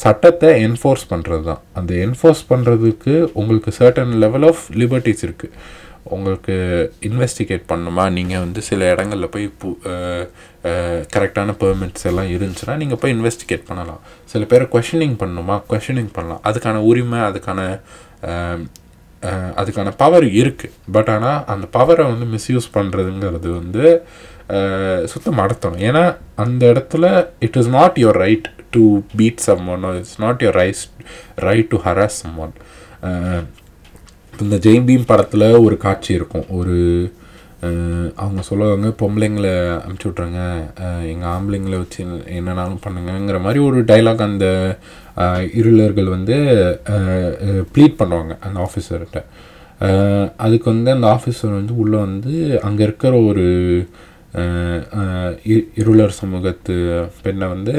சட்டத்தை 0.03 0.49
என்ஃபோர்ஸ் 0.66 1.05
பண்ணுறது 1.12 1.45
தான் 1.49 1.62
அந்த 1.78 1.92
என்ஃபோர்ஸ் 2.05 2.42
பண்ணுறதுக்கு 2.51 3.14
உங்களுக்கு 3.40 3.70
சர்டன் 3.78 4.12
லெவல் 4.24 4.47
ஆஃப் 4.51 4.62
லிபர்ட்டிஸ் 4.82 5.24
இருக்குது 5.26 5.57
உங்களுக்கு 6.14 6.55
இன்வெஸ்டிகேட் 7.09 7.62
பண்ணுமா? 7.72 8.05
நீங்கள் 8.16 8.42
வந்து 8.45 8.61
சில 8.68 8.88
இடங்களில் 8.95 9.30
போய் 9.34 9.47
கரெக்டான 11.14 11.55
பெர்மிட்ஸ் 11.62 12.07
எல்லாம் 12.11 12.30
இருந்துச்சுன்னா 12.36 12.74
நீங்கள் 12.82 13.01
போய் 13.03 13.14
இன்வெஸ்டிகேட் 13.16 13.68
பண்ணலாம். 13.70 14.03
சில 14.32 14.45
பேரை 14.51 14.66
கொஷனிங் 14.74 15.16
பண்ணணுமா 15.22 15.57
கொஷனிங் 15.72 16.12
பண்ணலாம். 16.16 16.42
அதுக்கான 16.51 16.82
உரிமை 16.90 17.20
அதுக்கான 17.28 17.61
அதுக்கான 19.61 19.90
பவர் 20.03 20.26
இருக்குது 20.40 20.74
பட் 20.95 21.11
ஆனால் 21.12 21.38
அந்த 21.53 21.66
பவரை 21.76 22.05
வந்து 22.11 22.26
மிஸ்யூஸ் 22.34 22.66
பண்ணுறதுங்கிறது 22.76 23.49
வந்து 23.61 23.84
சுத்தம் 25.07 25.38
அடத்தணும் 25.38 25.84
ஏன்னா 25.88 26.16
அந்த 26.34 26.72
இடத்துல 26.72 27.26
it 27.38 27.57
is 27.57 27.68
not 27.68 27.97
your 27.97 28.16
right 28.16 28.49
to 28.70 29.01
beat 29.16 29.36
someone 29.68 29.97
it's 29.97 30.20
not 30.20 30.42
your 30.42 30.57
rise 30.57 30.88
right 31.34 31.68
to 31.68 31.76
harass 31.76 32.20
someone 32.38 32.53
இந்த 34.40 34.57
ஜெயின் 34.57 34.86
பீம் 34.88 35.07
படத்தில் 35.07 35.51
ஒரு 35.53 35.76
காட்சி 35.76 36.14
இருக்கும். 36.14 36.47
ஒரு 36.49 37.12
அவங்க 38.16 38.42
சொல்லுவாங்க 38.42 38.88
பொம்பளைங்களை 38.88 39.53
அமுச்சு 39.84 40.09
விட்றாங்க 40.09 40.40
எங்கள் 41.09 41.30
ஆம்பளைங்களை 41.30 41.78
வச்சு 41.78 42.03
என்னென்னாலும் 42.26 42.82
பண்ணுங்கங்கிற 42.86 43.40
மாதிரி 43.40 43.64
ஒரு 43.64 43.84
டைலாக் 43.84 44.22
அந்த 44.22 44.78
இருளர்கள் 45.53 46.05
வந்து 46.05 46.36
ப்ளீட் 47.74 47.99
பண்ணுவாங்க 47.99 48.38
அந்த 48.40 48.68
ஆஃபீஸர்கிட்ட 48.68 49.24
அதுக்கு 50.36 50.70
வந்து 50.70 50.90
அந்த 50.90 51.07
ஆஃபீஸர் 51.07 51.51
வந்து 51.51 51.76
உள்ளே 51.76 51.97
வந்து 51.97 52.61
அங்கே 52.62 52.82
இருக்கிற 52.82 53.16
ஒரு 53.20 53.47
இருளர் 55.82 56.14
சமூகத்து 56.20 56.74
பெண்ணை 57.24 57.47
வந்து 57.55 57.74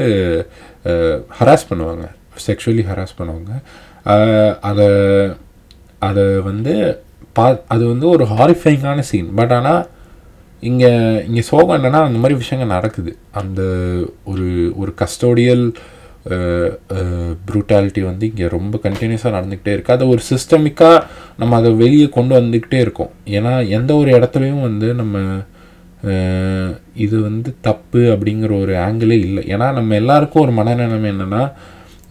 ஹராஸ் 1.38 1.68
பண்ணுவாங்க. 1.70 2.04
செக்ஷுவலி 2.46 2.84
ஹராஸ் 2.90 3.18
பண்ணுவாங்க. 3.18 3.50
அதை 4.70 4.88
அதை 6.08 6.24
வந்து 6.48 6.74
பா 7.36 7.46
அது 7.74 7.84
வந்து 7.92 8.06
ஒரு 8.14 8.24
ஹாரிஃபைங்கான 8.32 9.02
சீன் 9.10 9.28
பட் 9.38 9.52
ஆனால் 9.56 9.82
இங்கே 10.68 10.90
இங்கே 11.28 11.42
சோகம் 11.48 11.76
என்னென்னா 11.78 12.00
அந்த 12.06 12.18
மாதிரி 12.22 12.36
விஷயங்கள் 12.42 12.74
நடக்குது. 12.76 13.12
அந்த 13.40 13.60
ஒரு 14.32 14.46
ஒரு 14.82 14.92
கஸ்டோடியல் 15.02 15.64
ப்ரூட்டாலிட்டி 17.48 18.02
வந்து 18.08 18.24
இங்கே 18.30 18.46
ரொம்ப 18.54 18.78
கண்டினியூஸாக 18.86 19.34
நடந்துக்கிட்டே 19.36 19.74
இருக்குது 19.74 19.96
அதை 19.96 20.06
ஒரு 20.14 20.22
சிஸ்டமிக்காக 20.30 21.04
நம்ம 21.40 21.56
அதை 21.60 21.70
வெளியே 21.82 22.06
கொண்டு 22.16 22.34
வந்துக்கிட்டே 22.38 22.78
இருக்கோம். 22.86 23.12
ஏன்னா 23.36 23.52
எந்த 23.78 23.90
ஒரு 24.00 24.10
இடத்துலையும் 24.18 24.66
வந்து 24.68 24.88
நம்ம 25.02 25.18
இது 27.04 27.16
வந்து 27.28 27.50
தப்பு 27.68 28.00
அப்படிங்கிற 28.14 28.52
ஒரு 28.62 28.74
ஆங்கிளே 28.86 29.16
இல்லை. 29.26 29.42
ஏன்னா 29.54 29.66
நம்ம 29.78 29.94
எல்லாருக்கும் 30.02 30.44
ஒரு 30.46 30.54
மனநிலைமை 30.58 31.08
என்னென்னா 31.14 31.42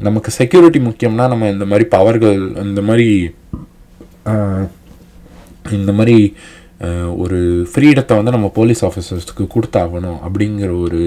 நமக்கு 0.08 0.30
செக்யூரிட்டி 0.40 0.80
முக்கியம்னா 0.88 1.26
நம்ம 1.34 1.50
இந்த 1.56 1.66
மாதிரி 1.72 1.86
பவர்கள் 1.96 2.40
இந்த 2.70 2.82
மாதிரி 2.90 3.08
இந்த 5.80 5.92
மாதிரி 6.00 6.18
ஒரு 7.24 7.40
ஃப்ரீடத்தை 7.72 8.14
வந்து 8.18 8.36
நம்ம 8.36 8.48
போலீஸ் 8.58 8.82
ஆஃபீஸர்ஸ்க்கு 8.88 9.46
கொடுத்தாகணும் 9.54 10.20
அப்படிங்கிற 10.26 10.72
ஒரு 10.86 11.04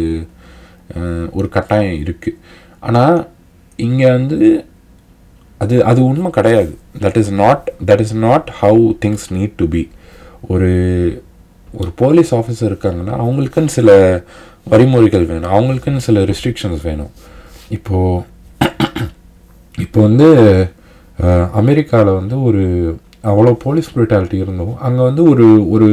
ஒரு 1.38 1.48
கட்டாயம் 1.56 2.00
இருக்குது 2.04 2.38
ஆனால் 2.88 3.18
இங்கே 3.78 4.08
வந்து 4.18 4.38
அது 5.64 5.76
அது 5.90 6.00
உண்மை 6.10 6.30
கிடையாது. 6.38 6.72
That 7.04 7.18
is 7.22 7.32
not 7.42 7.64
that 7.88 8.02
is 8.04 8.16
not 8.26 8.48
how 8.60 8.84
things 9.04 9.26
need 9.36 9.56
to 9.56 9.66
be 9.74 9.82
ஒரு 10.54 10.70
ஒரு 11.72 11.90
போலீஸ் 11.94 12.34
ஆஃபீஸர் 12.34 12.70
இருக்காங்கன்னா 12.72 13.14
அவங்களுக்குன்னு 13.24 13.76
சில 13.78 13.90
வழிமுறைகள் 14.68 15.26
வேணும். 15.26 15.52
அவங்களுக்குன்னு 15.52 16.06
சில 16.08 16.20
ரெஸ்ட்ரிக்ஷன்ஸ் 16.30 16.82
வேணும். 16.82 17.12
இப்போது 17.68 18.24
இப்போ 19.84 20.00
வந்து 20.00 20.28
அமெரிக்காவில் 21.60 22.18
வந்து 22.20 22.42
ஒரு 22.42 22.62
அவ்வளோ 23.24 23.52
போலீஸ் 23.52 23.88
ப்ரூட்டாலிட்டி 23.94 24.34
இருந்தோம் 24.34 24.74
அங்கே 24.78 25.02
வந்து 25.02 25.22
ஒரு 25.30 25.46
ஒரு 25.70 25.88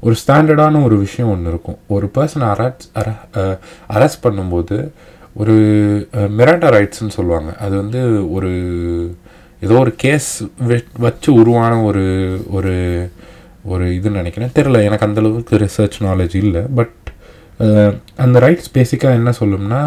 ஒரு 0.00 0.14
ஸ்டாண்டர்டான 0.26 0.82
ஒரு 0.84 0.96
விஷயம் 0.96 1.30
ஒன்று 1.30 1.50
இருக்கும். 1.50 1.78
ஒரு 1.86 2.10
பர்சனை 2.14 2.46
அரெஸ்ட் 2.54 2.84
அரெஸ்ட் 3.96 4.24
பண்ணும்போது 4.26 4.76
ஒரு 5.34 5.54
மிராண்டா 6.38 6.68
ரைட்ஸ்னு 6.76 7.16
சொல்லுவாங்க. 7.18 7.56
அது 7.56 7.74
வந்து 7.76 8.32
ஒரு 8.32 8.50
ஏதோ 9.60 9.78
ஒரு 9.78 9.94
கேஸ் 9.96 10.30
வச்சு 10.98 11.32
உருவான 11.32 11.82
ஒரு 11.82 12.04
ஒரு 12.50 12.74
ஒரு 13.72 13.84
இது 13.98 14.08
நினைக்கிறேன். 14.18 14.52
தெரில 14.56 14.82
எனக்கு 14.88 15.06
அந்தளவுக்கு 15.06 15.62
ரிசர்ச் 15.64 15.96
நாலேஜ் 16.08 16.34
இல்லை. 16.44 16.62
பட் 16.78 16.98
அந்த 18.24 18.36
ரைட்ஸ் 18.44 18.74
பேசிக்காக 18.76 19.20
என்ன 19.20 19.32
சொல்லும்னா 19.40 19.80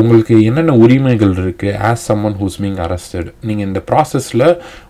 உங்களுக்கு 0.00 0.34
என்னென்ன 0.48 0.72
உரிமைகள் 0.84 1.32
இருக்குது 1.42 1.76
as 1.88 2.02
someone 2.08 2.36
who's 2.40 2.58
being 2.62 2.76
arrested 2.86 3.28
நீங்கள் 3.48 3.66
இந்த 3.68 3.80
ப்ராசஸில் 3.90 4.44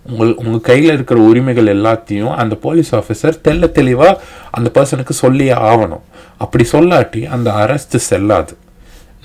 உங்கள் 0.09 0.33
உங்கள் 0.43 0.65
கையில் 0.69 0.93
இருக்கிற 0.95 1.19
உரிமைகள் 1.29 1.69
எல்லாத்தையும் 1.75 2.33
அந்த 2.41 2.55
போலீஸ் 2.65 2.91
ஆஃபீஸர் 2.99 3.39
தெல்ல 3.45 3.69
தெளிவாக 3.79 4.19
அந்த 4.57 4.71
பர்சனுக்கு 4.77 5.15
சொல்லியே 5.23 5.55
ஆகணும். 5.71 6.03
அப்படி 6.45 6.65
சொல்லாட்டி 6.73 7.23
அந்த 7.37 7.49
அரெஸ்ட்டு 7.63 8.03
செல்லாது. 8.09 8.55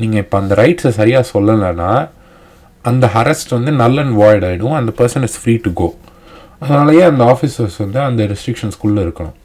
நீங்கள் 0.03 0.23
இப்போ 0.25 0.39
அந்த 0.43 0.55
ரைட்ஸை 0.63 0.93
சரியாக 1.01 1.31
சொல்லலைன்னா 1.35 1.91
அந்த 2.91 3.07
அரெஸ்ட் 3.23 3.57
வந்து 3.57 3.73
நல் 3.83 4.01
அண்ட் 4.05 4.17
வாய்ட் 4.23 4.47
ஆகிடும் 4.51 4.79
அந்த 4.81 4.93
person 5.01 5.27
is 5.29 5.39
free 5.41 5.57
to 5.67 5.73
go 5.81 5.89
அதனாலேயே 6.61 7.03
அந்த 7.03 7.25
ஆஃபீஸர்ஸ் 7.33 7.79
வந்து 7.79 8.01
அந்த 8.09 8.23
ரெஸ்ட்ரிக்ஷன்ஸ்குள்ளே 8.33 9.03
இருக்கணும். 9.07 9.37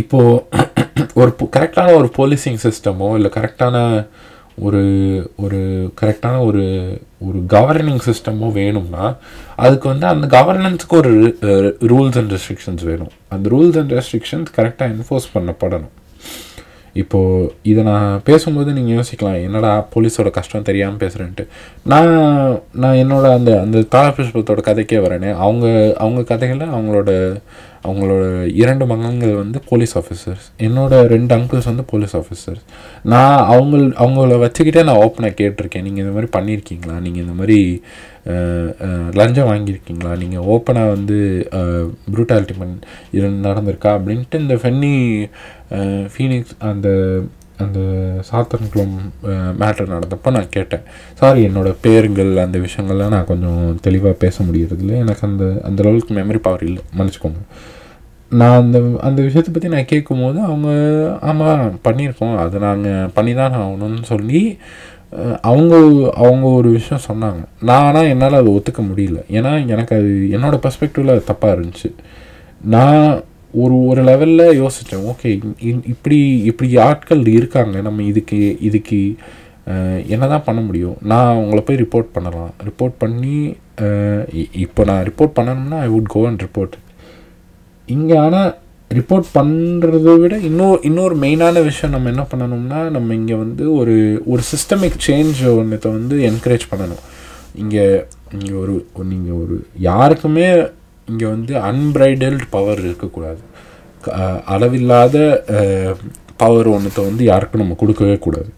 இப்போது 0.00 0.44
ஒரு 1.14 1.30
கரெக்டான 1.56 1.94
ஒரு 1.98 2.08
போலீசிங் 2.18 2.58
சிஸ்டமோ 2.66 3.14
இல்லை 3.14 3.30
கரெக்டான 3.34 4.06
ஒரு 4.66 4.82
ஒரு 5.36 5.58
கரெக்டான 6.00 6.36
ஒரு 6.46 6.64
ஒரு 7.26 7.38
கவர்னிங் 7.54 8.02
சிஸ்டமோ 8.06 8.52
வேணும்னா 8.52 9.04
அதுக்கு 9.56 9.88
வந்து 9.88 10.06
அந்த 10.06 10.26
கவர்னன்ஸுக்கு 10.36 10.96
ஒரு 11.00 11.12
ரூல்ஸ் 11.92 12.18
அண்ட் 12.18 12.32
ரெஸ்ட்ரிக்ஷன்ஸ் 12.32 12.84
வேணும். 12.84 13.12
அந்த 13.28 13.48
ரூல்ஸ் 13.48 13.78
அண்ட் 13.78 13.92
ரெஸ்ட்ரிக்ஷன்ஸ் 13.92 14.52
கரெக்டாக 14.56 14.90
என்ஃபோர்ஸ் 14.94 15.32
பண்ணப்படணும். 15.34 15.92
இப்போது 17.02 17.50
இதை 17.70 17.82
நான் 17.90 18.22
பேசும்போது 18.28 18.70
நீங்கள் 18.76 18.96
யோசிக்கலாம் 18.98 19.42
என்னடா 19.46 19.72
போலீஸோட 19.94 20.30
கஷ்டம் 20.38 20.68
தெரியாமல் 20.68 21.02
பேசுகிறேன்ட்டு 21.02 21.46
நான் 21.92 22.12
நான் 22.82 23.00
என்னோட 23.02 23.26
அந்த 23.38 23.50
அந்த 23.64 23.84
தாரபிஷ்பத்தோட 23.96 24.62
கதைக்கே 24.68 25.00
வரேனே. 25.06 25.32
அவங்க 25.46 25.66
அவங்க 26.04 26.22
கதைகளில் 26.30 26.74
அவங்களோட 26.76 27.10
அவங்களோட 27.88 28.24
இரண்டு 28.62 28.84
மகன்கள் 28.90 29.34
வந்து 29.42 29.58
போலீஸ் 29.68 29.94
ஆஃபீஸர்ஸ். 30.00 30.46
என்னோட 30.66 30.94
ரெண்டு 31.12 31.32
அங்கிள்ஸ் 31.36 31.68
வந்து 31.70 31.84
போலீஸ் 31.92 32.14
ஆஃபீஸர்ஸ். 32.18 32.64
நான் 33.12 33.36
அவங்க 33.52 33.76
அவங்கள 34.04 34.36
வச்சுக்கிட்டே 34.44 34.82
நான் 34.88 35.02
ஓப்பனாக 35.04 35.38
கேட்டிருக்கேன். 35.40 35.86
நீங்கள் 35.86 36.04
இந்த 36.04 36.14
மாதிரி 36.16 36.30
பண்ணியிருக்கீங்களா? 36.36 36.96
நீங்கள் 37.06 37.24
இந்த 37.24 37.36
மாதிரி 37.40 37.58
லஞ்சம் 39.20 39.48
வாங்கியிருக்கீங்களா? 39.50 40.12
நீங்கள் 40.22 40.46
ஓப்பனாக 40.54 40.92
வந்து 40.96 41.16
ப்ரூட்டாலிட்டி 42.14 42.56
பண் 42.58 42.74
இது 43.16 43.30
நடந்திருக்கா? 43.48 43.92
அப்படின்ட்டு 43.98 44.42
இந்த 44.44 44.54
ஃபென்னி 44.62 44.92
ஃபீனிக்ஸ் 46.12 46.54
அந்த 46.70 46.88
அந்த 47.64 47.80
சாத்தன்குளம் 48.28 48.94
மேட்டர் 49.62 49.90
நடந்தப்போ 49.94 50.30
நான் 50.36 50.54
கேட்டேன். 50.54 50.84
சாரி 51.20 51.40
என்னோடய 51.48 51.80
பேருங்கள் 51.86 52.30
அந்த 52.44 52.58
விஷயங்கள்லாம் 52.58 53.14
நான் 53.14 53.28
கொஞ்சம் 53.32 53.64
தெளிவாக 53.86 54.14
பேச 54.22 54.44
முடியறதில்ல. 54.44 54.94
எனக்கு 55.04 55.26
அந்த 55.28 55.44
அந்த 55.68 55.80
லெவலுக்கு 55.86 56.16
மெமரி 56.20 56.40
பவர் 56.46 56.64
இல்லை. 56.68 56.82
மன்னிச்சுக்கோங்க. 56.98 57.42
நான் 58.40 58.60
அந்த 58.62 58.78
அந்த 59.08 59.20
விஷயத்தை 59.26 59.52
பற்றி 59.52 59.68
நான் 59.74 59.90
கேட்கும்போது 59.92 60.38
அவங்க 60.48 60.68
ஆமாம் 61.30 61.78
பண்ணியிருக்கோம். 61.88 62.34
அது 62.44 62.64
நாங்கள் 62.66 63.10
பண்ணி 63.14 63.34
தான் 63.40 63.58
ஆகணும்னு 63.62 64.02
சொல்லி 64.12 64.42
அவங்க 65.50 65.74
அவங்க 66.24 66.46
ஒரு 66.58 66.68
விஷயம் 66.78 67.06
சொன்னாங்க. 67.08 67.40
நான் 67.68 67.84
ஆனால் 67.86 68.10
என்னால் 68.12 68.40
அதை 68.40 68.50
ஒத்துக்க 68.58 68.82
முடியல. 68.90 69.20
ஏன்னா 69.38 69.52
எனக்கு 69.74 69.94
அது 70.00 70.12
என்னோடய 70.36 70.62
பெர்ஸ்பெக்டிவில் 70.66 71.14
அது 71.14 71.24
தப்பாக 71.32 71.56
இருந்துச்சு. 71.56 71.90
நான் 72.74 73.08
ஒரு 73.52 73.86
ஒரு 73.86 74.02
லெவலில் 74.04 74.62
யோசித்தேன் 74.62 75.04
ஓகே 75.12 75.30
இப்படி 75.88 76.18
இப்படி 76.42 76.78
ஆட்கள் 76.78 77.26
இருக்காங்க. 77.26 77.80
நம்ம 77.80 78.02
இதுக்கு 78.02 78.56
இதுக்கு 78.60 79.14
என்ன 80.06 80.26
தான் 80.26 80.44
பண்ண 80.44 80.60
முடியும்? 80.60 80.96
நான் 81.02 81.36
அவங்கள 81.36 81.60
போய் 81.60 81.76
ரிப்போர்ட் 81.76 82.12
பண்ணலாம். 82.12 82.54
ரிப்போர்ட் 82.68 82.92
பண்ணி 82.98 83.34
இ- 84.34 84.50
இப்போ 84.54 84.84
நான் 84.84 85.04
ரிப்போர்ட் 85.04 85.36
பண்ணணும்னா 85.38 85.78
I 85.80 85.88
would 85.88 86.08
go 86.08 86.26
and 86.26 86.42
report 86.42 86.76
இங்கே 87.86 88.16
ஆனால் 88.16 88.50
ரிப்போர்ட் 88.94 89.28
பண்ணுறதை 89.34 90.18
விட 90.20 90.38
இன்னொரு 90.38 90.80
இன்னொரு 90.82 91.16
மெயினான 91.16 91.62
விஷயம் 91.62 92.02
நம்ம 92.02 92.08
என்ன 92.08 92.26
பண்ணணும்னா 92.32 92.90
நம்ம 92.90 93.14
இங்கே 93.14 93.34
வந்து 93.34 93.74
ஒரு 93.74 94.22
ஒரு 94.26 94.42
சிஸ்டமிக் 94.52 94.98
சேஞ்ச் 95.06 95.56
ஒன்றத்தை 95.56 95.92
வந்து 95.92 96.16
என்கரேஜ் 96.30 96.66
பண்ணணும். 96.70 97.02
இங்கே 97.54 98.04
இங்கே 98.32 98.52
ஒரு 98.52 98.74
நீங்கள் 99.04 99.34
ஒரு 99.34 99.66
யாருக்குமே 99.78 100.48
இங்கே 101.10 101.26
வந்து 101.34 101.52
அன்பிரைடல்டு 101.70 102.46
பவர் 102.56 102.80
இருக்கக்கூடாது. 102.88 103.42
அளவில்லாத 104.54 105.16
பவர் 106.42 106.68
ஒன்றத்தை 106.76 107.02
வந்து 107.08 107.22
யாருக்கும் 107.32 107.62
நம்ம 107.62 107.76
கொடுக்கவே 107.82 108.16
கூடாது. 108.26 108.50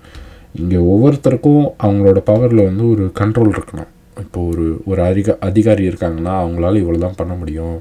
இங்கே 0.62 0.78
ஒவ்வொருத்தருக்கும் 0.92 1.64
அவங்களோட 1.84 2.20
பவரில் 2.30 2.68
வந்து 2.68 2.84
ஒரு 2.94 3.04
கண்ட்ரோல் 3.20 3.52
இருக்கணும். 3.56 3.90
இப்போது 4.22 4.48
ஒரு 4.52 4.64
ஒரு 4.90 5.00
அதிக 5.10 5.36
அதிகாரி 5.48 5.84
இருக்காங்கன்னா 5.90 6.32
அவங்களால 6.40 6.80
இவ்வளோ 6.82 6.98
தான் 7.04 7.20
பண்ண 7.20 7.34
முடியும். 7.42 7.76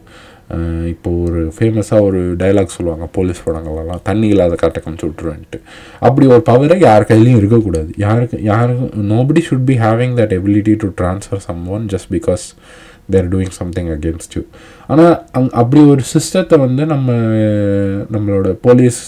இப்போது 0.92 1.20
ஒரு 1.26 1.42
ஃபேமஸாக 1.56 2.06
ஒரு 2.08 2.22
டைலாக் 2.40 2.74
சொல்லுவாங்க 2.78 3.06
போலீஸ் 3.18 3.44
படங்கள்லாம் 3.46 4.02
தண்ணி 4.08 4.28
இல்லாத 4.34 4.56
காட்டை 4.62 4.80
காமிச்சு 4.86 5.08
விட்ருவேன்ட்டு 5.10 5.60
அப்படி 6.08 6.26
ஒரு 6.36 6.44
பவரை 6.50 6.78
யார் 6.88 7.08
கையிலையும் 7.12 7.40
இருக்கக்கூடாது. 7.42 7.92
யாருக்கு 8.06 8.38
யாருக்கும் 8.52 9.08
nobody 9.14 9.44
should 9.48 9.68
be 9.70 9.76
having 9.86 10.16
that 10.20 10.34
ability 10.40 10.74
to 10.84 10.90
transfer 11.02 11.44
someone 11.76 11.86
just 11.94 12.12
because 12.18 12.46
they're 13.10 13.30
doing 13.34 13.54
something 13.60 13.90
against 13.96 14.36
you 14.38 14.44
ஆனால் 14.88 15.16
அங் 15.38 15.50
அப்படி 15.62 15.82
ஒரு 15.94 16.04
சிஸ்டத்தை 16.14 16.58
வந்து 16.60 16.86
நம்ம 16.86 17.12
நம்மளோட 18.16 18.50
போலீஸ் 18.68 19.02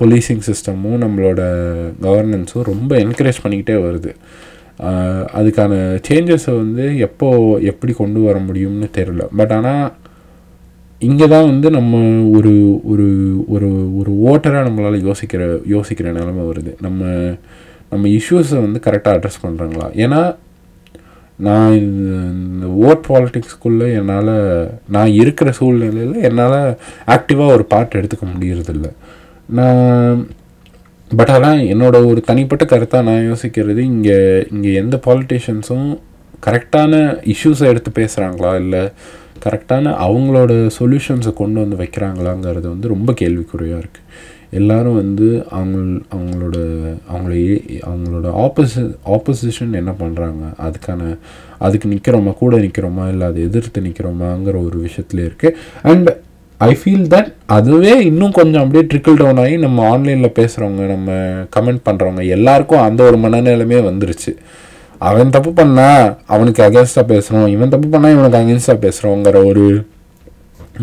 போலீசிங் 0.00 0.44
சிஸ்டமும் 0.48 1.02
நம்மளோட 1.04 1.40
கவர்னன்ஸும் 2.06 2.68
ரொம்ப 2.70 2.92
என்கரேஜ் 3.04 3.42
பண்ணிக்கிட்டே 3.42 3.76
வருது. 3.86 4.12
அதுக்கான 5.38 5.72
சேஞ்சஸை 6.08 6.52
வந்து 6.62 6.84
எப்போ 7.06 7.28
எப்படி 7.72 7.92
கொண்டு 7.92 8.20
வர 8.20 8.36
முடியும்னு 8.38 8.88
தெரியல. 8.98 9.24
பட் 9.38 9.52
ஆனால் 9.52 9.84
இங்கே 11.02 11.26
தான் 11.28 11.48
வந்து 11.50 11.68
நம்ம 11.76 12.00
ஒரு 12.36 12.52
ஒரு 12.92 13.06
ஒரு 13.54 13.68
ஒரு 14.00 14.12
ஓட்டராக 14.30 14.66
நம்மளால் 14.68 15.04
யோசிக்கிற 15.08 15.42
யோசிக்கிற 15.74 16.08
நிலமை 16.18 16.44
வருது. 16.50 16.72
நம்ம 16.80 17.02
நம்ம 17.92 18.08
இஷ்யூஸை 18.18 18.58
வந்து 18.66 18.80
கரெக்டாக 18.86 19.16
அட்ரஸ் 19.18 19.42
பண்ணுறாங்களா 19.44 19.88
ஏன்னா 20.04 20.20
நான் 21.42 21.74
இந்த 21.76 22.66
ஓட் 22.86 23.02
பாலிட்டிக்ஸ்குள்ளே 23.08 23.94
என்னால் 23.94 24.32
நான் 24.88 25.08
இருக்கிற 25.12 25.52
சூழ்நிலையில் 25.52 26.22
என்னால் 26.22 26.58
ஆக்டிவாக 27.06 27.54
ஒரு 27.54 27.64
பார்ட் 27.64 27.98
எடுத்துக்க 28.00 28.26
முடியறதில்ல. 28.34 28.88
நான் 29.48 30.20
பட் 31.10 31.30
ஆனால் 31.30 31.58
என்னோடய 31.58 32.06
ஒரு 32.06 32.20
தனிப்பட்ட 32.20 32.64
கருத்தாக 32.64 33.04
நான் 33.04 33.28
யோசிக்கிறது 33.32 33.78
இங்கே 33.86 34.18
இங்கே 34.50 34.72
எந்த 34.72 35.00
பாலிட்டிஷியன்ஸும் 35.06 35.88
கரெக்டான 36.46 36.92
இஷ்யூஸை 37.26 37.66
எடுத்து 37.66 37.90
பேசுகிறாங்களா 37.94 38.54
இல்லை 38.54 38.82
கரெக்டான 39.44 39.92
அவங்களோட 40.00 40.52
சொல்யூஷன்ஸை 40.78 41.32
கொண்டு 41.32 41.60
வந்து 41.60 41.76
வைக்கிறாங்களாங்கிறது 41.76 42.68
வந்து 42.68 42.88
ரொம்ப 42.88 43.12
கேள்விக்குறியாக 43.12 43.82
இருக்குது 43.82 44.06
எல்லாரும் 44.52 44.94
வந்து 44.94 45.26
அவங்க 45.50 45.78
அவங்களோட 46.12 46.56
அவங்கள 47.12 47.32
ஏ- 47.44 47.80
அவங்களோட 47.82 48.26
ஆப்போசி 48.42 48.80
ஆப்போசிஷன் 49.06 49.72
என்ன 49.72 49.94
பண்ணுறாங்க 49.98 50.42
அதுக்கான 50.60 51.02
அதுக்கு 51.58 51.88
நிற்கிறோமா 51.88 52.34
கூட 52.34 52.56
நிற்கிறோமா 52.56 53.08
இல்லை 53.08 53.26
அதை 53.26 53.42
எதிர்த்து 53.42 53.80
நிற்கிறோமாங்கிற 53.80 54.64
ஒரு 54.64 54.78
விஷயத்துல 54.80 55.22
இருக்குது 55.22 55.54
அண்ட் 55.82 56.10
ஐ 56.60 56.74
ஃபீல் 56.74 57.06
தட் 57.06 57.32
அதுவே 57.46 58.04
இன்னும் 58.04 58.32
கொஞ்சம் 58.32 58.62
அப்படியே 58.62 58.86
ட்ரிக்கிள் 58.90 59.16
டவுன் 59.16 59.36
ஆகி 59.36 59.56
நம்ம 59.56 59.90
ஆன்லைனில் 59.90 60.34
பேசுகிறவங்க 60.34 60.86
நம்ம 60.86 61.10
கமெண்ட் 61.56 61.80
பண்ணுறவங்க 61.84 62.28
எல்லாருக்கும் 62.28 62.80
அந்த 62.80 63.02
ஒரு 63.02 63.18
மனநிலைமே 63.18 63.78
வந்துருச்சு. 63.82 64.32
அவன் 64.98 65.30
தப்பு 65.30 65.52
பண்ணா 65.52 65.88
அவனுக்கு 66.26 66.62
அகேன்ஸ்டாக 66.62 67.06
பேசுகிறோம் 67.08 67.46
இவன் 67.46 67.68
தப்பு 67.68 67.88
பண்ணால் 67.88 68.12
இவனுக்கு 68.12 68.38
அகேன்ஸ்டாக 68.38 68.82
பேசுகிறோங்கிற 68.84 69.44
ஒரு 69.46 69.64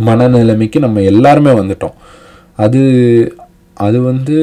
மனநிலைமைக்கு 0.05 0.79
நம்ம 0.79 1.01
எல்லாருமே 1.01 1.51
வந்துட்டோம். 1.51 1.95
அது 2.55 2.81
அது 3.85 3.97
வந்து 4.09 4.37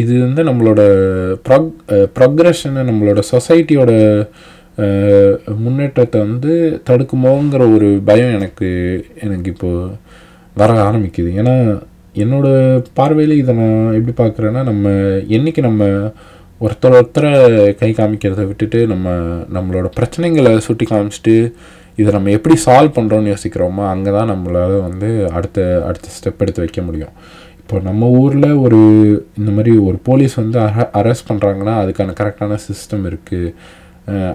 இது 0.00 0.14
வந்து 0.26 0.40
நம்மளோட 0.48 0.82
ப்ரக் 1.46 1.70
ப்ரக்ரெஷனை 2.16 2.82
நம்மளோட 2.90 3.20
சொசைட்டியோட 3.32 3.92
முன்னேற்றத்தை 5.64 6.18
வந்து 6.26 6.52
தடுக்குமோங்கிற 6.88 7.64
ஒரு 7.74 7.88
பயம் 8.08 8.36
எனக்கு 8.38 8.68
எனக்கு 9.26 9.48
இப்போது 9.54 9.90
வர 10.60 10.70
ஆரம்பிக்குது. 10.86 11.30
ஏன்னா 11.40 11.54
என்னோடய 12.22 12.82
பார்வையில் 12.98 13.40
இதை 13.42 13.52
நான் 13.60 13.94
எப்படி 13.98 14.14
பார்க்குறேன்னா 14.22 14.62
நம்ம 14.70 14.90
என்னைக்கு 15.36 15.62
நம்ம 15.68 15.84
ஒருத்தர் 16.64 16.96
ஒருத்தரை 16.98 17.30
கை 17.80 17.88
காமிக்கிறத 17.98 18.42
விட்டுட்டு 18.50 18.80
நம்ம 18.92 19.14
நம்மளோட 19.56 19.86
பிரச்சனைகளை 19.96 20.52
சுட்டி 20.66 20.86
காமிச்சிட்டு 20.90 21.36
இதை 22.00 22.10
நம்ம 22.16 22.30
எப்படி 22.36 22.54
சால்வ் 22.66 22.96
பண்ணுறோன்னு 22.98 23.32
யோசிக்கிறோமோ 23.32 23.82
அங்கே 23.92 24.12
தான் 24.18 24.30
நம்மளால் 24.32 24.76
வந்து 24.86 25.08
அடுத்த 25.38 25.58
அடுத்த 25.88 26.14
ஸ்டெப் 26.16 26.42
எடுத்து 26.44 26.64
வைக்க 26.64 26.80
முடியும். 26.82 27.14
இப்போ 27.64 27.78
நம்ம 27.80 28.08
ஊரில் 28.08 28.48
ஒரு 28.56 28.78
இந்த 29.38 29.50
மாதிரி 29.50 29.72
ஒரு 29.78 29.98
போலீஸ் 30.02 30.34
வந்து 30.34 30.58
அர 30.60 30.82
அரெஸ்ட் 31.00 31.28
பண்ணுறாங்கன்னா 31.30 31.74
அதுக்கான 31.82 32.14
கரெக்டான 32.18 32.58
சிஸ்டம் 32.66 33.04
இருக்குது 33.10 33.54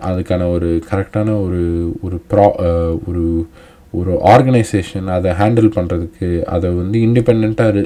அதுக்கான 0.07 0.47
ஒரு 0.51 0.69
கரெக்டான 0.91 1.35
ஒரு 1.41 1.61
ஒரு 2.01 2.17
ப்ரா 2.31 2.47
ஒரு 3.09 3.23
ஒரு 3.93 4.13
ஆர்கனைசேஷன் 4.33 5.07
அதை 5.07 5.31
ஹேண்டில் 5.31 5.69
பண்ணுறதுக்கு 5.75 6.29
அதை 6.45 6.69
வந்து 6.75 6.97
இண்டிபெண்ட்டாக 7.07 7.83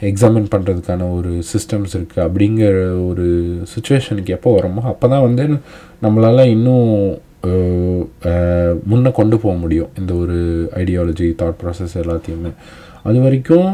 எக்ஸாமின் 0.00 0.50
பண்ணுறதுக்கான 0.54 1.08
ஒரு 1.14 1.32
சிஸ்டம்ஸ் 1.52 1.94
இருக்குது 1.98 2.24
அப்படிங்கிற 2.26 2.78
ஒரு 3.08 3.26
சுச்சுவேஷனுக்கு 3.74 4.34
எப்போ 4.36 4.50
வரோமோ 4.58 4.82
அப்போ 4.84 5.08
தான் 5.08 5.24
வந்து 5.26 5.44
நம்மளால் 6.02 6.44
இன்னும் 6.46 6.90
முன்னே 8.84 9.10
கொண்டு 9.10 9.36
போக 9.38 9.54
முடியும். 9.56 9.90
இந்த 9.98 10.14
ஒரு 10.14 10.36
ஐடியாலஜி 10.82 11.28
தாட் 11.42 11.58
ப்ராசஸ் 11.62 11.94
எல்லாத்தையுமே. 12.02 12.52
அது 13.02 13.18
வரைக்கும் 13.20 13.70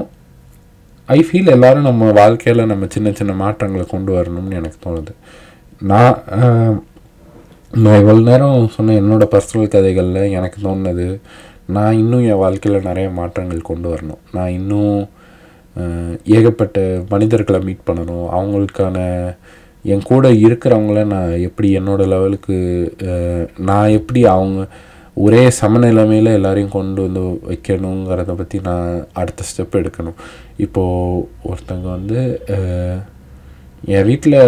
ஐ 1.14 1.18
ஃபீல் 1.26 1.52
எல்லோரும் 1.52 1.86
நம்ம 1.88 2.06
வாழ்க்கையில் 2.18 2.68
நம்ம 2.70 2.86
சின்ன 2.94 3.08
சின்ன 3.18 3.32
மாற்றங்களை 3.42 3.84
கொண்டு 3.92 4.10
வரணும்னு 4.16 4.58
எனக்கு 4.60 4.78
தோணுது. 4.86 5.12
நான் 5.90 6.16
நான் 7.82 8.00
இவ்வளோ 8.00 8.22
நேரம் 8.28 8.66
சொன்ன 8.74 8.96
என்னோட 9.00 9.24
பர்சனல் 9.34 9.72
கதைகளில் 9.74 10.34
எனக்கு 10.38 10.58
தோணுனது 10.66 11.06
நான் 11.76 11.98
இன்னும் 12.00 12.26
என் 12.30 12.42
வாழ்க்கையில் 12.42 12.86
நிறைய 12.88 13.08
மாற்றங்கள் 13.20 13.68
கொண்டு 13.70 13.86
வரணும். 13.92 14.20
நான் 14.36 14.52
இன்னும் 14.58 14.98
ஏகப்பட்ட 16.36 16.78
மனிதர்களை 17.14 17.60
மீட் 17.68 17.88
பண்ணணும். 17.88 18.26
அவங்களுக்கான 18.38 18.98
என் 19.94 20.06
கூட 20.10 20.28
இருக்கிறவங்கள 20.46 21.00
நான் 21.14 21.32
எப்படி 21.48 21.68
என்னோடய 21.78 22.12
லெவலுக்கு 22.14 22.56
நான் 23.70 23.96
எப்படி 23.98 24.22
அவங்க 24.36 24.60
ஒரே 25.24 25.42
சமநிலைமையில் 25.60 26.36
எல்லாரையும் 26.38 26.74
கொண்டு 26.76 27.00
வந்து 27.06 27.22
வைக்கணுங்கிறத 27.50 28.34
பற்றி 28.40 28.58
நான் 28.68 28.90
அடுத்த 29.20 29.44
ஸ்டெப் 29.50 29.78
எடுக்கணும். 29.80 30.18
இப்போது 30.64 31.24
ஒருத்தங்க 31.50 31.86
வந்து 31.96 32.20
என் 33.96 34.06
வீட்டில் 34.10 34.38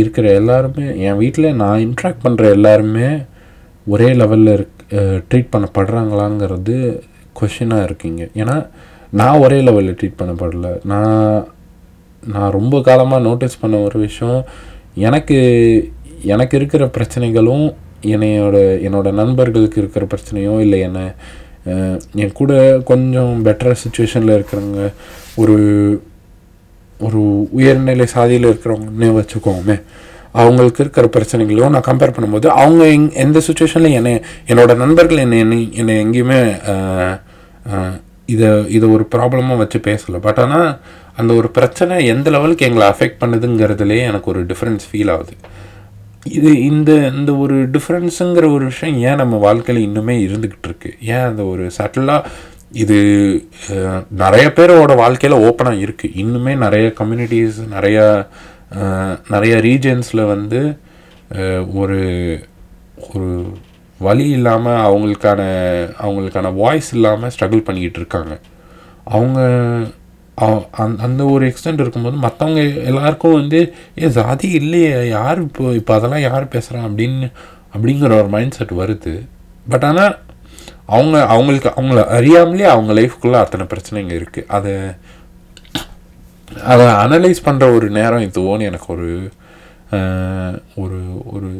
இருக்கிற 0.00 0.26
எல்லாருமே 0.40 0.86
என் 1.06 1.20
வீட்டில் 1.22 1.58
நான் 1.62 1.84
இன்ட்ராக்ட் 1.86 2.24
பண்ணுற 2.26 2.44
எல்லாருமே 2.56 3.08
ஒரே 3.94 4.08
லெவலில் 4.20 4.52
இருக் 4.56 4.72
ட்ரீட் 5.28 5.52
பண்ணப்படுறாங்களாங்கிறது 5.54 6.76
கொஷினாக 7.38 7.86
இருக்கீங்க. 7.88 8.22
ஏன்னா 8.40 8.56
நான் 9.20 9.42
ஒரே 9.44 9.58
லெவலில் 9.68 9.96
ட்ரீட் 9.98 10.20
பண்ணப்படல. 10.20 10.68
நான் 10.92 11.46
நான் 12.34 12.54
ரொம்ப 12.58 12.76
காலமாக 12.88 13.24
நோட்டீஸ் 13.28 13.60
பண்ண 13.62 13.76
ஒரு 13.86 13.98
விஷயம் 14.06 14.42
எனக்கு 15.08 15.38
எனக்கு 16.34 16.54
இருக்கிற 16.60 16.84
பிரச்சனைகளும் 16.96 17.66
என்னையோட 18.12 18.56
என்னோட 18.86 19.08
நண்பர்களுக்கு 19.12 19.80
இருக்கிற 19.82 20.06
பிரச்சனையோ 20.14 20.54
இல்லை 20.64 20.80
என்ன 20.80 21.00
என் 22.22 22.38
கூட 22.40 22.54
கொஞ்சம் 22.90 23.34
பெட்டர் 23.46 23.82
சுச்சுவேஷனில் 23.82 24.36
இருக்கிறவங்க 24.36 24.80
ஒரு 25.42 25.56
ஒரு 27.00 27.20
உயர்நிலை 27.58 28.06
சாதியில் 28.16 28.50
இருக்கிறவங்கன்னே 28.50 29.10
வச்சுக்கோமே 29.18 29.76
அவங்களுக்கு 30.42 30.82
இருக்கிற 30.82 31.06
பிரச்சனைகளையும் 31.06 31.74
நான் 31.74 31.88
கம்பேர் 31.88 32.14
பண்ணும்போது 32.16 32.46
அவங்க 32.60 32.84
எங் 32.94 33.08
எந்த 33.24 33.38
சுச்சுவேஷனில் 33.48 33.96
என்னை 33.98 34.14
என்னோட 34.50 34.72
நண்பர்கள் 34.82 35.22
என்னை 35.24 35.38
என்னை 35.44 35.58
என்னை 35.80 35.94
எங்கேயுமே 36.04 36.40
இதை 38.32 38.48
இதை 38.76 38.86
ஒரு 38.96 39.04
ப்ராப்ளமாக 39.14 39.60
வச்சு 39.62 39.78
பேசலை. 39.88 40.18
பட் 40.26 40.40
ஆனால் 40.44 40.68
அந்த 41.20 41.30
ஒரு 41.40 41.48
பிரச்சனை 41.58 41.96
எந்த 42.12 42.28
லெவலுக்கு 42.34 42.66
எங்களை 42.68 42.86
அஃபெக்ட் 42.92 43.20
பண்ணுதுங்கிறதுலேயே 43.22 44.04
எனக்கு 44.10 44.30
ஒரு 44.32 44.40
டிஃப்ரென்ஸ் 44.50 44.86
ஃபீல் 44.90 45.12
ஆகுது. 45.14 45.34
இது 46.24 46.62
இந்த 46.62 47.08
இந்த 47.08 47.36
ஒரு 47.36 47.68
டிஃப்ரென்ஸுங்கிற 47.68 48.52
ஒரு 48.52 48.64
விஷயம் 48.64 48.98
ஏன் 48.98 49.14
நம்ம 49.14 49.36
வாழ்க்கையில் 49.36 49.88
இன்னுமே 49.88 50.14
இருந்துக்கிட்டு 50.26 50.64
இருக்கு? 50.64 50.94
ஏன் 51.00 51.24
அந்த 51.24 51.44
ஒரு 51.44 51.70
சட்டிலாக 51.78 52.24
இது 52.70 52.98
நிறைய 54.10 54.52
பேரோட 54.56 54.96
வாழ்க்கையில் 54.96 55.38
ஓப்பனாக 55.38 55.84
இருக்குது 55.84 56.14
இன்னுமே 56.16 56.56
நிறைய 56.56 56.92
கம்யூனிட்டிஸ் 56.98 57.58
நிறையா 57.72 58.26
நிறையா 58.72 59.18
நிறைய 59.28 59.56
ரீஜன்ஸில் 59.56 60.26
வந்து 60.26 60.76
ஒரு 61.72 62.00
ஒரு 63.14 63.52
வழி 63.98 64.30
இல்லாமல் 64.30 64.74
அவங்களுக்கான 64.74 65.40
அவங்களுக்கான 66.00 66.54
வாய்ஸ் 66.54 66.94
இல்லாமல் 66.94 67.30
ஸ்ட்ரகிள் 67.30 67.64
பண்ணிக்கிட்டு 67.64 67.98
இருக்காங்க. 67.98 68.40
அவங்க 69.04 69.40
அந்த- 70.36 71.02
அந்த 71.02 71.24
ஒரு 71.24 71.46
எக்ஸ்டெண்ட் 71.48 71.80
இருக்கும்போது 71.80 72.16
மற்றவங்க 72.16 72.84
எல்லாருக்கும் 72.84 73.32
வந்து 73.32 73.74
ஏ 74.02 74.08
ஜாதி 74.08 74.50
இல்லையே 74.50 75.08
யார் 75.08 75.40
இப்போ 75.40 75.64
இப்போ 75.72 75.94
அதெல்லாம் 75.94 76.20
யார் 76.20 76.48
பேசுகிறான் 76.48 76.90
அப்படின்னு 76.90 77.32
அப்படிங்கிற 77.76 78.04
ஒரு 78.04 78.28
மைண்ட் 78.28 78.52
செட் 78.52 78.70
வருது. 78.70 79.26
பட் 79.68 79.84
ஆனால் 79.84 80.18
அவங்க 80.86 81.26
அவங்களுக்கு 81.26 81.82
அவங்கள 81.82 82.04
அறியாமலே 82.06 82.64
அவங்க 82.64 82.92
லைஃப்குள்ளே 82.92 83.32
அத்தனை 83.32 83.66
பிரச்சனைங்க 83.66 84.24
இருக்குது 84.24 84.46
அதை 84.46 84.72
அதை 86.64 86.86
அனலைஸ் 86.86 87.44
பண்ணுற 87.44 87.74
ஒரு 87.74 87.90
நேரம் 87.90 88.22
இதுவோன்னு 88.22 88.60
எனக்கு 88.60 88.92
ஒரு 88.92 89.30
ஒரு 90.76 90.98
ஒரு 91.32 91.50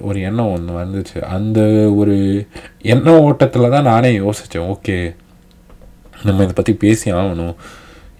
ஒரு 0.00 0.20
எண்ணம் 0.20 0.52
ஒன்று 0.52 0.72
வந்துச்சு. 0.80 1.20
அந்த 1.20 1.60
ஒரு 1.96 2.46
எண்ண 2.82 3.20
ஓட்டத்தில் 3.20 3.70
தான் 3.70 3.82
நானே 3.82 4.18
யோசித்தேன் 4.18 4.74
ஓகே 4.74 5.14
நம்ம 6.24 6.42
இதை 6.42 6.52
பற்றி 6.54 6.72
பேசி 6.72 7.12
ஆகணும். 7.12 7.54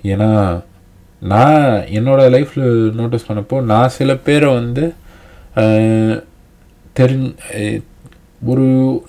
ஏன்னா 0.04 0.30
நான் 1.22 1.66
என்னோடய 1.98 2.32
லைஃப்பில் 2.34 2.68
நோட்டீஸ் 2.96 3.28
பண்ணப்போ 3.28 3.58
நான் 3.64 3.94
சில 3.94 4.14
பேரை 4.24 4.48
வந்து 4.54 4.84
அஹ், 5.56 6.16
தெரிஞ் 6.96 7.28
ஒரு 8.42 8.64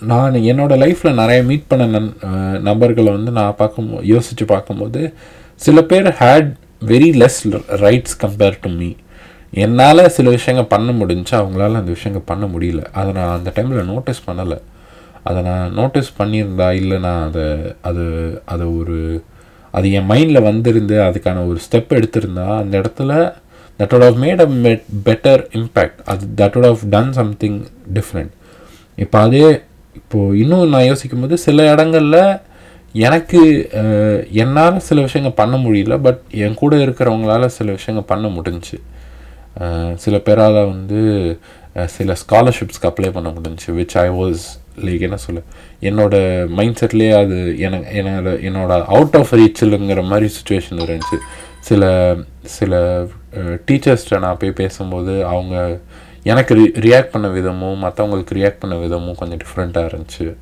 நான் 0.08 0.36
என்னோடய 0.46 0.82
லைஃப்பில் 0.84 1.20
நிறைய 1.20 1.39
மீட் 1.43 1.68
பண்ண 1.68 1.86
நன் 1.89 2.12
நபர்களை 2.64 3.12
வந்து 3.12 3.32
நான் 3.32 3.58
பார்க்கும் 3.58 3.89
யோசித்து 4.12 4.46
பார்க்கும்போது 4.46 5.02
சில 5.62 5.82
பேர் 5.84 6.08
had 6.20 6.52
very 6.86 7.10
less 7.18 7.39
rights 7.84 8.16
compare 8.22 8.62
to 8.62 8.70
me 8.74 8.89
என்னால் 9.58 10.10
சில 10.10 10.30
விஷயங்கள் 10.30 10.72
பண்ண 10.72 10.91
முடிஞ்சு 10.91 11.34
அவங்களால 11.38 11.80
அந்த 11.82 11.91
விஷயங்கள் 11.91 12.26
பண்ண 12.26 12.46
முடியல. 12.48 12.82
அதை 12.93 13.10
நான் 13.14 13.36
அந்த 13.36 13.50
டைமில் 13.56 13.89
நோட்டீஸ் 13.89 14.26
பண்ணலை. 14.26 14.58
அதை 15.24 15.39
நான் 15.43 15.74
நோட்டீஸ் 15.74 16.10
பண்ணியிருந்தா 16.18 16.68
இல்லை 16.74 16.98
நான் 17.00 17.24
அதை 17.24 17.46
அது 17.82 18.04
அதை 18.46 18.66
ஒரு 18.80 18.98
அது 19.76 19.91
என் 19.91 20.09
மைண்டில் 20.09 20.41
வந்திருந்து 20.41 20.95
அதுக்கான 21.01 21.47
ஒரு 21.47 21.59
ஸ்டெப் 21.65 21.91
எடுத்திருந்தா 21.97 22.45
அந்த 22.57 22.80
இடத்துல 22.80 23.11
that 23.80 23.93
would 23.93 24.05
of 24.05 24.19
made 24.19 24.41
a 24.41 24.49
better 25.05 25.41
impact 25.53 25.99
அது 26.05 26.26
that 26.36 26.55
would 26.55 26.67
of 26.69 26.84
done 26.89 27.13
something 27.13 27.59
different 27.93 28.34
இப்போ 28.97 29.19
அதே 29.19 29.45
இப்போது 29.93 30.38
இன்னும் 30.38 30.69
நான் 30.69 30.86
யோசிக்கும் 30.86 31.21
போது 31.21 31.38
சில 31.38 31.71
இடங்களில் 31.71 32.19
எனக்கு 32.91 33.39
என்னால் 34.34 34.80
சில 34.80 35.01
விஷயங்கள் 35.01 35.39
பண்ண 35.39 35.55
முடியல 35.57 36.01
பட் 36.01 36.21
என் 36.30 36.53
கூட 36.53 36.76
இருக்கிறவங்களால 36.76 37.45
சில 37.45 37.71
விஷயங்கள் 37.71 38.09
பண்ண 38.09 38.28
முடிஞ்சு. 38.28 38.78
சில 39.95 40.17
பேரால் 40.17 40.59
வந்து 40.65 41.01
சில 41.86 42.15
ஸ்காலர்ஷிப்ஸ்க்கு 42.21 42.89
அப்ளை 42.89 43.11
பண்ண 43.11 43.30
முடிஞ்சுச்சு 43.30 43.71
விச் 43.71 43.97
ஐ 43.97 44.07
வாஸ் 44.09 44.43
லைக் 44.82 45.01
என்ன 45.01 45.17
சொல்ல? 45.17 45.41
என்னோட 45.82 46.47
மைண்ட் 46.47 46.84
செட்லேயே 46.86 47.17
அது 47.17 47.59
எனக்கு 47.59 48.01
என்னோட 48.01 48.45
என்னோட 48.45 48.84
அவுட் 48.84 49.15
ஆஃப் 49.15 49.34
ரீச்சிலுங்கிற 49.34 50.03
மாதிரி 50.03 50.34
சுச்சுவேஷன் 50.34 50.76
இருந்துச்சு. 50.76 51.17
சில 51.59 52.15
சில 52.43 53.03
டீச்சர்ஸ்கிட்ட 53.71 54.19
நான் 54.19 54.38
போய் 54.38 54.51
பேசும்போது 54.51 55.26
அவங்க 55.26 55.80
எனக்கு 56.23 56.55
ரி 56.55 56.71
ரியாக்ட் 56.76 57.09
பண்ண 57.11 57.28
விதமும் 57.28 57.84
மற்றவங்களுக்கு 57.86 58.28
ரியாக்ட் 58.34 58.59
பண்ண 58.59 58.76
விதமும் 58.78 59.15
கொஞ்சம் 59.15 59.38
டிஃப்ரெண்ட்டாக 59.38 59.88
இருந்துச்சு. 59.88 60.36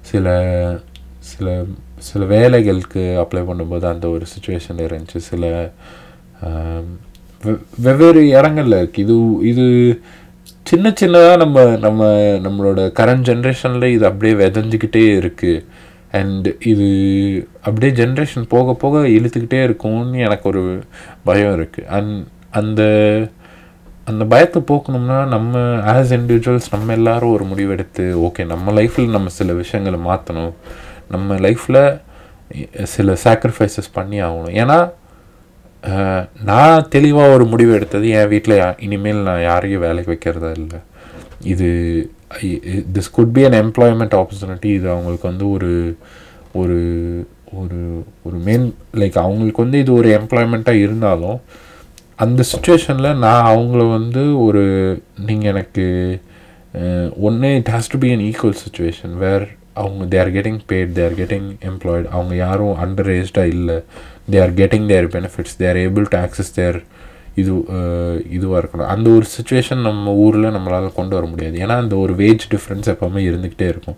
சில 0.00 0.78
சில 1.18 1.62
சில 1.98 2.24
வேலைகளுக்கு 2.24 3.16
அப்ளை 3.18 3.44
பண்ணும்போது 3.44 3.84
அந்த 3.84 4.08
ஒரு 4.08 4.26
சுச்சுவேஷன் 4.38 4.76
இருந்துச்சு. 4.76 5.16
சில 5.16 5.72
வெ- 7.44 7.62
வெவ்வேறு 7.76 8.22
இடங்கள்ல 8.22 8.86
இருக்குது 8.86 8.98
இது 8.98 9.48
இது 9.48 10.00
சின்ன 10.66 10.88
சின்னதாக 10.88 11.36
நம்ம 11.36 11.76
நம்ம 11.76 12.04
நம்மளோட 12.42 12.80
கரண்ட் 12.98 13.24
ஜென்ரேஷனில் 13.24 13.84
இது 13.84 14.06
அப்படியே 14.06 14.34
விதஞ்சிக்கிட்டே 14.34 15.02
இருக்குது 15.20 15.64
அண்ட் 16.10 16.48
இது 16.64 16.86
அப்படியே 17.62 17.92
ஜென்ரேஷன் 17.92 18.46
போக 18.48 18.74
போக 18.74 18.98
இழுத்துக்கிட்டே 18.98 19.62
இருக்கும்னு 19.62 20.18
எனக்கு 20.18 20.48
ஒரு 20.48 20.82
பயம் 21.24 21.60
இருக்குது 21.60 21.84
அண்ட் 21.86 22.26
அந்த 22.50 22.82
அந்த 24.04 24.24
பயத்தை 24.24 24.62
போக்கணும்னா 24.62 25.26
நம்ம 25.26 25.58
ஆஸ் 25.92 26.12
இண்டிவிஜுவல்ஸ் 26.12 26.70
நம்ம 26.70 26.92
எல்லாரும் 26.92 27.32
ஒரு 27.32 27.44
முடிவெடுத்து 27.44 28.06
ஓகே 28.28 28.46
நம்ம 28.46 28.72
லைஃப்பில் 28.72 29.10
நம்ம 29.10 29.28
சில 29.28 29.52
விஷயங்களை 29.52 29.98
மாற்றணும் 30.06 30.52
நம்ம 31.08 31.34
லைஃப்பில் 31.34 32.00
சில 32.82 33.12
சாக்ரிஃபைசஸ் 33.24 33.92
பண்ணி 33.92 34.22
ஆகணும். 34.22 34.54
ஏன்னா 34.54 34.90
நான் 36.44 36.88
தெளிவாக 36.88 37.34
ஒரு 37.34 37.44
முடிவு 37.44 37.74
எடுத்தது 37.74 38.08
என் 38.08 38.28
வீட்டில் 38.28 38.74
இனிமேல் 38.78 39.22
நான் 39.22 39.42
யாரையும் 39.42 39.80
வேலைக்கு 39.80 40.12
வைக்கிறதா 40.12 40.50
இல்லை. 40.56 40.80
இது 41.44 41.68
this 42.92 43.10
could 43.10 43.32
be 43.32 43.44
an 43.44 43.58
employment 43.64 44.14
opportunity 44.14 44.64
இது 44.64 44.90
அவங்களுக்கு 44.90 45.28
வந்து 45.28 45.50
ஒரு 45.50 45.96
ஒரு 46.54 46.78
ஒரு 47.52 48.04
ஒரு 48.22 48.36
மெயின் 48.38 48.74
லைக் 48.94 49.18
அவங்களுக்கு 49.18 49.62
வந்து 49.62 49.78
இது 49.78 49.92
ஒரு 49.92 50.08
எம்ப்ளாய்மெண்ட்டாக 50.18 50.82
இருந்தாலும் 50.82 51.40
அந்த 52.16 52.42
சுச்சுவேஷனில் 52.42 53.18
நான் 53.18 53.44
அவங்கள 53.44 53.90
வந்து 53.90 54.38
ஒரு 54.38 54.62
நீங்கள் 55.26 55.50
எனக்கு 55.50 56.20
ஒன்று 57.20 57.56
it 57.56 57.68
has 57.68 57.92
to 57.92 57.98
be 57.98 58.10
an 58.12 58.20
equal 58.20 58.62
situation 58.64 59.14
where 59.16 59.46
அவங்க 59.74 60.04
they 60.04 60.20
are 60.20 60.32
getting 60.32 60.60
paid 60.68 60.92
they 60.92 61.04
are 61.04 61.12
getting 61.12 61.56
employed 61.62 62.08
அவங்க 62.08 62.34
யாரும் 62.34 62.74
அண்டர் 62.84 63.24
ஏஜ்டாக 63.24 63.44
இல்லை. 63.44 63.82
They 64.30 64.42
are 64.42 64.54
getting 64.54 64.86
their 64.86 65.06
benefits 65.06 65.56
they 65.58 65.68
are 65.68 65.76
able 65.76 66.06
to 66.08 66.18
access 66.18 66.54
their 66.54 66.82
இது 67.34 67.52
இதுவாக 68.32 68.62
இருக்கணும். 68.62 68.86
அந்த 68.86 69.10
ஒரு 69.10 69.24
சுச்சுவேஷன் 69.40 69.80
நம்ம 69.80 70.12
ஊரில் 70.12 70.44
நம்மளால் 70.44 70.92
கொண்டு 70.92 71.14
வர 71.14 71.26
முடியாது. 71.26 71.58
ஏன்னா 71.58 71.76
அந்த 71.76 71.96
ஒரு 71.96 72.14
வேஜ் 72.14 72.38
டிஃப்ரென்ஸ் 72.50 72.86
எப்போவுமே 72.86 73.20
இருந்துக்கிட்டே 73.30 73.68
இருக்கும். 73.68 73.94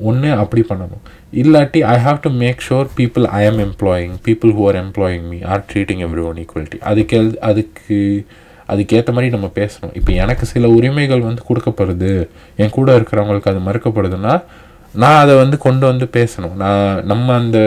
ஒன்று 0.00 0.32
அப்படி 0.32 0.64
பண்ணணும். 0.68 1.02
இல்லாட்டி 1.34 1.80
I 1.80 2.04
have 2.04 2.18
to 2.20 2.30
make 2.30 2.62
sure 2.68 2.86
people 2.96 3.24
I 3.24 3.46
am 3.46 3.58
employing 3.58 4.14
people 4.24 4.54
who 4.54 4.66
are 4.66 4.88
employing 4.88 5.28
me 5.28 5.40
are 5.40 5.64
treating 5.72 6.04
everyone 6.24 6.36
equality 6.36 6.78
அதுக்கு 6.78 7.22
எல்- 7.22 7.36
அதுக்கு 7.36 8.26
அதுக்கேற்ற 8.68 9.06
மாதிரி 9.06 9.28
நம்ம 9.28 9.50
பேசணும். 9.54 9.94
இப்போ 9.94 10.12
எனக்கு 10.12 10.46
சில 10.46 10.68
உரிமைகள் 10.68 11.20
வந்து 11.20 11.42
கொடுக்கப்படுது. 11.48 12.28
என் 12.56 12.70
கூட 12.70 12.98
இருக்கிறவங்களுக்கு 12.98 13.48
அது 13.48 13.58
மறுக்கப்படுதுன்னா 13.58 14.42
நான் 15.02 15.20
அதை 15.22 15.34
வந்து 15.36 15.56
கொண்டு 15.66 15.84
வந்து 15.86 16.06
பேசணும். 16.18 16.54
நான் 16.62 17.04
நம்ம 17.04 17.34
அந்த 17.34 17.58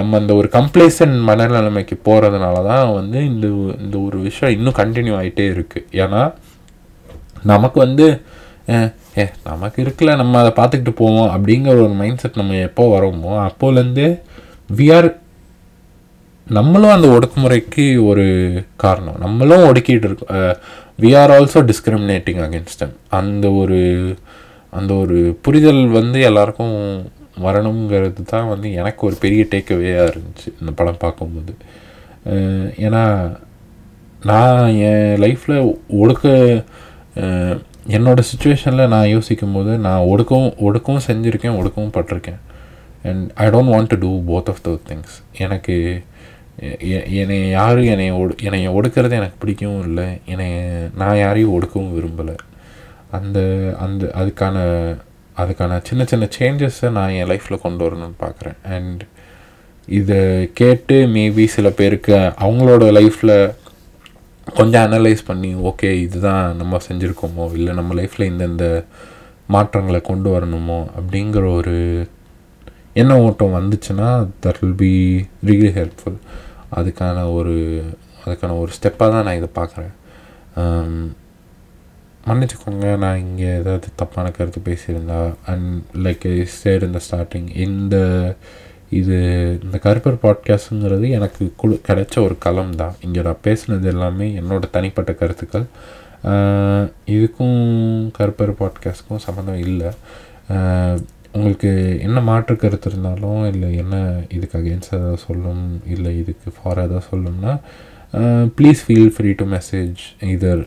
நம்ம 0.00 0.18
அந்த 0.18 0.32
ஒரு 0.34 0.48
கம்ப்ளேசன் 0.52 1.14
மனநிலைமைக்கு 1.28 1.96
போகிறதுனால 2.04 2.62
தான் 2.68 2.92
வந்து 2.98 3.18
இந்த 3.30 3.46
இந்த 3.84 3.96
ஒரு 4.06 4.18
விஷயம் 4.28 4.54
இன்னும் 4.56 4.78
கண்டினியூ 4.80 5.14
ஆகிட்டே 5.20 5.46
இருக்குது 5.54 5.88
ஏன்னா 6.02 6.22
நமக்கு 7.52 7.78
வந்து 7.86 8.06
ஏ 9.18 9.24
நமக்கு 9.48 9.78
இருக்கல 9.84 10.16
நம்ம 10.20 10.38
அதை 10.42 10.52
பார்த்துக்கிட்டு 10.58 10.92
போவோம். 11.00 11.30
அப்படிங்கிற 11.34 11.74
ஒரு 11.86 11.94
மைண்ட் 12.02 12.20
செட் 12.22 12.40
நம்ம 12.40 12.60
எப்போ 12.68 12.84
வரோமோ 12.94 13.32
அப்போலேருந்து 13.48 14.06
வி 14.78 14.86
ஆர் 14.96 15.08
நம்மளும் 16.46 16.94
அந்த 16.94 17.08
ஒடுக்குமுறைக்கு 17.08 17.84
ஒரு 18.10 18.24
காரணம். 18.76 19.18
நம்மளும் 19.18 19.66
ஒடுக்கிட்டு 19.68 20.08
இருக்கோம். 20.08 20.32
We 21.02 21.10
are 21.20 21.30
also 21.30 21.60
discriminating 21.70 22.40
against 22.46 22.84
அந்த 23.08 23.50
ஒரு 23.50 23.80
அந்த 24.78 24.92
ஒரு 25.02 25.18
புரிதல் 25.44 25.82
வந்து 25.98 26.18
எல்லாருக்கும் 26.28 26.76
வரணுங்கிறது 27.46 28.22
தான் 28.32 28.50
வந்து 28.52 28.68
எனக்கு 28.80 29.02
ஒரு 29.08 29.16
பெரிய 29.24 29.42
டேக்அவேயாக 29.52 30.10
இருந்துச்சு 30.12 30.48
இந்த 30.60 30.72
படம் 30.78 31.02
பார்க்கும்போது. 31.04 31.52
ஏன்னா 32.86 33.02
நான் 34.30 34.60
என் 34.88 35.14
லைஃப்பில் 35.24 35.58
ஒடுக்க 36.02 36.26
என்னோடய 37.96 38.28
சுச்சுவேஷனில் 38.30 38.92
நான் 38.94 39.12
யோசிக்கும் 39.14 39.54
போது 39.56 39.72
நான் 39.86 40.08
ஒடுக்கவும் 40.12 40.52
ஒடுக்கவும் 40.66 41.06
செஞ்சுருக்கேன் 41.08 41.58
ஒடுக்கவும் 41.60 41.94
பட்டிருக்கேன். 41.96 42.40
And 43.08 43.24
I 43.44 43.46
don't 43.54 43.72
want 43.74 43.92
to 43.92 43.98
do 44.04 44.10
both 44.30 44.50
of 44.52 44.62
those 44.66 44.72
things 44.88 45.16
எனக்கு 45.44 45.76
என்னை 47.20 47.36
யாரும் 47.58 47.90
என்னை 47.92 48.06
ஒடு 48.20 48.32
என்னை 48.46 48.60
ஒடுக்கிறது 48.78 49.18
எனக்கு 49.20 49.40
பிடிக்கவும் 49.42 49.84
இல்லை. 49.88 50.06
என்னை 50.32 50.48
நான் 51.00 51.20
யாரையும் 51.24 51.54
ஒடுக்கவும் 51.56 51.92
விரும்பலை. 51.96 52.36
அந்த 53.12 53.38
அந்த 53.78 54.04
அதுக்கான 54.14 54.58
அதுக்கான 55.36 55.78
சின்ன 55.82 56.02
சின்ன 56.04 56.24
சேஞ்சஸை 56.36 56.88
நான் 56.90 57.14
என் 57.14 57.30
லைஃப்பில் 57.30 57.62
கொண்டு 57.62 57.84
வரணும்னு 57.84 58.18
பார்க்குறேன் 58.20 58.58
அண்ட் 58.68 59.02
இதை 59.88 60.20
கேட்டு 60.54 60.96
மேபி 61.14 61.44
சில 61.48 61.68
பேருக்கு 61.70 62.12
அவங்களோட 62.38 62.84
லைஃப்பில் 62.92 63.36
கொஞ்சம் 64.46 64.84
அனலைஸ் 64.84 65.22
பண்ணி 65.24 65.50
ஓகே 65.62 65.90
இதுதான் 65.98 66.44
நம்ம 66.56 66.80
செஞ்சுருக்கோமோ 66.88 67.44
இல்லை 67.52 67.72
நம்ம 67.74 67.94
லைஃப்பில் 67.94 68.30
இந்தந்த 68.30 68.66
மாற்றங்களை 69.48 70.00
கொண்டு 70.02 70.28
வரணுமோ 70.30 70.80
அப்படிங்கிற 70.96 71.44
ஒரு 71.54 71.76
எண்ண 72.92 73.12
ஓட்டம் 73.20 73.56
வந்துச்சுன்னா 73.56 74.08
that 74.42 74.60
will 74.60 74.78
be 74.78 74.92
really 75.46 75.70
helpful 75.70 76.18
அதுக்கான 76.72 77.24
ஒரு 77.32 77.54
அதுக்கான 78.24 78.56
ஒரு 78.58 78.70
ஸ்டெப்பாக 78.72 79.08
தான் 79.10 79.26
நான் 79.26 79.40
இதை 79.40 79.50
பார்க்குறேன் 79.54 79.92
um, 80.56 80.96
மன்னிச்சுக்கோங்க 82.26 82.96
நான் 82.96 83.18
இங்கே 83.18 83.46
ஏதாவது 83.54 83.88
தப்பான 83.96 84.26
கருத்து 84.30 84.60
பேசியிருந்தா 84.64 85.20
அண்ட் 85.46 85.70
லைக் 86.04 86.26
சேர் 86.62 86.84
இந்த 86.84 87.00
ஸ்டார்டிங் 87.06 87.48
இந்த 87.56 87.96
இது 88.90 89.16
இந்த 89.62 89.76
கருப்பர் 89.82 90.22
பாட்காஸ்ட்டுங்கிறது 90.22 91.06
எனக்கு 91.10 91.52
குழு 91.56 91.80
கிடைச்ச 91.88 92.14
ஒரு 92.18 92.38
களம் 92.38 92.74
தான் 92.76 92.94
இங்கே 93.00 93.22
நான் 93.22 93.44
பேசுனது 93.44 93.84
எல்லாமே 93.84 94.40
என்னோட 94.40 94.64
தனிப்பட்ட 94.70 95.12
கருத்துக்கள். 95.14 95.66
இதுக்கும் 97.06 97.58
கருப்பர் 98.18 98.52
பாட்காஸ்ட்க்கும் 98.60 99.24
சம்மந்தம் 99.26 99.58
இல்லை. 99.58 99.90
உங்களுக்கு 101.34 101.70
என்ன 102.00 102.20
மாற்று 102.20 102.56
கருத்து 102.56 102.90
இருந்தாலும் 102.90 103.42
இல்லை 103.52 103.68
என்ன 103.76 103.96
இதுக்கு 104.28 104.58
அகேன்ஸ்ட் 104.58 104.94
ஏதாவது 104.94 105.16
சொல்லும் 105.16 105.64
இல்லை 105.86 106.18
இதுக்கு 106.18 106.48
ஃபார் 106.56 106.82
ஏதாவது 106.82 107.06
சொல்லணும்னா 107.12 107.54
please 108.58 108.82
feel 108.86 109.12
free 109.16 109.30
to 109.32 109.44
message 109.46 110.00
either 110.20 110.62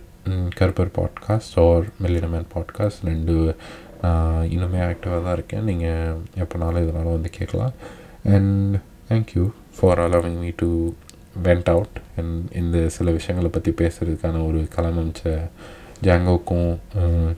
Karuppar 0.59 0.91
podcast 0.97 1.55
or 1.63 1.86
மெல்லினமேன் 2.03 2.47
podcast 2.53 3.05
ரெண்டு 3.09 3.36
இன்னுமே 4.53 4.80
ஆக்டிவாக 4.88 5.21
தான் 5.26 5.36
இருக்கேன். 5.38 5.63
நீங்கள் 5.69 6.17
எப்போனாலும் 6.43 6.84
இதனால் 6.84 7.15
வந்து 7.15 7.30
கேட்கலாம். 7.38 7.73
And 8.36 8.76
thank you 9.09 9.45
for 9.78 10.01
allowing 10.05 10.39
me 10.43 10.51
to 10.61 10.69
vent 11.43 11.69
out 11.73 11.97
and 12.19 12.51
இந்த 12.61 12.78
சில 12.97 13.11
விஷயங்களை 13.17 13.51
பற்றி 13.55 13.71
பேசுகிறதுக்கான 13.82 14.43
ஒரு 14.47 14.61
களம் 14.76 14.99
அமைச்ச 15.01 15.49
ஜாங்கோக்கும் 16.03 16.69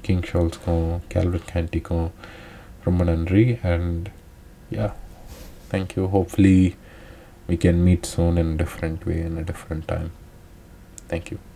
கிங் 0.01 0.25
ஷால்ஸ்க்கும் 0.31 0.87
கேல்வர்ட் 1.13 1.51
கேண்டிக்கும் 1.53 2.07
ரொம்ப 2.83 3.03
நன்றி. 3.11 3.45
And 3.73 4.07
yeah 4.77 4.89
thank you 5.71 6.05
hopefully 6.15 6.59
we 7.49 7.55
can 7.63 7.77
meet 7.87 8.05
soon 8.13 8.37
in 8.41 8.47
a 8.53 8.57
different 8.61 9.05
way 9.09 9.19
in 9.27 9.37
a 9.41 9.45
different 9.51 9.85
time. 9.87 10.09
Thank 11.11 11.31
you. 11.31 11.46